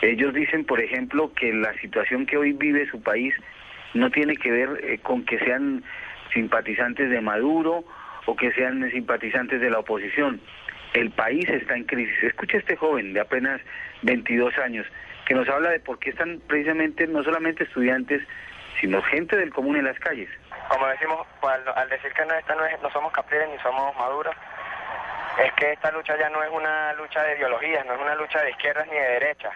Ellos 0.01 0.33
dicen, 0.33 0.65
por 0.65 0.81
ejemplo, 0.81 1.31
que 1.33 1.53
la 1.53 1.73
situación 1.79 2.25
que 2.25 2.37
hoy 2.37 2.53
vive 2.53 2.89
su 2.89 3.01
país 3.01 3.35
no 3.93 4.09
tiene 4.09 4.35
que 4.35 4.51
ver 4.51 4.79
eh, 4.83 4.99
con 4.99 5.25
que 5.25 5.37
sean 5.39 5.83
simpatizantes 6.33 7.09
de 7.09 7.21
Maduro 7.21 7.83
o 8.25 8.35
que 8.35 8.51
sean 8.53 8.89
simpatizantes 8.91 9.61
de 9.61 9.69
la 9.69 9.79
oposición. 9.79 10.41
El 10.93 11.11
país 11.11 11.47
está 11.47 11.75
en 11.75 11.85
crisis. 11.85 12.23
Escucha 12.23 12.57
este 12.57 12.75
joven 12.75 13.13
de 13.13 13.21
apenas 13.21 13.61
22 14.03 14.57
años 14.57 14.85
que 15.25 15.35
nos 15.35 15.47
habla 15.47 15.69
de 15.69 15.79
por 15.79 15.99
qué 15.99 16.09
están 16.09 16.41
precisamente 16.47 17.07
no 17.07 17.23
solamente 17.23 17.63
estudiantes, 17.63 18.21
sino 18.79 19.01
gente 19.01 19.37
del 19.37 19.53
común 19.53 19.77
en 19.77 19.85
las 19.85 19.97
calles. 19.99 20.29
Como 20.67 20.87
decimos, 20.87 21.25
pues, 21.39 21.55
al, 21.75 21.89
decir 21.89 22.11
que 22.13 22.25
no, 22.25 22.33
esta 22.33 22.55
no, 22.55 22.89
somos 22.91 23.11
capriles 23.13 23.47
ni 23.49 23.57
somos 23.59 23.95
maduros, 23.95 24.35
es 25.41 25.53
que 25.53 25.71
esta 25.73 25.91
lucha 25.91 26.17
ya 26.17 26.29
no 26.29 26.43
es 26.43 26.49
una 26.49 26.93
lucha 26.93 27.23
de 27.23 27.37
ideologías, 27.37 27.85
no 27.85 27.93
es 27.93 28.01
una 28.01 28.15
lucha 28.15 28.41
de 28.41 28.51
izquierdas 28.51 28.87
ni 28.87 28.95
de 28.95 29.09
derechas, 29.19 29.53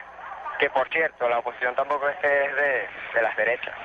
que 0.59 0.69
por 0.69 0.87
cierto, 0.89 1.27
la 1.27 1.39
oposición 1.39 1.75
tampoco 1.75 2.07
es 2.07 2.21
de, 2.21 2.87
de 3.13 3.21
las 3.21 3.35
derechas, 3.35 3.75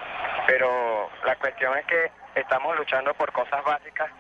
pero 0.47 1.11
la 1.25 1.35
cuestión 1.37 1.77
es 1.79 1.87
que 1.87 2.11
estamos 2.35 2.77
luchando 2.77 3.13
por 3.15 3.33
cosas 3.33 3.65
básicas 3.65 4.11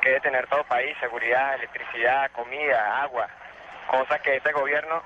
que 0.00 0.08
debe 0.10 0.20
tener 0.20 0.46
todo 0.48 0.64
país, 0.64 0.96
seguridad, 1.00 1.54
electricidad, 1.54 2.30
comida, 2.32 3.02
agua, 3.02 3.28
cosas 3.90 4.20
que 4.22 4.36
este 4.36 4.52
gobierno 4.52 5.02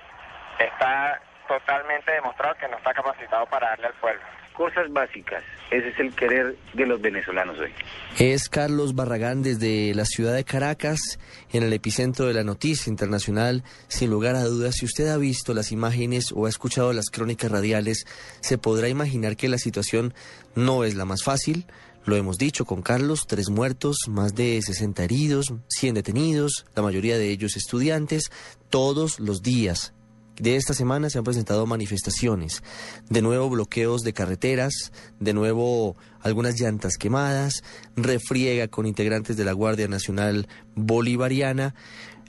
está 0.58 1.20
totalmente 1.48 2.12
demostrado 2.12 2.54
que 2.56 2.68
no 2.68 2.76
está 2.76 2.92
capacitado 2.94 3.46
para 3.46 3.70
darle 3.70 3.86
al 3.88 3.94
pueblo. 3.94 4.22
Cosas 4.52 4.84
básicas, 4.92 5.42
ese 5.68 5.88
es 5.88 5.98
el 5.98 6.14
querer 6.14 6.54
de 6.74 6.86
los 6.86 7.00
venezolanos 7.00 7.58
hoy. 7.58 7.72
Es 8.20 8.48
Carlos 8.48 8.94
Barragán 8.94 9.42
desde 9.42 9.92
la 9.94 10.04
ciudad 10.04 10.32
de 10.32 10.44
Caracas, 10.44 11.18
en 11.52 11.64
el 11.64 11.72
epicentro 11.72 12.26
de 12.26 12.34
la 12.34 12.44
noticia 12.44 12.88
internacional. 12.88 13.64
Sin 13.88 14.10
lugar 14.10 14.36
a 14.36 14.44
dudas, 14.44 14.76
si 14.76 14.84
usted 14.84 15.08
ha 15.08 15.16
visto 15.16 15.54
las 15.54 15.72
imágenes 15.72 16.32
o 16.32 16.46
ha 16.46 16.48
escuchado 16.48 16.92
las 16.92 17.10
crónicas 17.10 17.50
radiales, 17.50 18.04
se 18.40 18.56
podrá 18.56 18.88
imaginar 18.88 19.36
que 19.36 19.48
la 19.48 19.58
situación 19.58 20.14
no 20.54 20.84
es 20.84 20.94
la 20.94 21.04
más 21.04 21.24
fácil. 21.24 21.66
Lo 22.06 22.16
hemos 22.16 22.36
dicho 22.36 22.66
con 22.66 22.82
Carlos, 22.82 23.24
tres 23.26 23.48
muertos, 23.48 23.96
más 24.08 24.34
de 24.34 24.60
60 24.60 25.04
heridos, 25.04 25.54
100 25.68 25.94
detenidos, 25.94 26.66
la 26.74 26.82
mayoría 26.82 27.16
de 27.16 27.30
ellos 27.30 27.56
estudiantes, 27.56 28.30
todos 28.68 29.20
los 29.20 29.40
días. 29.40 29.94
De 30.36 30.56
esta 30.56 30.74
semana 30.74 31.08
se 31.08 31.16
han 31.16 31.24
presentado 31.24 31.64
manifestaciones, 31.64 32.62
de 33.08 33.22
nuevo 33.22 33.48
bloqueos 33.48 34.02
de 34.02 34.12
carreteras, 34.12 34.92
de 35.18 35.32
nuevo 35.32 35.96
algunas 36.20 36.60
llantas 36.60 36.98
quemadas, 36.98 37.62
refriega 37.96 38.68
con 38.68 38.84
integrantes 38.84 39.38
de 39.38 39.44
la 39.46 39.52
Guardia 39.52 39.88
Nacional 39.88 40.46
Bolivariana, 40.74 41.74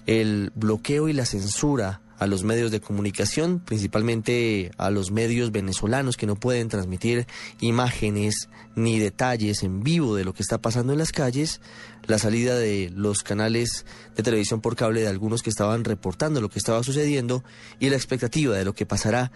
el 0.06 0.52
bloqueo 0.56 1.10
y 1.10 1.14
la 1.14 1.26
censura 1.26 2.02
a 2.18 2.28
los 2.28 2.44
medios 2.44 2.72
de 2.72 2.80
comunicación, 2.80 3.60
principalmente 3.60 4.72
a 4.78 4.90
los 4.90 5.12
medios 5.12 5.52
venezolanos 5.52 6.18
que 6.18 6.26
no 6.26 6.36
pueden 6.36 6.70
transmitir 6.70 7.28
imágenes 7.60 8.50
ni 8.76 9.00
detalles 9.00 9.64
en 9.64 9.84
vivo 9.84 10.16
de 10.16 10.26
lo 10.26 10.34
que 10.34 10.44
está 10.44 10.58
pasando 10.60 10.94
en 10.94 11.00
las 11.00 11.12
calles, 11.12 11.62
la 12.08 12.20
salida 12.20 12.56
de 12.56 12.92
los 12.94 13.24
canales 13.24 13.86
de 14.16 14.24
televisión 14.24 14.62
por 14.62 14.76
cable 14.76 15.02
de 15.02 15.08
algunos 15.08 15.42
que 15.42 15.50
estaban 15.50 15.84
reportando 15.84 16.42
lo 16.42 16.50
que 16.50 16.60
estaba 16.60 16.84
sucediendo 16.84 17.44
y 17.80 17.90
la 17.90 17.96
expectativa 17.96 18.56
de 18.56 18.66
lo 18.66 18.74
que 18.74 18.86
pasará 18.86 19.32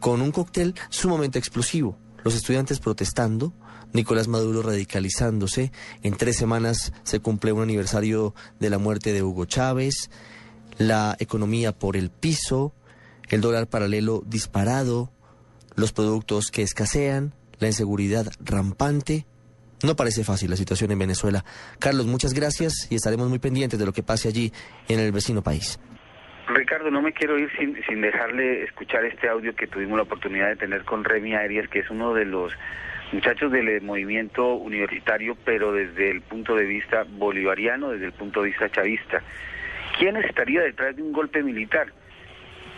con 0.00 0.20
un 0.22 0.32
cóctel 0.32 0.74
sumamente 0.90 1.38
explosivo. 1.38 1.98
Los 2.24 2.34
estudiantes 2.34 2.80
protestando, 2.80 3.52
Nicolás 3.92 4.28
Maduro 4.28 4.62
radicalizándose, 4.62 5.72
en 6.02 6.16
tres 6.16 6.36
semanas 6.36 6.92
se 7.04 7.20
cumple 7.20 7.52
un 7.52 7.62
aniversario 7.62 8.34
de 8.60 8.70
la 8.70 8.78
muerte 8.78 9.12
de 9.12 9.22
Hugo 9.22 9.46
Chávez, 9.46 10.10
la 10.78 11.16
economía 11.18 11.72
por 11.72 11.96
el 11.96 12.10
piso, 12.10 12.72
el 13.28 13.40
dólar 13.40 13.66
paralelo 13.66 14.22
disparado, 14.26 15.10
los 15.76 15.92
productos 15.92 16.50
que 16.50 16.62
escasean, 16.62 17.32
la 17.58 17.66
inseguridad 17.66 18.26
rampante. 18.44 19.26
No 19.84 19.94
parece 19.94 20.24
fácil 20.24 20.50
la 20.50 20.56
situación 20.56 20.90
en 20.90 20.98
Venezuela. 20.98 21.44
Carlos, 21.78 22.06
muchas 22.06 22.34
gracias 22.34 22.88
y 22.90 22.96
estaremos 22.96 23.28
muy 23.28 23.38
pendientes 23.38 23.78
de 23.78 23.86
lo 23.86 23.92
que 23.92 24.02
pase 24.02 24.28
allí 24.28 24.52
en 24.88 24.98
el 24.98 25.12
vecino 25.12 25.42
país. 25.42 25.78
Ricardo, 26.48 26.90
no 26.90 27.02
me 27.02 27.12
quiero 27.12 27.38
ir 27.38 27.50
sin, 27.58 27.76
sin 27.86 28.00
dejarle 28.00 28.64
escuchar 28.64 29.04
este 29.04 29.28
audio 29.28 29.54
que 29.54 29.66
tuvimos 29.66 29.98
la 29.98 30.04
oportunidad 30.04 30.48
de 30.48 30.56
tener 30.56 30.84
con 30.84 31.04
Remy 31.04 31.34
Arias, 31.34 31.68
que 31.68 31.80
es 31.80 31.90
uno 31.90 32.14
de 32.14 32.24
los 32.24 32.52
muchachos 33.12 33.52
del 33.52 33.80
movimiento 33.82 34.54
universitario, 34.54 35.36
pero 35.44 35.72
desde 35.72 36.10
el 36.10 36.22
punto 36.22 36.54
de 36.54 36.64
vista 36.64 37.04
bolivariano, 37.08 37.90
desde 37.90 38.06
el 38.06 38.12
punto 38.12 38.42
de 38.42 38.48
vista 38.48 38.70
chavista. 38.70 39.22
¿Quién 39.98 40.16
estaría 40.16 40.62
detrás 40.62 40.94
de 40.94 41.02
un 41.02 41.12
golpe 41.12 41.42
militar? 41.42 41.88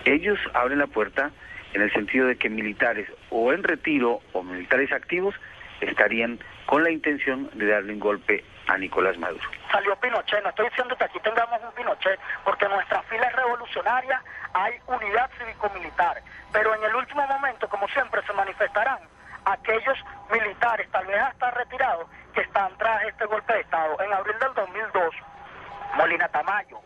Ellos 0.07 0.39
abren 0.55 0.79
la 0.79 0.87
puerta 0.87 1.31
en 1.75 1.83
el 1.83 1.93
sentido 1.93 2.27
de 2.27 2.37
que 2.37 2.49
militares 2.49 3.07
o 3.29 3.53
en 3.53 3.63
retiro 3.63 4.23
o 4.33 4.43
militares 4.43 4.91
activos 4.91 5.35
estarían 5.83 6.39
con 6.65 6.83
la 6.83 6.91
intención 6.91 7.51
de 7.53 7.67
darle 7.67 7.93
un 7.93 8.01
golpe 8.01 8.43
a 8.69 8.79
Nicolás 8.79 9.19
Maduro. 9.19 9.45
Salió 9.71 9.95
Pinochet, 9.97 10.43
no 10.43 10.49
estoy 10.49 10.71
diciendo 10.71 10.97
que 10.97 11.05
aquí 11.05 11.21
tengamos 11.21 11.61
un 11.63 11.73
Pinochet, 11.73 12.19
porque 12.43 12.65
en 12.65 12.71
nuestras 12.71 13.05
filas 13.05 13.33
revolucionarias 13.35 14.23
hay 14.55 14.73
unidad 14.87 15.31
cívico-militar, 15.39 16.23
pero 16.55 16.75
en 16.75 16.83
el 16.85 16.95
último 16.95 17.27
momento, 17.27 17.69
como 17.69 17.87
siempre, 17.89 18.23
se 18.27 18.33
manifestarán 18.33 18.99
aquellos 19.45 19.99
militares, 20.33 20.89
tal 20.91 21.05
vez 21.05 21.21
hasta 21.21 21.51
retirados, 21.51 22.07
que 22.33 22.41
están 22.41 22.75
tras 22.79 23.05
este 23.05 23.27
golpe 23.27 23.53
de 23.53 23.61
Estado. 23.61 24.01
En 24.01 24.11
abril 24.11 24.37
del 24.41 24.55
2002, 24.55 25.15
Molina 25.99 26.27
Tamayo 26.29 26.81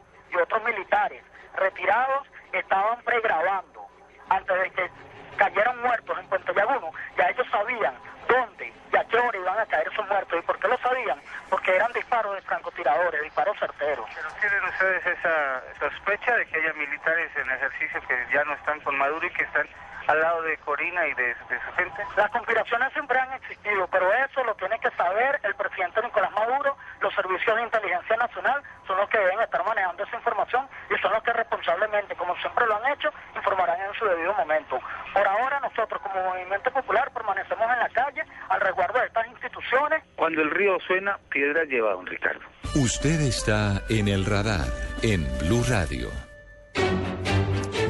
militares 0.63 1.23
retirados 1.57 2.27
estaban 2.53 3.03
pregrabando 3.03 3.87
antes 4.29 4.63
de 4.63 4.71
que 4.71 4.91
cayeran 5.37 5.81
muertos 5.83 6.19
en 6.19 6.29
Puente 6.29 6.55
Llaguno, 6.55 6.91
ya 7.17 7.29
ellos 7.29 7.47
sabían 7.51 7.95
dónde 8.29 8.73
y 8.93 8.97
a 8.97 9.05
qué 9.05 9.19
hora 9.19 9.39
iban 9.39 9.59
a 9.59 9.67
caer 9.67 9.89
esos 9.93 10.09
muertos. 10.09 10.39
¿Y 10.39 10.43
por 10.43 10.59
qué 10.59 10.69
lo 10.69 10.79
sabían? 10.79 11.21
Porque 11.51 11.75
eran 11.75 11.93
disparos 11.93 12.35
de 12.37 12.43
francotiradores, 12.43 13.23
disparos 13.23 13.59
certeros. 13.59 14.09
¿Pero 14.15 14.29
tienen 14.41 14.65
ustedes 14.65 15.07
esa 15.07 15.63
sospecha 15.79 16.37
de 16.37 16.47
que 16.47 16.57
haya 16.57 16.73
militares 16.75 17.31
en 17.37 17.51
ejercicio 17.51 18.01
que 18.07 18.27
ya 18.33 18.45
no 18.45 18.55
están 18.55 18.81
con 18.81 18.97
Maduro 18.97 19.27
y 19.27 19.31
que 19.31 19.45
están 19.45 19.69
al 20.07 20.21
lado 20.21 20.43
de 20.43 20.57
Corina 20.59 21.07
y 21.07 21.15
de, 21.15 21.35
su 21.35 21.73
gente? 21.77 22.03
Las 22.17 22.31
conspiraciones 22.31 22.93
siempre 22.93 23.19
han 23.19 23.33
existido, 23.35 23.87
pero 23.89 24.13
eso 24.13 24.45
lo 24.45 24.55
tiene 24.55 24.79
que 24.79 24.91
saber 24.93 25.41
el 25.43 25.55
presidente 25.55 26.03
Nicolás 26.03 26.33
Maduro, 26.33 26.77
los 27.01 27.15
servicios 27.15 27.57
de 27.57 27.63
inteligencia 27.63 28.17
nacional 28.17 28.63
son 28.87 28.97
los 28.99 29.09
que 29.09 29.19
deben 29.19 29.41
estar 29.41 29.65
manejando 29.65 30.05
esa 30.05 30.17
información 30.17 30.69
y 30.91 31.01
son 31.01 31.13
los 31.13 31.23
que 31.23 31.33
responsablemente, 31.33 32.15
como 32.17 32.37
siempre 32.37 32.67
lo 32.67 32.77
han 32.77 32.93
hecho, 32.93 33.11
informarán 33.35 33.81
en 33.81 33.95
su 33.99 34.05
debido 34.05 34.35
momento. 34.35 34.79
Por 35.13 35.27
ahora 35.27 35.61
nosotros 35.61 36.01
como 36.03 36.23
Movimiento 36.23 36.71
Popular 36.71 37.11
permanecemos 37.13 37.71
en 37.71 37.79
la 37.79 37.89
calle 37.91 38.23
al 38.49 38.61
resguardo 38.61 39.01
de 39.01 39.07
estas 39.07 39.27
instituciones. 39.29 40.03
Cuando 40.17 40.43
el 40.43 40.51
río 40.51 40.79
suena, 40.87 41.19
piedra 41.31 41.65
lleva, 41.65 41.93
don 41.93 42.07
Ricardo. 42.07 42.41
Usted 42.75 43.21
está 43.21 43.83
en 43.89 44.09
el 44.09 44.25
radar 44.27 44.67
en 45.03 45.23
Blue 45.39 45.65
Radio. 45.69 46.24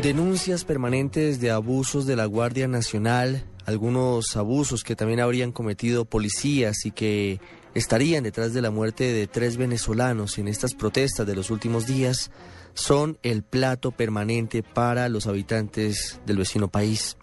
Denuncias 0.05 0.67
permanentes 0.67 1.41
de 1.41 1.51
abusos 1.51 2.05
de 2.05 2.15
la 2.15 2.27
Guardia 2.27 2.69
Nacional, 2.69 3.47
algunos 3.65 4.37
abusos 4.37 4.85
que 4.85 4.97
también 4.97 5.19
habrían 5.19 5.51
cometido 5.51 6.05
policías 6.05 6.85
y 6.85 6.91
que 6.91 7.41
estarían 7.73 8.23
detrás 8.23 8.53
de 8.53 8.61
la 8.61 8.71
muerte 8.71 9.15
de 9.15 9.27
tres 9.27 9.57
venezolanos 9.57 10.37
en 10.37 10.47
estas 10.47 10.75
protestas 10.75 11.27
de 11.27 11.35
los 11.35 11.51
últimos 11.51 11.87
días, 11.87 12.31
son 12.75 13.17
el 13.23 13.45
plato 13.45 13.93
permanente 13.93 14.63
para 14.63 15.09
los 15.09 15.27
habitantes 15.27 16.21
del 16.27 16.37
vecino 16.37 16.69
país. 16.69 17.17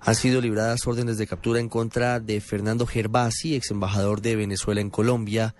Han 0.00 0.14
sido 0.14 0.40
libradas 0.40 0.86
órdenes 0.86 1.18
de 1.18 1.26
captura 1.26 1.60
en 1.60 1.68
contra 1.68 2.20
de 2.20 2.40
Fernando 2.40 2.86
Gervasi, 2.86 3.54
ex 3.54 3.70
embajador 3.70 4.22
de 4.22 4.36
Venezuela 4.36 4.80
en 4.80 4.88
Colombia, 4.88 5.54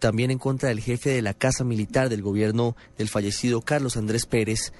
también 0.00 0.30
en 0.30 0.38
contra 0.38 0.68
del 0.68 0.80
jefe 0.80 1.08
de 1.08 1.22
la 1.22 1.32
Casa 1.32 1.64
Militar 1.64 2.10
del 2.10 2.20
gobierno 2.20 2.76
del 2.98 3.08
fallecido 3.08 3.62
Carlos 3.62 3.96
Andrés 3.96 4.26
Pérez 4.26 4.70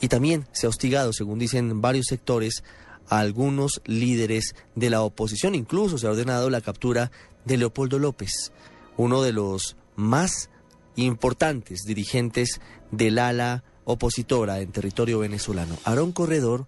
y 0.00 0.08
también 0.08 0.46
se 0.52 0.66
ha 0.66 0.70
hostigado, 0.70 1.12
según 1.12 1.38
dicen 1.38 1.80
varios 1.80 2.06
sectores, 2.06 2.62
a 3.08 3.20
algunos 3.20 3.80
líderes 3.86 4.54
de 4.74 4.90
la 4.90 5.02
oposición. 5.02 5.54
Incluso 5.54 5.98
se 5.98 6.06
ha 6.06 6.10
ordenado 6.10 6.50
la 6.50 6.60
captura 6.60 7.10
de 7.44 7.56
Leopoldo 7.56 7.98
López, 7.98 8.52
uno 8.96 9.22
de 9.22 9.32
los 9.32 9.76
más 9.96 10.50
importantes 10.96 11.80
dirigentes 11.84 12.60
del 12.90 13.18
ala 13.18 13.64
opositora 13.84 14.60
en 14.60 14.72
territorio 14.72 15.20
venezolano. 15.20 15.76
Aarón 15.84 16.12
Corredor, 16.12 16.66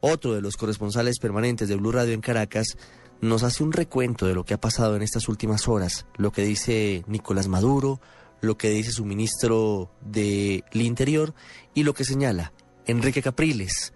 otro 0.00 0.34
de 0.34 0.40
los 0.40 0.56
corresponsales 0.56 1.18
permanentes 1.18 1.68
de 1.68 1.76
Blue 1.76 1.92
Radio 1.92 2.14
en 2.14 2.20
Caracas, 2.20 2.76
nos 3.20 3.44
hace 3.44 3.62
un 3.62 3.72
recuento 3.72 4.26
de 4.26 4.34
lo 4.34 4.44
que 4.44 4.54
ha 4.54 4.60
pasado 4.60 4.96
en 4.96 5.02
estas 5.02 5.28
últimas 5.28 5.68
horas, 5.68 6.06
lo 6.16 6.32
que 6.32 6.42
dice 6.42 7.04
Nicolás 7.06 7.48
Maduro, 7.48 8.00
lo 8.40 8.58
que 8.58 8.70
dice 8.70 8.92
su 8.92 9.04
ministro 9.04 9.90
del 10.02 10.62
Interior 10.74 11.34
y 11.72 11.84
lo 11.84 11.94
que 11.94 12.04
señala 12.04 12.52
Enrique 12.86 13.22
Capriles, 13.22 13.92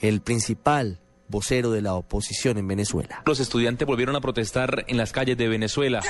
el 0.00 0.20
principal 0.20 0.98
vocero 1.28 1.70
de 1.70 1.80
la 1.80 1.94
oposición 1.94 2.58
en 2.58 2.68
Venezuela. 2.68 3.22
Los 3.24 3.40
estudiantes 3.40 3.86
volvieron 3.86 4.16
a 4.16 4.20
protestar 4.20 4.84
en 4.88 4.96
las 4.96 5.12
calles 5.12 5.38
de 5.38 5.48
Venezuela. 5.48 6.02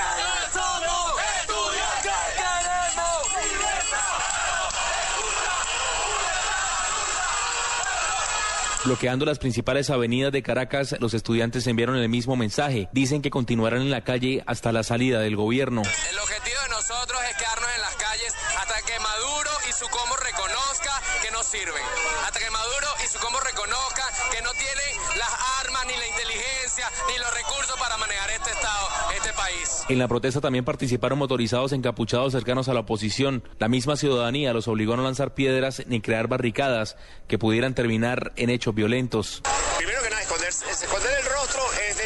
Bloqueando 8.84 9.24
las 9.24 9.38
principales 9.38 9.90
avenidas 9.90 10.32
de 10.32 10.42
Caracas, 10.42 10.96
los 10.98 11.14
estudiantes 11.14 11.68
enviaron 11.68 11.96
el 11.96 12.08
mismo 12.08 12.34
mensaje. 12.34 12.88
Dicen 12.92 13.22
que 13.22 13.30
continuarán 13.30 13.80
en 13.80 13.92
la 13.92 14.02
calle 14.02 14.42
hasta 14.44 14.72
la 14.72 14.82
salida 14.82 15.20
del 15.20 15.36
gobierno. 15.36 15.82
El 15.82 16.18
objetivo 16.18 16.56
de 16.64 16.68
nosotros 16.70 17.20
es 17.30 17.36
quedarnos 17.36 17.70
en 17.76 17.80
las 17.80 17.94
calles 17.94 18.34
hasta 18.58 18.74
que 18.82 18.98
Maduro 18.98 19.50
y 19.68 19.72
su 19.72 19.86
combo 19.86 20.16
no 21.42 21.48
sirven. 21.48 21.82
Hasta 22.24 22.38
que 22.38 22.50
Maduro 22.50 22.86
y 23.04 23.08
su 23.08 23.18
combo 23.18 23.40
reconozca 23.40 24.04
que 24.30 24.42
no 24.42 24.50
tienen 24.52 25.18
las 25.18 25.30
armas, 25.64 25.86
ni 25.86 25.96
la 25.96 26.06
inteligencia, 26.06 26.90
ni 27.08 27.18
los 27.18 27.34
recursos 27.34 27.78
para 27.78 27.96
manejar 27.96 28.30
este 28.30 28.50
Estado, 28.50 28.88
este 29.16 29.32
país. 29.32 29.84
En 29.88 29.98
la 29.98 30.08
protesta 30.08 30.40
también 30.40 30.64
participaron 30.64 31.18
motorizados 31.18 31.72
encapuchados 31.72 32.32
cercanos 32.32 32.68
a 32.68 32.74
la 32.74 32.80
oposición. 32.80 33.42
La 33.58 33.68
misma 33.68 33.96
ciudadanía 33.96 34.52
los 34.52 34.68
obligó 34.68 34.94
a 34.94 34.96
no 34.96 35.02
lanzar 35.02 35.34
piedras 35.34 35.82
ni 35.86 36.00
crear 36.00 36.28
barricadas 36.28 36.96
que 37.28 37.38
pudieran 37.38 37.74
terminar 37.74 38.32
en 38.36 38.50
hechos 38.50 38.74
violentos. 38.74 39.42
Primero 39.78 40.02
que 40.02 40.10
nada, 40.10 40.22
esconder, 40.22 41.18
el 41.18 41.26
rostro 41.26 41.62
es 41.88 41.96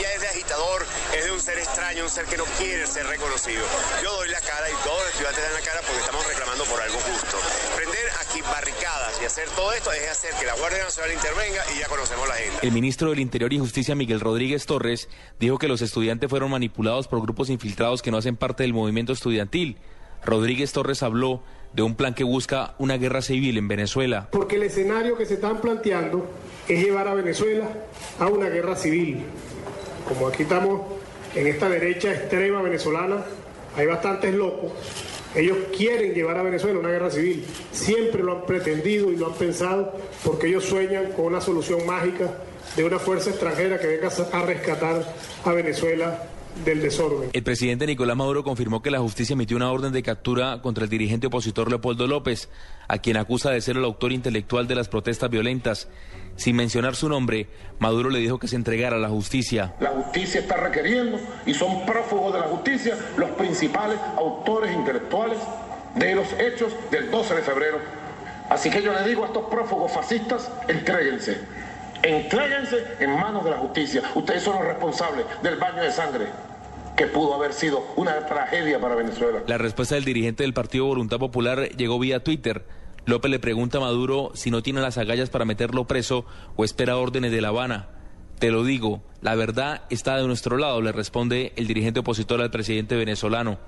ya 0.00 0.12
es 0.12 0.20
de 0.20 0.28
agitador, 0.28 0.86
es 1.16 1.24
de 1.24 1.30
un 1.30 1.40
ser 1.40 1.58
extraño, 1.58 2.04
un 2.04 2.10
ser 2.10 2.24
que 2.26 2.36
no 2.36 2.44
quiere 2.58 2.86
ser 2.86 3.06
reconocido. 3.06 3.64
Yo 4.02 4.12
doy 4.16 4.28
la 4.28 4.40
cara 4.40 4.68
y 4.70 4.74
todos 4.84 4.98
los 4.98 5.08
estudiantes 5.10 5.42
dan 5.42 5.54
la 5.54 5.60
cara 5.60 5.80
porque 5.86 6.00
estamos 6.00 6.26
reclamando 6.26 6.64
por 6.64 6.80
algo 6.80 6.98
justo. 6.98 7.36
Barricadas 8.50 9.18
y 9.22 9.24
hacer 9.24 9.48
todo 9.56 9.72
esto 9.72 9.90
es 9.92 10.10
hacer 10.10 10.32
que 10.38 10.46
la 10.46 10.54
Guardia 10.56 10.84
Nacional 10.84 11.12
intervenga 11.12 11.62
y 11.74 11.80
ya 11.80 11.88
conocemos 11.88 12.28
la 12.28 12.34
agenda. 12.34 12.58
El 12.62 12.72
ministro 12.72 13.10
del 13.10 13.20
Interior 13.20 13.52
y 13.52 13.58
Justicia, 13.58 13.94
Miguel 13.94 14.20
Rodríguez 14.20 14.66
Torres, 14.66 15.08
dijo 15.40 15.58
que 15.58 15.68
los 15.68 15.82
estudiantes 15.82 16.28
fueron 16.28 16.50
manipulados 16.50 17.08
por 17.08 17.22
grupos 17.22 17.50
infiltrados 17.50 18.02
que 18.02 18.10
no 18.10 18.18
hacen 18.18 18.36
parte 18.36 18.62
del 18.62 18.74
movimiento 18.74 19.12
estudiantil. 19.12 19.78
Rodríguez 20.24 20.72
Torres 20.72 21.02
habló 21.02 21.42
de 21.72 21.82
un 21.82 21.96
plan 21.96 22.14
que 22.14 22.24
busca 22.24 22.74
una 22.78 22.96
guerra 22.96 23.22
civil 23.22 23.58
en 23.58 23.68
Venezuela. 23.68 24.28
Porque 24.30 24.56
el 24.56 24.64
escenario 24.64 25.16
que 25.16 25.26
se 25.26 25.34
están 25.34 25.60
planteando 25.60 26.26
es 26.68 26.82
llevar 26.82 27.08
a 27.08 27.14
Venezuela 27.14 27.68
a 28.18 28.26
una 28.26 28.48
guerra 28.48 28.76
civil. 28.76 29.24
Como 30.08 30.28
aquí 30.28 30.44
estamos 30.44 30.82
en 31.34 31.46
esta 31.46 31.68
derecha 31.68 32.12
extrema 32.12 32.62
venezolana, 32.62 33.24
hay 33.76 33.86
bastantes 33.86 34.34
locos. 34.34 34.72
Ellos 35.34 35.58
quieren 35.76 36.14
llevar 36.14 36.38
a 36.38 36.42
Venezuela 36.42 36.78
una 36.78 36.90
guerra 36.90 37.10
civil. 37.10 37.44
Siempre 37.72 38.22
lo 38.22 38.32
han 38.32 38.46
pretendido 38.46 39.10
y 39.10 39.16
lo 39.16 39.26
han 39.26 39.34
pensado 39.34 39.92
porque 40.24 40.46
ellos 40.46 40.64
sueñan 40.64 41.12
con 41.12 41.26
una 41.26 41.40
solución 41.40 41.84
mágica 41.86 42.38
de 42.76 42.84
una 42.84 42.98
fuerza 42.98 43.30
extranjera 43.30 43.78
que 43.78 43.86
venga 43.86 44.08
a 44.32 44.42
rescatar 44.42 45.14
a 45.44 45.52
Venezuela 45.52 46.28
del 46.64 46.80
desorden. 46.80 47.30
El 47.32 47.42
presidente 47.42 47.86
Nicolás 47.86 48.16
Maduro 48.16 48.44
confirmó 48.44 48.80
que 48.80 48.90
la 48.90 49.00
justicia 49.00 49.34
emitió 49.34 49.56
una 49.56 49.72
orden 49.72 49.92
de 49.92 50.02
captura 50.02 50.60
contra 50.62 50.84
el 50.84 50.90
dirigente 50.90 51.26
opositor 51.26 51.68
Leopoldo 51.68 52.06
López, 52.06 52.48
a 52.86 52.98
quien 52.98 53.16
acusa 53.16 53.50
de 53.50 53.60
ser 53.60 53.76
el 53.76 53.84
autor 53.84 54.12
intelectual 54.12 54.68
de 54.68 54.76
las 54.76 54.88
protestas 54.88 55.30
violentas. 55.30 55.88
Sin 56.36 56.56
mencionar 56.56 56.96
su 56.96 57.08
nombre, 57.08 57.46
Maduro 57.78 58.10
le 58.10 58.18
dijo 58.18 58.38
que 58.38 58.48
se 58.48 58.56
entregara 58.56 58.96
a 58.96 58.98
la 58.98 59.08
justicia. 59.08 59.74
La 59.80 59.90
justicia 59.90 60.40
está 60.40 60.56
requiriendo 60.56 61.18
y 61.46 61.54
son 61.54 61.86
prófugos 61.86 62.34
de 62.34 62.40
la 62.40 62.46
justicia 62.46 62.98
los 63.16 63.30
principales 63.30 63.98
autores 64.16 64.72
intelectuales 64.74 65.38
de 65.94 66.14
los 66.14 66.32
hechos 66.34 66.72
del 66.90 67.10
12 67.10 67.34
de 67.36 67.42
febrero. 67.42 67.78
Así 68.50 68.70
que 68.70 68.82
yo 68.82 68.92
le 68.92 69.08
digo 69.08 69.24
a 69.24 69.28
estos 69.28 69.44
prófugos 69.44 69.92
fascistas, 69.92 70.50
entréguense 70.68 71.38
Entréguense 72.04 72.84
en 73.00 73.10
manos 73.12 73.44
de 73.44 73.50
la 73.50 73.56
justicia. 73.56 74.02
Ustedes 74.14 74.42
son 74.42 74.56
los 74.56 74.66
responsables 74.66 75.24
del 75.42 75.56
baño 75.56 75.82
de 75.82 75.90
sangre 75.90 76.26
que 76.96 77.06
pudo 77.06 77.34
haber 77.34 77.54
sido 77.54 77.82
una 77.96 78.26
tragedia 78.26 78.78
para 78.78 78.94
Venezuela. 78.94 79.42
La 79.46 79.56
respuesta 79.56 79.94
del 79.94 80.04
dirigente 80.04 80.42
del 80.42 80.52
Partido 80.52 80.84
Voluntad 80.84 81.18
Popular 81.18 81.70
llegó 81.70 81.98
vía 81.98 82.22
Twitter. 82.22 82.64
López 83.06 83.30
le 83.30 83.38
pregunta 83.38 83.78
a 83.78 83.82
Maduro 83.82 84.30
si 84.34 84.50
no 84.50 84.62
tiene 84.62 84.80
las 84.80 84.96
agallas 84.96 85.28
para 85.28 85.44
meterlo 85.44 85.86
preso 85.86 86.24
o 86.56 86.64
espera 86.64 86.96
órdenes 86.96 87.32
de 87.32 87.42
La 87.42 87.48
Habana. 87.48 87.88
Te 88.38 88.50
lo 88.50 88.64
digo, 88.64 89.02
la 89.20 89.34
verdad 89.34 89.82
está 89.90 90.16
de 90.16 90.26
nuestro 90.26 90.56
lado, 90.56 90.80
le 90.80 90.90
responde 90.90 91.52
el 91.56 91.66
dirigente 91.66 92.00
opositor 92.00 92.40
al 92.40 92.50
presidente 92.50 92.96
venezolano. 92.96 93.58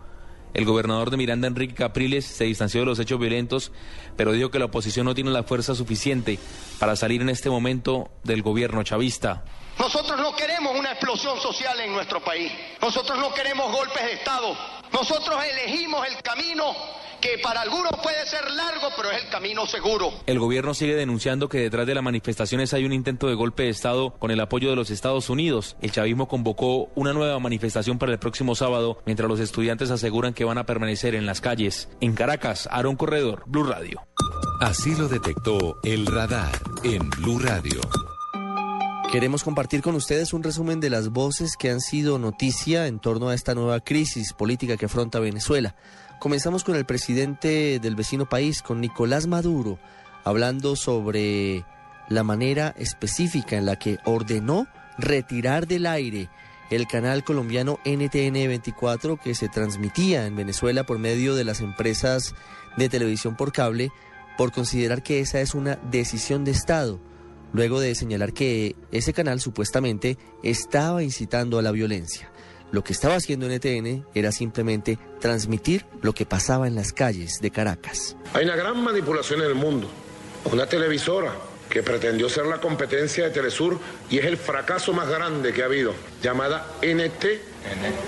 El 0.55 0.64
gobernador 0.64 1.11
de 1.11 1.18
Miranda, 1.18 1.49
Enrique 1.49 1.74
Capriles, 1.74 2.24
se 2.24 2.45
distanció 2.45 2.80
de 2.80 2.87
los 2.87 2.99
hechos 2.99 3.20
violentos, 3.20 3.72
pero 4.16 4.32
dijo 4.32 4.51
que 4.51 4.59
la 4.59 4.64
oposición 4.64 5.05
no 5.05 5.14
tiene 5.14 5.30
la 5.30 5.43
fuerza 5.43 5.74
suficiente 5.74 6.39
para 6.78 6.97
salir 6.97 7.20
en 7.20 7.28
este 7.28 7.51
momento 7.51 8.09
del 8.24 8.41
gobierno 8.41 8.82
chavista. 8.82 9.45
Nosotros 9.78 10.18
no 10.18 10.34
queremos 10.34 10.74
una 10.78 10.93
explosión 10.93 11.39
social 11.41 11.78
en 11.80 11.93
nuestro 11.93 12.24
país. 12.24 12.51
Nosotros 12.80 13.18
no 13.18 13.34
queremos 13.34 13.70
golpes 13.70 14.03
de 14.03 14.12
Estado. 14.14 14.57
Nosotros 14.95 15.37
elegimos 15.45 16.07
el 16.09 16.22
camino 16.22 16.74
que 17.20 17.38
para 17.42 17.62
algunos 17.62 17.92
puede 18.02 18.26
ser 18.26 18.50
largo, 18.50 18.88
pero 18.96 19.10
es 19.10 19.24
el 19.24 19.30
camino 19.30 19.66
seguro. 19.66 20.12
El 20.26 20.38
gobierno 20.38 20.74
sigue 20.74 20.94
denunciando 20.94 21.48
que 21.48 21.58
detrás 21.58 21.86
de 21.86 21.94
las 21.94 22.04
manifestaciones 22.04 22.74
hay 22.74 22.84
un 22.84 22.92
intento 22.92 23.28
de 23.28 23.34
golpe 23.34 23.64
de 23.64 23.70
Estado 23.70 24.10
con 24.18 24.30
el 24.30 24.40
apoyo 24.40 24.70
de 24.70 24.76
los 24.76 24.90
Estados 24.90 25.30
Unidos. 25.30 25.76
El 25.80 25.92
chavismo 25.92 26.28
convocó 26.28 26.88
una 26.94 27.12
nueva 27.12 27.38
manifestación 27.38 27.98
para 27.98 28.12
el 28.12 28.18
próximo 28.18 28.54
sábado, 28.54 28.98
mientras 29.06 29.28
los 29.28 29.40
estudiantes 29.40 29.90
aseguran 29.90 30.34
que 30.34 30.44
van 30.44 30.58
a 30.58 30.66
permanecer 30.66 31.14
en 31.14 31.26
las 31.26 31.40
calles. 31.40 31.88
En 32.00 32.14
Caracas, 32.14 32.68
Aaron 32.70 32.96
Corredor, 32.96 33.42
Blue 33.46 33.64
Radio. 33.64 34.06
Así 34.60 34.94
lo 34.96 35.08
detectó 35.08 35.78
el 35.84 36.06
radar 36.06 36.58
en 36.82 37.08
Blue 37.10 37.38
Radio. 37.38 37.80
Queremos 39.12 39.44
compartir 39.44 39.82
con 39.82 39.94
ustedes 39.94 40.32
un 40.32 40.42
resumen 40.42 40.80
de 40.80 40.90
las 40.90 41.10
voces 41.10 41.56
que 41.56 41.70
han 41.70 41.80
sido 41.80 42.18
noticia 42.18 42.86
en 42.88 42.98
torno 42.98 43.28
a 43.28 43.34
esta 43.34 43.54
nueva 43.54 43.80
crisis 43.80 44.32
política 44.32 44.76
que 44.76 44.86
afronta 44.86 45.20
Venezuela. 45.20 45.76
Comenzamos 46.18 46.64
con 46.64 46.76
el 46.76 46.86
presidente 46.86 47.78
del 47.78 47.94
vecino 47.94 48.26
país, 48.26 48.62
con 48.62 48.80
Nicolás 48.80 49.26
Maduro, 49.26 49.78
hablando 50.24 50.74
sobre 50.74 51.64
la 52.08 52.22
manera 52.22 52.74
específica 52.78 53.56
en 53.56 53.66
la 53.66 53.76
que 53.76 53.98
ordenó 54.04 54.66
retirar 54.98 55.66
del 55.66 55.86
aire 55.86 56.30
el 56.70 56.86
canal 56.86 57.22
colombiano 57.22 57.78
NTN 57.84 58.32
24 58.32 59.18
que 59.18 59.34
se 59.34 59.48
transmitía 59.48 60.26
en 60.26 60.36
Venezuela 60.36 60.84
por 60.84 60.98
medio 60.98 61.34
de 61.34 61.44
las 61.44 61.60
empresas 61.60 62.34
de 62.76 62.88
televisión 62.88 63.36
por 63.36 63.52
cable 63.52 63.92
por 64.36 64.52
considerar 64.52 65.02
que 65.02 65.20
esa 65.20 65.40
es 65.40 65.54
una 65.54 65.76
decisión 65.90 66.44
de 66.44 66.52
Estado 66.52 66.98
luego 67.52 67.78
de 67.78 67.94
señalar 67.94 68.32
que 68.32 68.74
ese 68.90 69.12
canal 69.12 69.40
supuestamente 69.40 70.18
estaba 70.42 71.02
incitando 71.02 71.58
a 71.58 71.62
la 71.62 71.70
violencia. 71.70 72.30
Lo 72.76 72.84
que 72.84 72.92
estaba 72.92 73.14
haciendo 73.14 73.48
NTN 73.48 74.04
era 74.14 74.30
simplemente 74.32 74.98
transmitir 75.18 75.86
lo 76.02 76.12
que 76.12 76.26
pasaba 76.26 76.66
en 76.66 76.74
las 76.74 76.92
calles 76.92 77.40
de 77.40 77.50
Caracas. 77.50 78.18
Hay 78.34 78.44
una 78.44 78.54
gran 78.54 78.84
manipulación 78.84 79.40
en 79.40 79.46
el 79.46 79.54
mundo. 79.54 79.88
Una 80.52 80.66
televisora 80.66 81.32
que 81.70 81.82
pretendió 81.82 82.28
ser 82.28 82.44
la 82.44 82.60
competencia 82.60 83.24
de 83.24 83.30
Telesur 83.30 83.80
y 84.10 84.18
es 84.18 84.26
el 84.26 84.36
fracaso 84.36 84.92
más 84.92 85.08
grande 85.08 85.54
que 85.54 85.62
ha 85.62 85.64
habido, 85.64 85.94
llamada 86.22 86.66
NT 86.82 87.24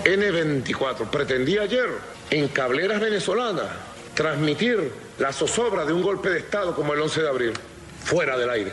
N24. 0.04 1.08
Pretendía 1.08 1.62
ayer 1.62 1.88
en 2.28 2.48
cableras 2.48 3.00
venezolanas 3.00 3.68
transmitir 4.12 4.92
la 5.18 5.32
zozobra 5.32 5.86
de 5.86 5.94
un 5.94 6.02
golpe 6.02 6.28
de 6.28 6.40
Estado 6.40 6.74
como 6.74 6.92
el 6.92 7.00
11 7.00 7.22
de 7.22 7.28
abril, 7.30 7.52
fuera 8.04 8.36
del 8.36 8.50
aire. 8.50 8.72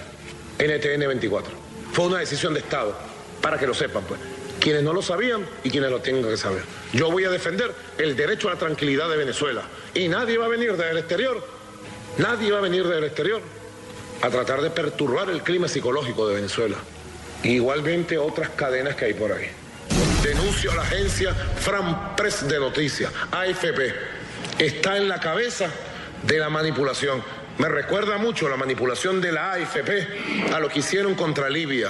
NTN 0.59 1.07
24. 1.07 1.53
Fue 1.93 2.07
una 2.07 2.17
decisión 2.17 2.53
de 2.53 2.59
Estado, 2.59 2.93
para 3.41 3.57
que 3.57 3.65
lo 3.65 3.73
sepan, 3.73 4.03
pues. 4.03 4.34
Quienes 4.59 4.83
no 4.83 4.93
lo 4.93 5.01
sabían 5.01 5.45
y 5.63 5.69
quienes 5.69 5.91
lo 5.91 5.99
tengan 5.99 6.29
que 6.29 6.37
saber. 6.37 6.63
Yo 6.93 7.11
voy 7.11 7.25
a 7.25 7.29
defender 7.29 7.73
el 7.97 8.15
derecho 8.15 8.47
a 8.49 8.53
la 8.53 8.59
tranquilidad 8.59 9.09
de 9.09 9.17
Venezuela. 9.17 9.63
Y 9.93 10.07
nadie 10.07 10.37
va 10.37 10.45
a 10.45 10.49
venir 10.49 10.71
desde 10.71 10.91
el 10.91 10.97
exterior, 10.97 11.45
nadie 12.17 12.51
va 12.51 12.59
a 12.59 12.61
venir 12.61 12.83
desde 12.83 12.97
el 12.97 13.03
exterior 13.05 13.41
a 14.21 14.29
tratar 14.29 14.61
de 14.61 14.69
perturbar 14.69 15.29
el 15.29 15.43
clima 15.43 15.67
psicológico 15.67 16.27
de 16.27 16.35
Venezuela. 16.35 16.77
Igualmente 17.43 18.17
otras 18.17 18.49
cadenas 18.49 18.95
que 18.95 19.05
hay 19.05 19.13
por 19.13 19.31
ahí. 19.31 19.47
Denuncio 20.23 20.71
a 20.71 20.75
la 20.75 20.81
agencia 20.81 21.33
Fran 21.33 22.15
Press 22.15 22.47
de 22.47 22.59
Noticias, 22.59 23.11
AFP. 23.31 23.93
Está 24.57 24.97
en 24.97 25.07
la 25.07 25.19
cabeza 25.19 25.69
de 26.23 26.39
la 26.39 26.49
manipulación. 26.49 27.21
Me 27.57 27.69
recuerda 27.69 28.17
mucho 28.17 28.49
la 28.49 28.57
manipulación 28.57 29.21
de 29.21 29.31
la 29.31 29.53
AFP 29.53 30.53
a 30.53 30.59
lo 30.59 30.69
que 30.69 30.79
hicieron 30.79 31.13
contra 31.15 31.49
Libia 31.49 31.89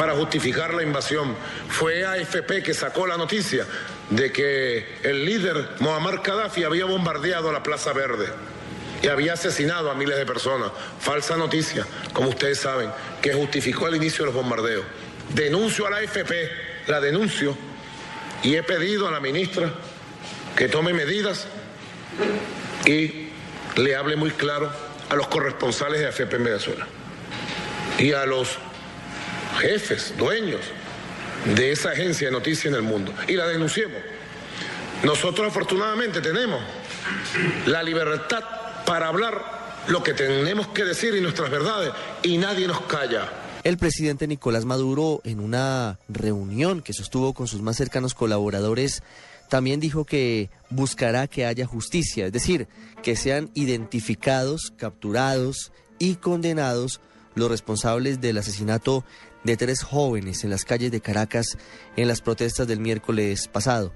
para 0.00 0.14
justificar 0.14 0.72
la 0.72 0.82
invasión. 0.82 1.36
Fue 1.68 2.06
AFP 2.06 2.62
que 2.62 2.72
sacó 2.72 3.06
la 3.06 3.18
noticia 3.18 3.66
de 4.08 4.32
que 4.32 4.96
el 5.02 5.26
líder 5.26 5.72
Muammar 5.80 6.22
Gaddafi 6.22 6.64
había 6.64 6.86
bombardeado 6.86 7.52
la 7.52 7.62
Plaza 7.62 7.92
Verde 7.92 8.28
y 9.02 9.08
había 9.08 9.34
asesinado 9.34 9.90
a 9.90 9.94
miles 9.94 10.16
de 10.16 10.24
personas. 10.24 10.70
Falsa 11.00 11.36
noticia, 11.36 11.86
como 12.14 12.30
ustedes 12.30 12.60
saben, 12.60 12.90
que 13.20 13.34
justificó 13.34 13.88
el 13.88 13.96
inicio 13.96 14.20
de 14.24 14.32
los 14.32 14.34
bombardeos. 14.34 14.86
Denuncio 15.34 15.86
a 15.86 15.90
la 15.90 15.96
AFP, 15.98 16.32
la 16.86 16.98
denuncio 16.98 17.54
y 18.42 18.54
he 18.54 18.62
pedido 18.62 19.06
a 19.06 19.10
la 19.10 19.20
ministra 19.20 19.70
que 20.56 20.68
tome 20.68 20.94
medidas 20.94 21.46
y 22.86 23.28
le 23.76 23.96
hable 23.96 24.16
muy 24.16 24.30
claro 24.30 24.72
a 25.10 25.14
los 25.14 25.28
corresponsales 25.28 26.00
de 26.00 26.06
AFP 26.06 26.36
en 26.36 26.44
Venezuela 26.44 26.86
y 27.98 28.14
a 28.14 28.24
los 28.24 28.56
jefes, 29.58 30.14
dueños 30.16 30.60
de 31.54 31.72
esa 31.72 31.90
agencia 31.90 32.28
de 32.28 32.32
noticias 32.32 32.66
en 32.66 32.74
el 32.74 32.82
mundo 32.82 33.12
y 33.26 33.34
la 33.34 33.46
denunciemos. 33.46 33.98
Nosotros 35.02 35.48
afortunadamente 35.48 36.20
tenemos 36.20 36.60
la 37.66 37.82
libertad 37.82 38.44
para 38.84 39.08
hablar 39.08 39.60
lo 39.88 40.02
que 40.02 40.12
tenemos 40.12 40.68
que 40.68 40.84
decir 40.84 41.14
y 41.14 41.20
nuestras 41.20 41.50
verdades 41.50 41.92
y 42.22 42.36
nadie 42.36 42.66
nos 42.66 42.82
calla. 42.82 43.28
El 43.62 43.76
presidente 43.76 44.26
Nicolás 44.26 44.64
Maduro, 44.64 45.20
en 45.24 45.40
una 45.40 45.98
reunión 46.08 46.82
que 46.82 46.92
sostuvo 46.92 47.34
con 47.34 47.46
sus 47.46 47.60
más 47.60 47.76
cercanos 47.76 48.14
colaboradores, 48.14 49.02
también 49.48 49.80
dijo 49.80 50.04
que 50.04 50.48
buscará 50.70 51.26
que 51.26 51.44
haya 51.44 51.66
justicia, 51.66 52.26
es 52.26 52.32
decir, 52.32 52.68
que 53.02 53.16
sean 53.16 53.50
identificados, 53.54 54.72
capturados 54.76 55.72
y 55.98 56.14
condenados 56.16 57.00
los 57.34 57.50
responsables 57.50 58.20
del 58.20 58.38
asesinato 58.38 59.04
de 59.44 59.56
tres 59.56 59.82
jóvenes 59.82 60.44
en 60.44 60.50
las 60.50 60.64
calles 60.64 60.90
de 60.90 61.00
Caracas 61.00 61.56
en 61.96 62.08
las 62.08 62.20
protestas 62.20 62.66
del 62.66 62.80
miércoles 62.80 63.48
pasado. 63.48 63.92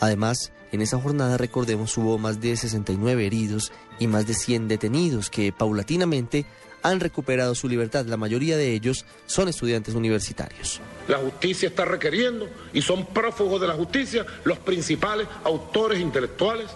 Además, 0.00 0.52
en 0.72 0.82
esa 0.82 0.98
jornada, 0.98 1.36
recordemos, 1.36 1.96
hubo 1.96 2.18
más 2.18 2.40
de 2.40 2.56
69 2.56 3.26
heridos 3.26 3.72
y 3.98 4.06
más 4.06 4.26
de 4.26 4.34
100 4.34 4.68
detenidos 4.68 5.30
que 5.30 5.52
paulatinamente 5.52 6.46
han 6.82 7.00
recuperado 7.00 7.54
su 7.54 7.68
libertad. 7.68 8.04
La 8.06 8.16
mayoría 8.16 8.56
de 8.56 8.72
ellos 8.72 9.06
son 9.26 9.48
estudiantes 9.48 9.94
universitarios. 9.94 10.80
La 11.08 11.18
justicia 11.18 11.68
está 11.68 11.84
requiriendo 11.84 12.48
y 12.72 12.82
son 12.82 13.06
prófugos 13.06 13.60
de 13.60 13.68
la 13.68 13.74
justicia 13.74 14.26
los 14.44 14.58
principales 14.58 15.26
autores 15.44 16.00
intelectuales 16.00 16.66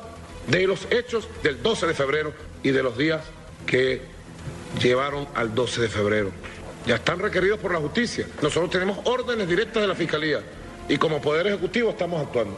de 0.49 0.67
los 0.67 0.87
hechos 0.91 1.29
del 1.43 1.63
12 1.63 1.89
de 1.89 1.95
febrero 1.95 2.33
y 2.63 2.71
de 2.71 2.83
los 2.83 2.97
días 2.97 3.23
que 3.67 4.01
llevaron 4.81 5.29
al 5.35 5.55
12 5.55 5.83
de 5.83 5.89
febrero. 5.89 6.33
Ya 6.87 6.97
están 6.97 7.19
requeridos 7.19 7.59
por 7.59 7.73
la 7.73 7.79
justicia. 7.79 8.27
Nosotros 8.41 8.71
tenemos 8.71 8.99
órdenes 9.05 9.49
directas 9.49 9.83
de 9.83 9.89
la 9.89 9.95
Fiscalía 9.95 10.41
y 10.89 10.97
como 10.97 11.21
Poder 11.21 11.47
Ejecutivo 11.47 11.91
estamos 11.91 12.23
actuando. 12.23 12.57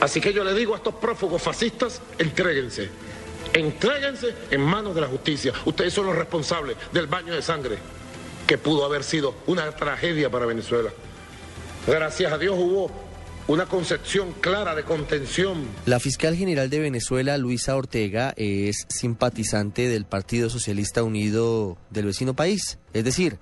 Así 0.00 0.20
que 0.20 0.32
yo 0.32 0.44
le 0.44 0.54
digo 0.54 0.74
a 0.74 0.78
estos 0.78 0.94
prófugos 0.94 1.42
fascistas, 1.42 2.00
entréguense. 2.18 2.90
Entréguense 3.52 4.34
en 4.50 4.60
manos 4.60 4.94
de 4.94 5.00
la 5.00 5.06
justicia. 5.06 5.52
Ustedes 5.64 5.92
son 5.92 6.06
los 6.06 6.16
responsables 6.16 6.76
del 6.92 7.06
baño 7.06 7.34
de 7.34 7.42
sangre 7.42 7.78
que 8.46 8.58
pudo 8.58 8.84
haber 8.84 9.04
sido 9.04 9.34
una 9.46 9.70
tragedia 9.72 10.30
para 10.30 10.46
Venezuela. 10.46 10.90
Gracias 11.86 12.32
a 12.32 12.38
Dios 12.38 12.56
hubo 12.58 12.90
una 13.46 13.66
concepción 13.66 14.32
clara 14.40 14.74
de 14.74 14.84
contención. 14.84 15.66
La 15.84 16.00
fiscal 16.00 16.34
general 16.34 16.70
de 16.70 16.78
Venezuela, 16.78 17.36
Luisa 17.36 17.76
Ortega, 17.76 18.32
es 18.36 18.86
simpatizante 18.88 19.88
del 19.88 20.06
Partido 20.06 20.48
Socialista 20.48 21.02
Unido 21.02 21.76
del 21.90 22.06
vecino 22.06 22.34
país, 22.34 22.78
es 22.94 23.04
decir, 23.04 23.38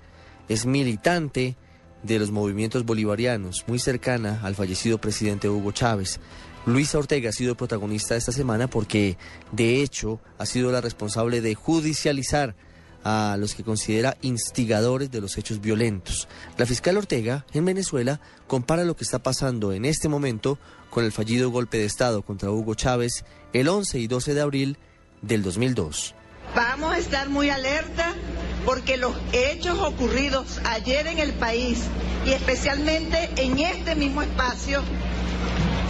es 0.49 0.65
militante 0.65 1.55
de 2.03 2.19
los 2.19 2.31
movimientos 2.31 2.85
bolivarianos, 2.85 3.63
muy 3.67 3.79
cercana 3.79 4.41
al 4.43 4.55
fallecido 4.55 4.99
presidente 4.99 5.49
Hugo 5.49 5.71
Chávez. 5.71 6.19
Luisa 6.65 6.97
Ortega 6.97 7.29
ha 7.29 7.33
sido 7.33 7.55
protagonista 7.55 8.17
esta 8.17 8.33
semana 8.33 8.67
porque, 8.67 9.17
de 9.53 9.81
hecho, 9.81 10.19
ha 10.37 10.45
sido 10.45 10.71
la 10.71 10.81
responsable 10.81 11.39
de 11.39 11.55
judicializar 11.55 12.55
a 13.03 13.35
los 13.39 13.53
que 13.53 13.63
considera 13.63 14.17
instigadores 14.21 15.11
de 15.11 15.21
los 15.21 15.37
hechos 15.37 15.61
violentos. 15.61 16.27
La 16.57 16.65
fiscal 16.65 16.97
Ortega, 16.97 17.45
en 17.53 17.65
Venezuela, 17.65 18.19
compara 18.47 18.85
lo 18.85 18.95
que 18.95 19.03
está 19.03 19.19
pasando 19.19 19.73
en 19.73 19.85
este 19.85 20.09
momento 20.09 20.57
con 20.89 21.03
el 21.03 21.11
fallido 21.11 21.49
golpe 21.49 21.77
de 21.77 21.85
Estado 21.85 22.21
contra 22.21 22.51
Hugo 22.51 22.75
Chávez 22.75 23.25
el 23.51 23.67
11 23.67 23.99
y 23.99 24.07
12 24.07 24.33
de 24.33 24.41
abril 24.41 24.77
del 25.21 25.43
2002. 25.43 26.15
Vamos 26.55 26.93
a 26.93 26.99
estar 26.99 27.29
muy 27.29 27.49
alerta 27.49 28.13
porque 28.65 28.97
los 28.97 29.15
hechos 29.31 29.79
ocurridos 29.79 30.59
ayer 30.65 31.07
en 31.07 31.19
el 31.19 31.33
país 31.33 31.79
y 32.25 32.31
especialmente 32.31 33.29
en 33.37 33.59
este 33.59 33.95
mismo 33.95 34.21
espacio 34.21 34.81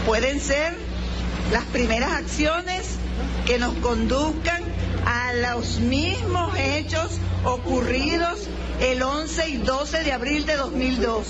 pueden 0.05 0.39
ser 0.39 0.73
las 1.51 1.63
primeras 1.65 2.13
acciones 2.13 2.95
que 3.45 3.59
nos 3.59 3.73
conduzcan 3.75 4.63
a 5.05 5.33
los 5.33 5.79
mismos 5.79 6.57
hechos 6.57 7.19
ocurridos 7.43 8.47
el 8.81 9.01
11 9.01 9.49
y 9.49 9.57
12 9.57 10.03
de 10.03 10.11
abril 10.11 10.45
de 10.45 10.55
2002. 10.55 11.27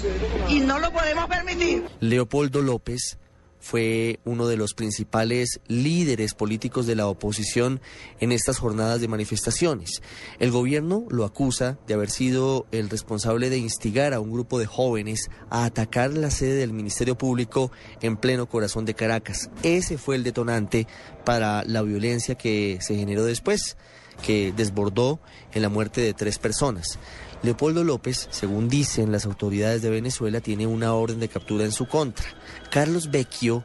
Y 0.49 0.59
no 0.59 0.79
lo 0.79 0.91
podemos 0.91 1.27
permitir. 1.27 1.85
Leopoldo 1.99 2.61
López 2.61 3.17
fue 3.63 4.19
uno 4.25 4.47
de 4.47 4.57
los 4.57 4.73
principales 4.73 5.61
líderes 5.67 6.33
políticos 6.33 6.85
de 6.85 6.97
la 6.97 7.07
oposición 7.07 7.79
en 8.19 8.33
estas 8.33 8.59
jornadas 8.59 8.99
de 8.99 9.07
manifestaciones. 9.07 10.01
El 10.39 10.51
gobierno 10.51 11.05
lo 11.09 11.23
acusa 11.23 11.79
de 11.87 11.93
haber 11.93 12.09
sido 12.09 12.67
el 12.73 12.89
responsable 12.89 13.49
de 13.49 13.57
instigar 13.57 14.13
a 14.13 14.19
un 14.19 14.31
grupo 14.31 14.59
de 14.59 14.65
jóvenes 14.65 15.29
a 15.49 15.63
atacar 15.63 16.11
la 16.11 16.29
sede 16.29 16.55
del 16.55 16.73
Ministerio 16.73 17.17
Público 17.17 17.71
en 18.01 18.17
pleno 18.17 18.49
corazón 18.49 18.83
de 18.83 18.95
Caracas. 18.95 19.49
Ese 19.63 19.97
fue 19.97 20.17
el 20.17 20.23
detonante 20.23 20.85
para 21.23 21.63
la 21.63 21.83
violencia 21.83 22.35
que 22.35 22.79
se 22.81 22.97
generó 22.97 23.23
después, 23.23 23.77
que 24.21 24.53
desbordó 24.55 25.19
en 25.53 25.61
la 25.61 25.69
muerte 25.69 26.01
de 26.01 26.13
tres 26.13 26.37
personas. 26.37 26.99
Leopoldo 27.41 27.83
López, 27.83 28.27
según 28.31 28.69
dicen 28.69 29.11
las 29.11 29.25
autoridades 29.25 29.81
de 29.81 29.89
Venezuela, 29.89 30.39
tiene 30.39 30.65
una 30.65 30.93
orden 30.93 31.19
de 31.19 31.27
captura 31.27 31.65
en 31.65 31.73
su 31.73 31.87
contra. 31.87 32.25
Carlos 32.71 33.11
Vecchio 33.11 33.63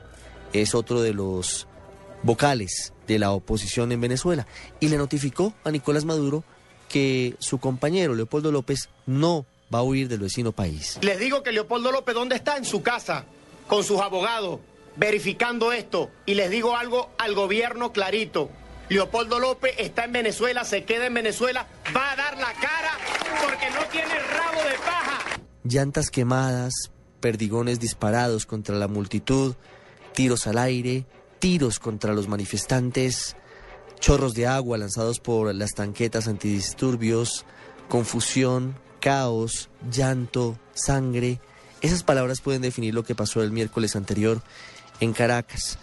es 0.53 0.75
otro 0.75 1.01
de 1.01 1.15
los 1.15 1.69
vocales 2.23 2.93
de 3.07 3.19
la 3.19 3.31
oposición 3.31 3.93
en 3.93 4.01
Venezuela 4.01 4.47
y 4.81 4.89
le 4.89 4.97
notificó 4.97 5.55
a 5.65 5.71
Nicolás 5.71 6.05
Maduro 6.05 6.43
que 6.89 7.37
su 7.39 7.59
compañero 7.59 8.15
Leopoldo 8.15 8.51
López 8.51 8.89
no 9.07 9.47
va 9.73 9.81
a 9.81 9.83
huir 9.83 10.09
del 10.09 10.21
vecino 10.21 10.53
país. 10.53 10.99
Les 11.03 11.19
digo 11.19 11.43
que 11.43 11.53
Leopoldo 11.53 11.93
López, 11.93 12.15
¿dónde 12.15 12.37
está? 12.37 12.57
En 12.57 12.65
su 12.65 12.83
casa, 12.83 13.25
con 13.67 13.85
sus 13.85 14.01
abogados, 14.01 14.61
verificando 14.97 15.73
esto. 15.73 16.11
Y 16.27 16.35
les 16.35 16.51
digo 16.51 16.77
algo 16.77 17.11
al 17.19 17.35
gobierno 17.35 17.93
clarito. 17.93 18.51
Leopoldo 18.89 19.39
López 19.39 19.75
está 19.79 20.05
en 20.05 20.13
Venezuela, 20.13 20.65
se 20.65 20.85
queda 20.85 21.07
en 21.07 21.15
Venezuela, 21.15 21.67
va 21.95 22.13
a 22.13 22.17
dar 22.17 22.39
la 22.39 22.53
cara 22.55 22.93
porque 23.45 23.71
no 23.71 23.85
tiene 23.91 24.19
rabo 24.19 24.63
de 24.63 24.79
paja. 24.79 25.41
Llantas 25.63 26.11
quemadas, 26.11 26.73
perdigones 27.21 27.81
disparados 27.81 28.47
contra 28.47 28.77
la 28.77 28.89
multitud, 28.89 29.55
tiros 30.15 30.47
al 30.47 30.57
aire, 30.57 31.05
tiros 31.39 31.79
contra 31.79 32.15
los 32.15 32.29
manifestantes, 32.29 33.37
chorros 34.01 34.35
de 34.35 34.47
agua 34.47 34.79
lanzados 34.79 35.21
por 35.21 35.55
las 35.55 35.73
tanquetas 35.73 36.27
antidisturbios, 36.27 37.45
confusión, 37.89 38.75
caos, 39.01 39.69
llanto, 39.91 40.59
sangre. 40.73 41.41
Esas 41.83 42.03
palabras 42.03 42.41
pueden 42.41 42.63
definir 42.63 42.95
lo 42.95 43.05
que 43.05 43.15
pasó 43.15 43.43
el 43.43 43.53
miércoles 43.53 43.97
anterior 43.97 44.41
en 45.01 45.13
Caracas. 45.13 45.79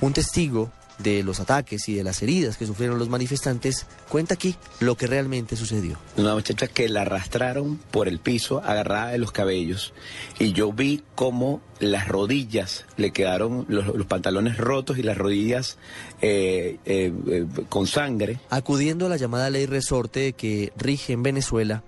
Un 0.00 0.12
testigo 0.12 0.72
de 0.98 1.22
los 1.22 1.40
ataques 1.40 1.88
y 1.88 1.94
de 1.94 2.04
las 2.04 2.22
heridas 2.22 2.56
que 2.56 2.66
sufrieron 2.66 2.98
los 2.98 3.08
manifestantes, 3.08 3.86
cuenta 4.08 4.34
aquí 4.34 4.56
lo 4.80 4.96
que 4.96 5.06
realmente 5.06 5.56
sucedió. 5.56 5.98
Una 6.16 6.34
muchacha 6.34 6.66
que 6.68 6.88
la 6.88 7.02
arrastraron 7.02 7.78
por 7.90 8.08
el 8.08 8.18
piso, 8.18 8.62
agarrada 8.64 9.12
de 9.12 9.18
los 9.18 9.32
cabellos, 9.32 9.92
y 10.38 10.52
yo 10.52 10.72
vi 10.72 11.02
cómo 11.14 11.60
las 11.80 12.08
rodillas 12.08 12.86
le 12.96 13.12
quedaron, 13.12 13.66
los, 13.68 13.86
los 13.94 14.06
pantalones 14.06 14.56
rotos 14.56 14.98
y 14.98 15.02
las 15.02 15.18
rodillas 15.18 15.78
eh, 16.22 16.78
eh, 16.84 17.12
eh, 17.28 17.46
con 17.68 17.86
sangre. 17.86 18.40
Acudiendo 18.50 19.06
a 19.06 19.08
la 19.08 19.16
llamada 19.16 19.50
ley 19.50 19.66
resorte 19.66 20.32
que 20.32 20.72
rige 20.76 21.12
en 21.12 21.22
Venezuela, 21.22 21.82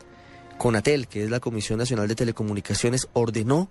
Conatel, 0.58 1.08
que 1.08 1.24
es 1.24 1.30
la 1.30 1.40
Comisión 1.40 1.78
Nacional 1.78 2.08
de 2.08 2.16
Telecomunicaciones, 2.16 3.08
ordenó 3.12 3.70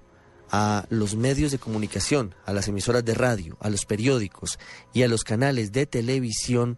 a 0.51 0.85
los 0.89 1.15
medios 1.15 1.51
de 1.51 1.59
comunicación, 1.59 2.35
a 2.45 2.53
las 2.53 2.67
emisoras 2.67 3.03
de 3.03 3.13
radio, 3.13 3.57
a 3.59 3.69
los 3.69 3.85
periódicos 3.85 4.59
y 4.93 5.03
a 5.03 5.07
los 5.07 5.23
canales 5.23 5.71
de 5.71 5.85
televisión 5.85 6.77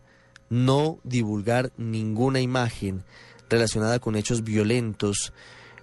no 0.49 0.99
divulgar 1.03 1.72
ninguna 1.78 2.41
imagen 2.41 3.03
relacionada 3.49 3.99
con 3.99 4.15
hechos 4.15 4.43
violentos, 4.43 5.34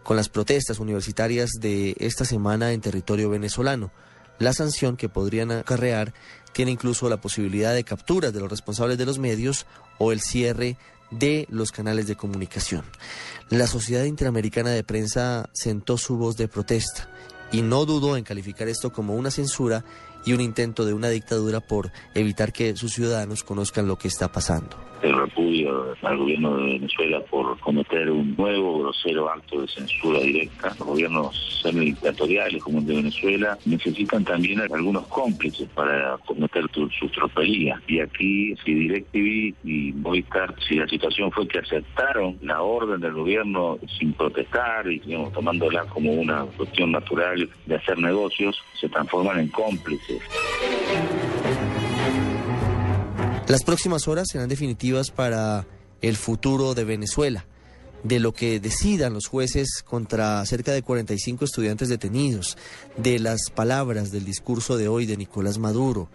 con 0.03 0.17
las 0.17 0.29
protestas 0.29 0.79
universitarias 0.79 1.51
de 1.61 1.97
esta 1.99 2.25
semana 2.25 2.73
en 2.73 2.81
territorio 2.81 3.31
venezolano. 3.31 3.91
La 4.39 4.53
sanción 4.53 4.97
que 4.97 5.09
podrían 5.09 5.51
acarrear 5.51 6.13
tiene 6.53 6.71
incluso 6.71 7.09
la 7.09 7.21
posibilidad 7.21 7.75
de 7.75 7.85
capturas 7.85 8.33
de 8.33 8.41
los 8.41 8.51
responsables 8.51 8.99
de 8.99 9.07
los 9.07 9.19
medios 9.19 9.67
o 9.99 10.13
el 10.13 10.21
cierre 10.21 10.77
de 11.11 11.47
los 11.51 11.73
canales 11.73 12.07
de 12.07 12.17
comunicación. 12.17 12.85
La 13.49 13.67
Sociedad 13.67 14.05
Interamericana 14.05 14.71
de 14.71 14.85
Prensa 14.85 15.49
sentó 15.53 15.99
su 15.99 16.17
voz 16.17 16.37
de 16.37 16.49
protesta 16.49 17.09
y 17.53 17.63
no 17.63 17.85
dudó 17.87 18.17
en 18.17 18.25
calificar 18.25 18.69
esto 18.69 18.93
como 18.93 19.15
una 19.15 19.31
censura 19.31 19.85
y 20.27 20.35
un 20.35 20.43
intento 20.43 20.85
de 20.85 20.93
una 20.93 21.09
dictadura 21.09 21.61
por 21.61 21.91
evitar 22.15 22.53
que 22.53 22.77
sus 22.77 22.93
ciudadanos 22.93 23.45
conozcan 23.45 23.89
lo 23.89 23.97
que 23.97 24.09
está 24.09 24.31
pasando. 24.31 24.77
El 25.03 25.15
repudio 25.15 25.95
al 26.03 26.19
gobierno 26.19 26.57
de 26.57 26.65
Venezuela 26.65 27.21
por 27.31 27.59
cometer 27.61 28.11
un 28.11 28.35
nuevo 28.37 28.81
grosero 28.81 29.31
acto 29.31 29.61
de 29.61 29.69
censura 29.69 30.21
directa. 30.21 30.69
Los 30.79 30.89
gobiernos 30.89 31.61
semidictatoriales 31.63 32.63
como 32.63 32.79
el 32.79 32.87
de 32.87 32.97
Venezuela 32.97 33.59
necesitan 33.65 34.25
también 34.25 34.61
algunos 34.61 35.07
cómplices 35.09 35.69
para 35.75 36.17
cometer 36.19 36.69
tu, 36.69 36.89
su 36.91 37.09
tropelía. 37.09 37.81
Y 37.87 38.01
aquí, 38.01 38.55
si 38.65 38.75
DirecTV 38.75 39.55
y 39.65 39.93
Movistar, 39.95 40.55
si 40.67 40.77
la 40.77 40.89
situación 40.89 41.31
fue 41.31 41.47
que 41.49 41.59
aceptaron 41.59 42.39
la 42.43 42.63
orden 42.63 43.01
del 43.01 43.13
gobierno 43.13 43.79
sin 43.99 44.13
protestar 44.13 44.91
y 44.91 45.01
digamos, 45.01 45.33
tomándola 45.33 45.85
como 45.87 46.13
una 46.13 46.45
cuestión 46.57 46.93
natural 46.93 47.49
de 47.67 47.75
hacer 47.75 47.99
negocios, 47.99 48.57
se 48.81 48.89
transforman 48.89 49.41
en 49.41 49.49
cómplices. 49.49 50.16
Las 53.49 53.63
próximas 53.63 54.09
horas 54.09 54.27
serán 54.31 54.49
definitivas 54.49 55.13
para 55.13 55.67
el 56.03 56.17
futuro 56.17 56.75
de 56.75 56.83
Venezuela, 56.83 57.47
de 58.03 58.19
lo 58.19 58.35
que 58.35 58.59
decidan 58.59 59.15
los 59.15 59.29
jueces 59.29 59.85
contra 59.85 60.45
cerca 60.47 60.73
de 60.73 60.83
45 60.83 61.45
estudiantes 61.45 61.89
detenidos, 61.89 62.59
de 62.97 63.21
las 63.21 63.51
palabras 63.55 64.11
del 64.11 64.25
discurso 64.25 64.77
de 64.77 64.89
hoy 64.89 65.07
de 65.07 65.17
Nicolás 65.17 65.59
Maduro 65.59 66.09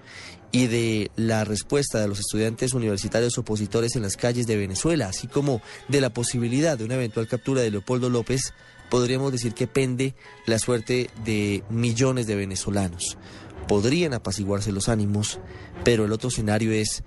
y 0.51 0.67
de 0.67 1.09
la 1.15 1.45
respuesta 1.45 2.01
de 2.01 2.09
los 2.09 2.19
estudiantes 2.19 2.73
universitarios 2.73 3.37
opositores 3.37 3.95
en 3.95 4.01
las 4.01 4.17
calles 4.17 4.45
de 4.45 4.57
Venezuela, 4.57 5.07
así 5.07 5.27
como 5.27 5.61
de 5.87 6.01
la 6.01 6.09
posibilidad 6.09 6.77
de 6.77 6.83
una 6.83 6.95
eventual 6.95 7.27
captura 7.27 7.61
de 7.61 7.71
Leopoldo 7.71 8.09
López, 8.09 8.53
podríamos 8.89 9.31
decir 9.31 9.53
que 9.53 9.67
pende 9.67 10.15
la 10.45 10.59
suerte 10.59 11.09
de 11.23 11.63
millones 11.69 12.27
de 12.27 12.35
venezolanos 12.35 13.17
podrían 13.67 14.13
apaciguarse 14.13 14.71
los 14.71 14.89
ánimos, 14.89 15.39
pero 15.83 16.05
el 16.05 16.11
otro 16.11 16.29
escenario 16.29 16.71
es 16.71 17.03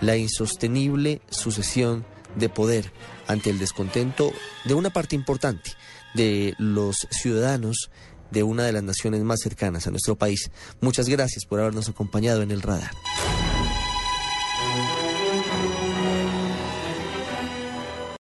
la 0.00 0.16
insostenible 0.16 1.20
sucesión 1.30 2.04
de 2.36 2.48
poder 2.48 2.92
ante 3.26 3.50
el 3.50 3.58
descontento 3.58 4.30
de 4.64 4.74
una 4.74 4.90
parte 4.90 5.16
importante 5.16 5.72
de 6.14 6.54
los 6.58 7.08
ciudadanos 7.10 7.90
de 8.30 8.42
una 8.42 8.64
de 8.64 8.72
las 8.72 8.82
naciones 8.82 9.22
más 9.22 9.40
cercanas 9.40 9.86
a 9.86 9.90
nuestro 9.90 10.16
país. 10.16 10.50
Muchas 10.80 11.08
gracias 11.08 11.44
por 11.46 11.60
habernos 11.60 11.88
acompañado 11.88 12.42
en 12.42 12.50
el 12.50 12.62
radar. 12.62 12.90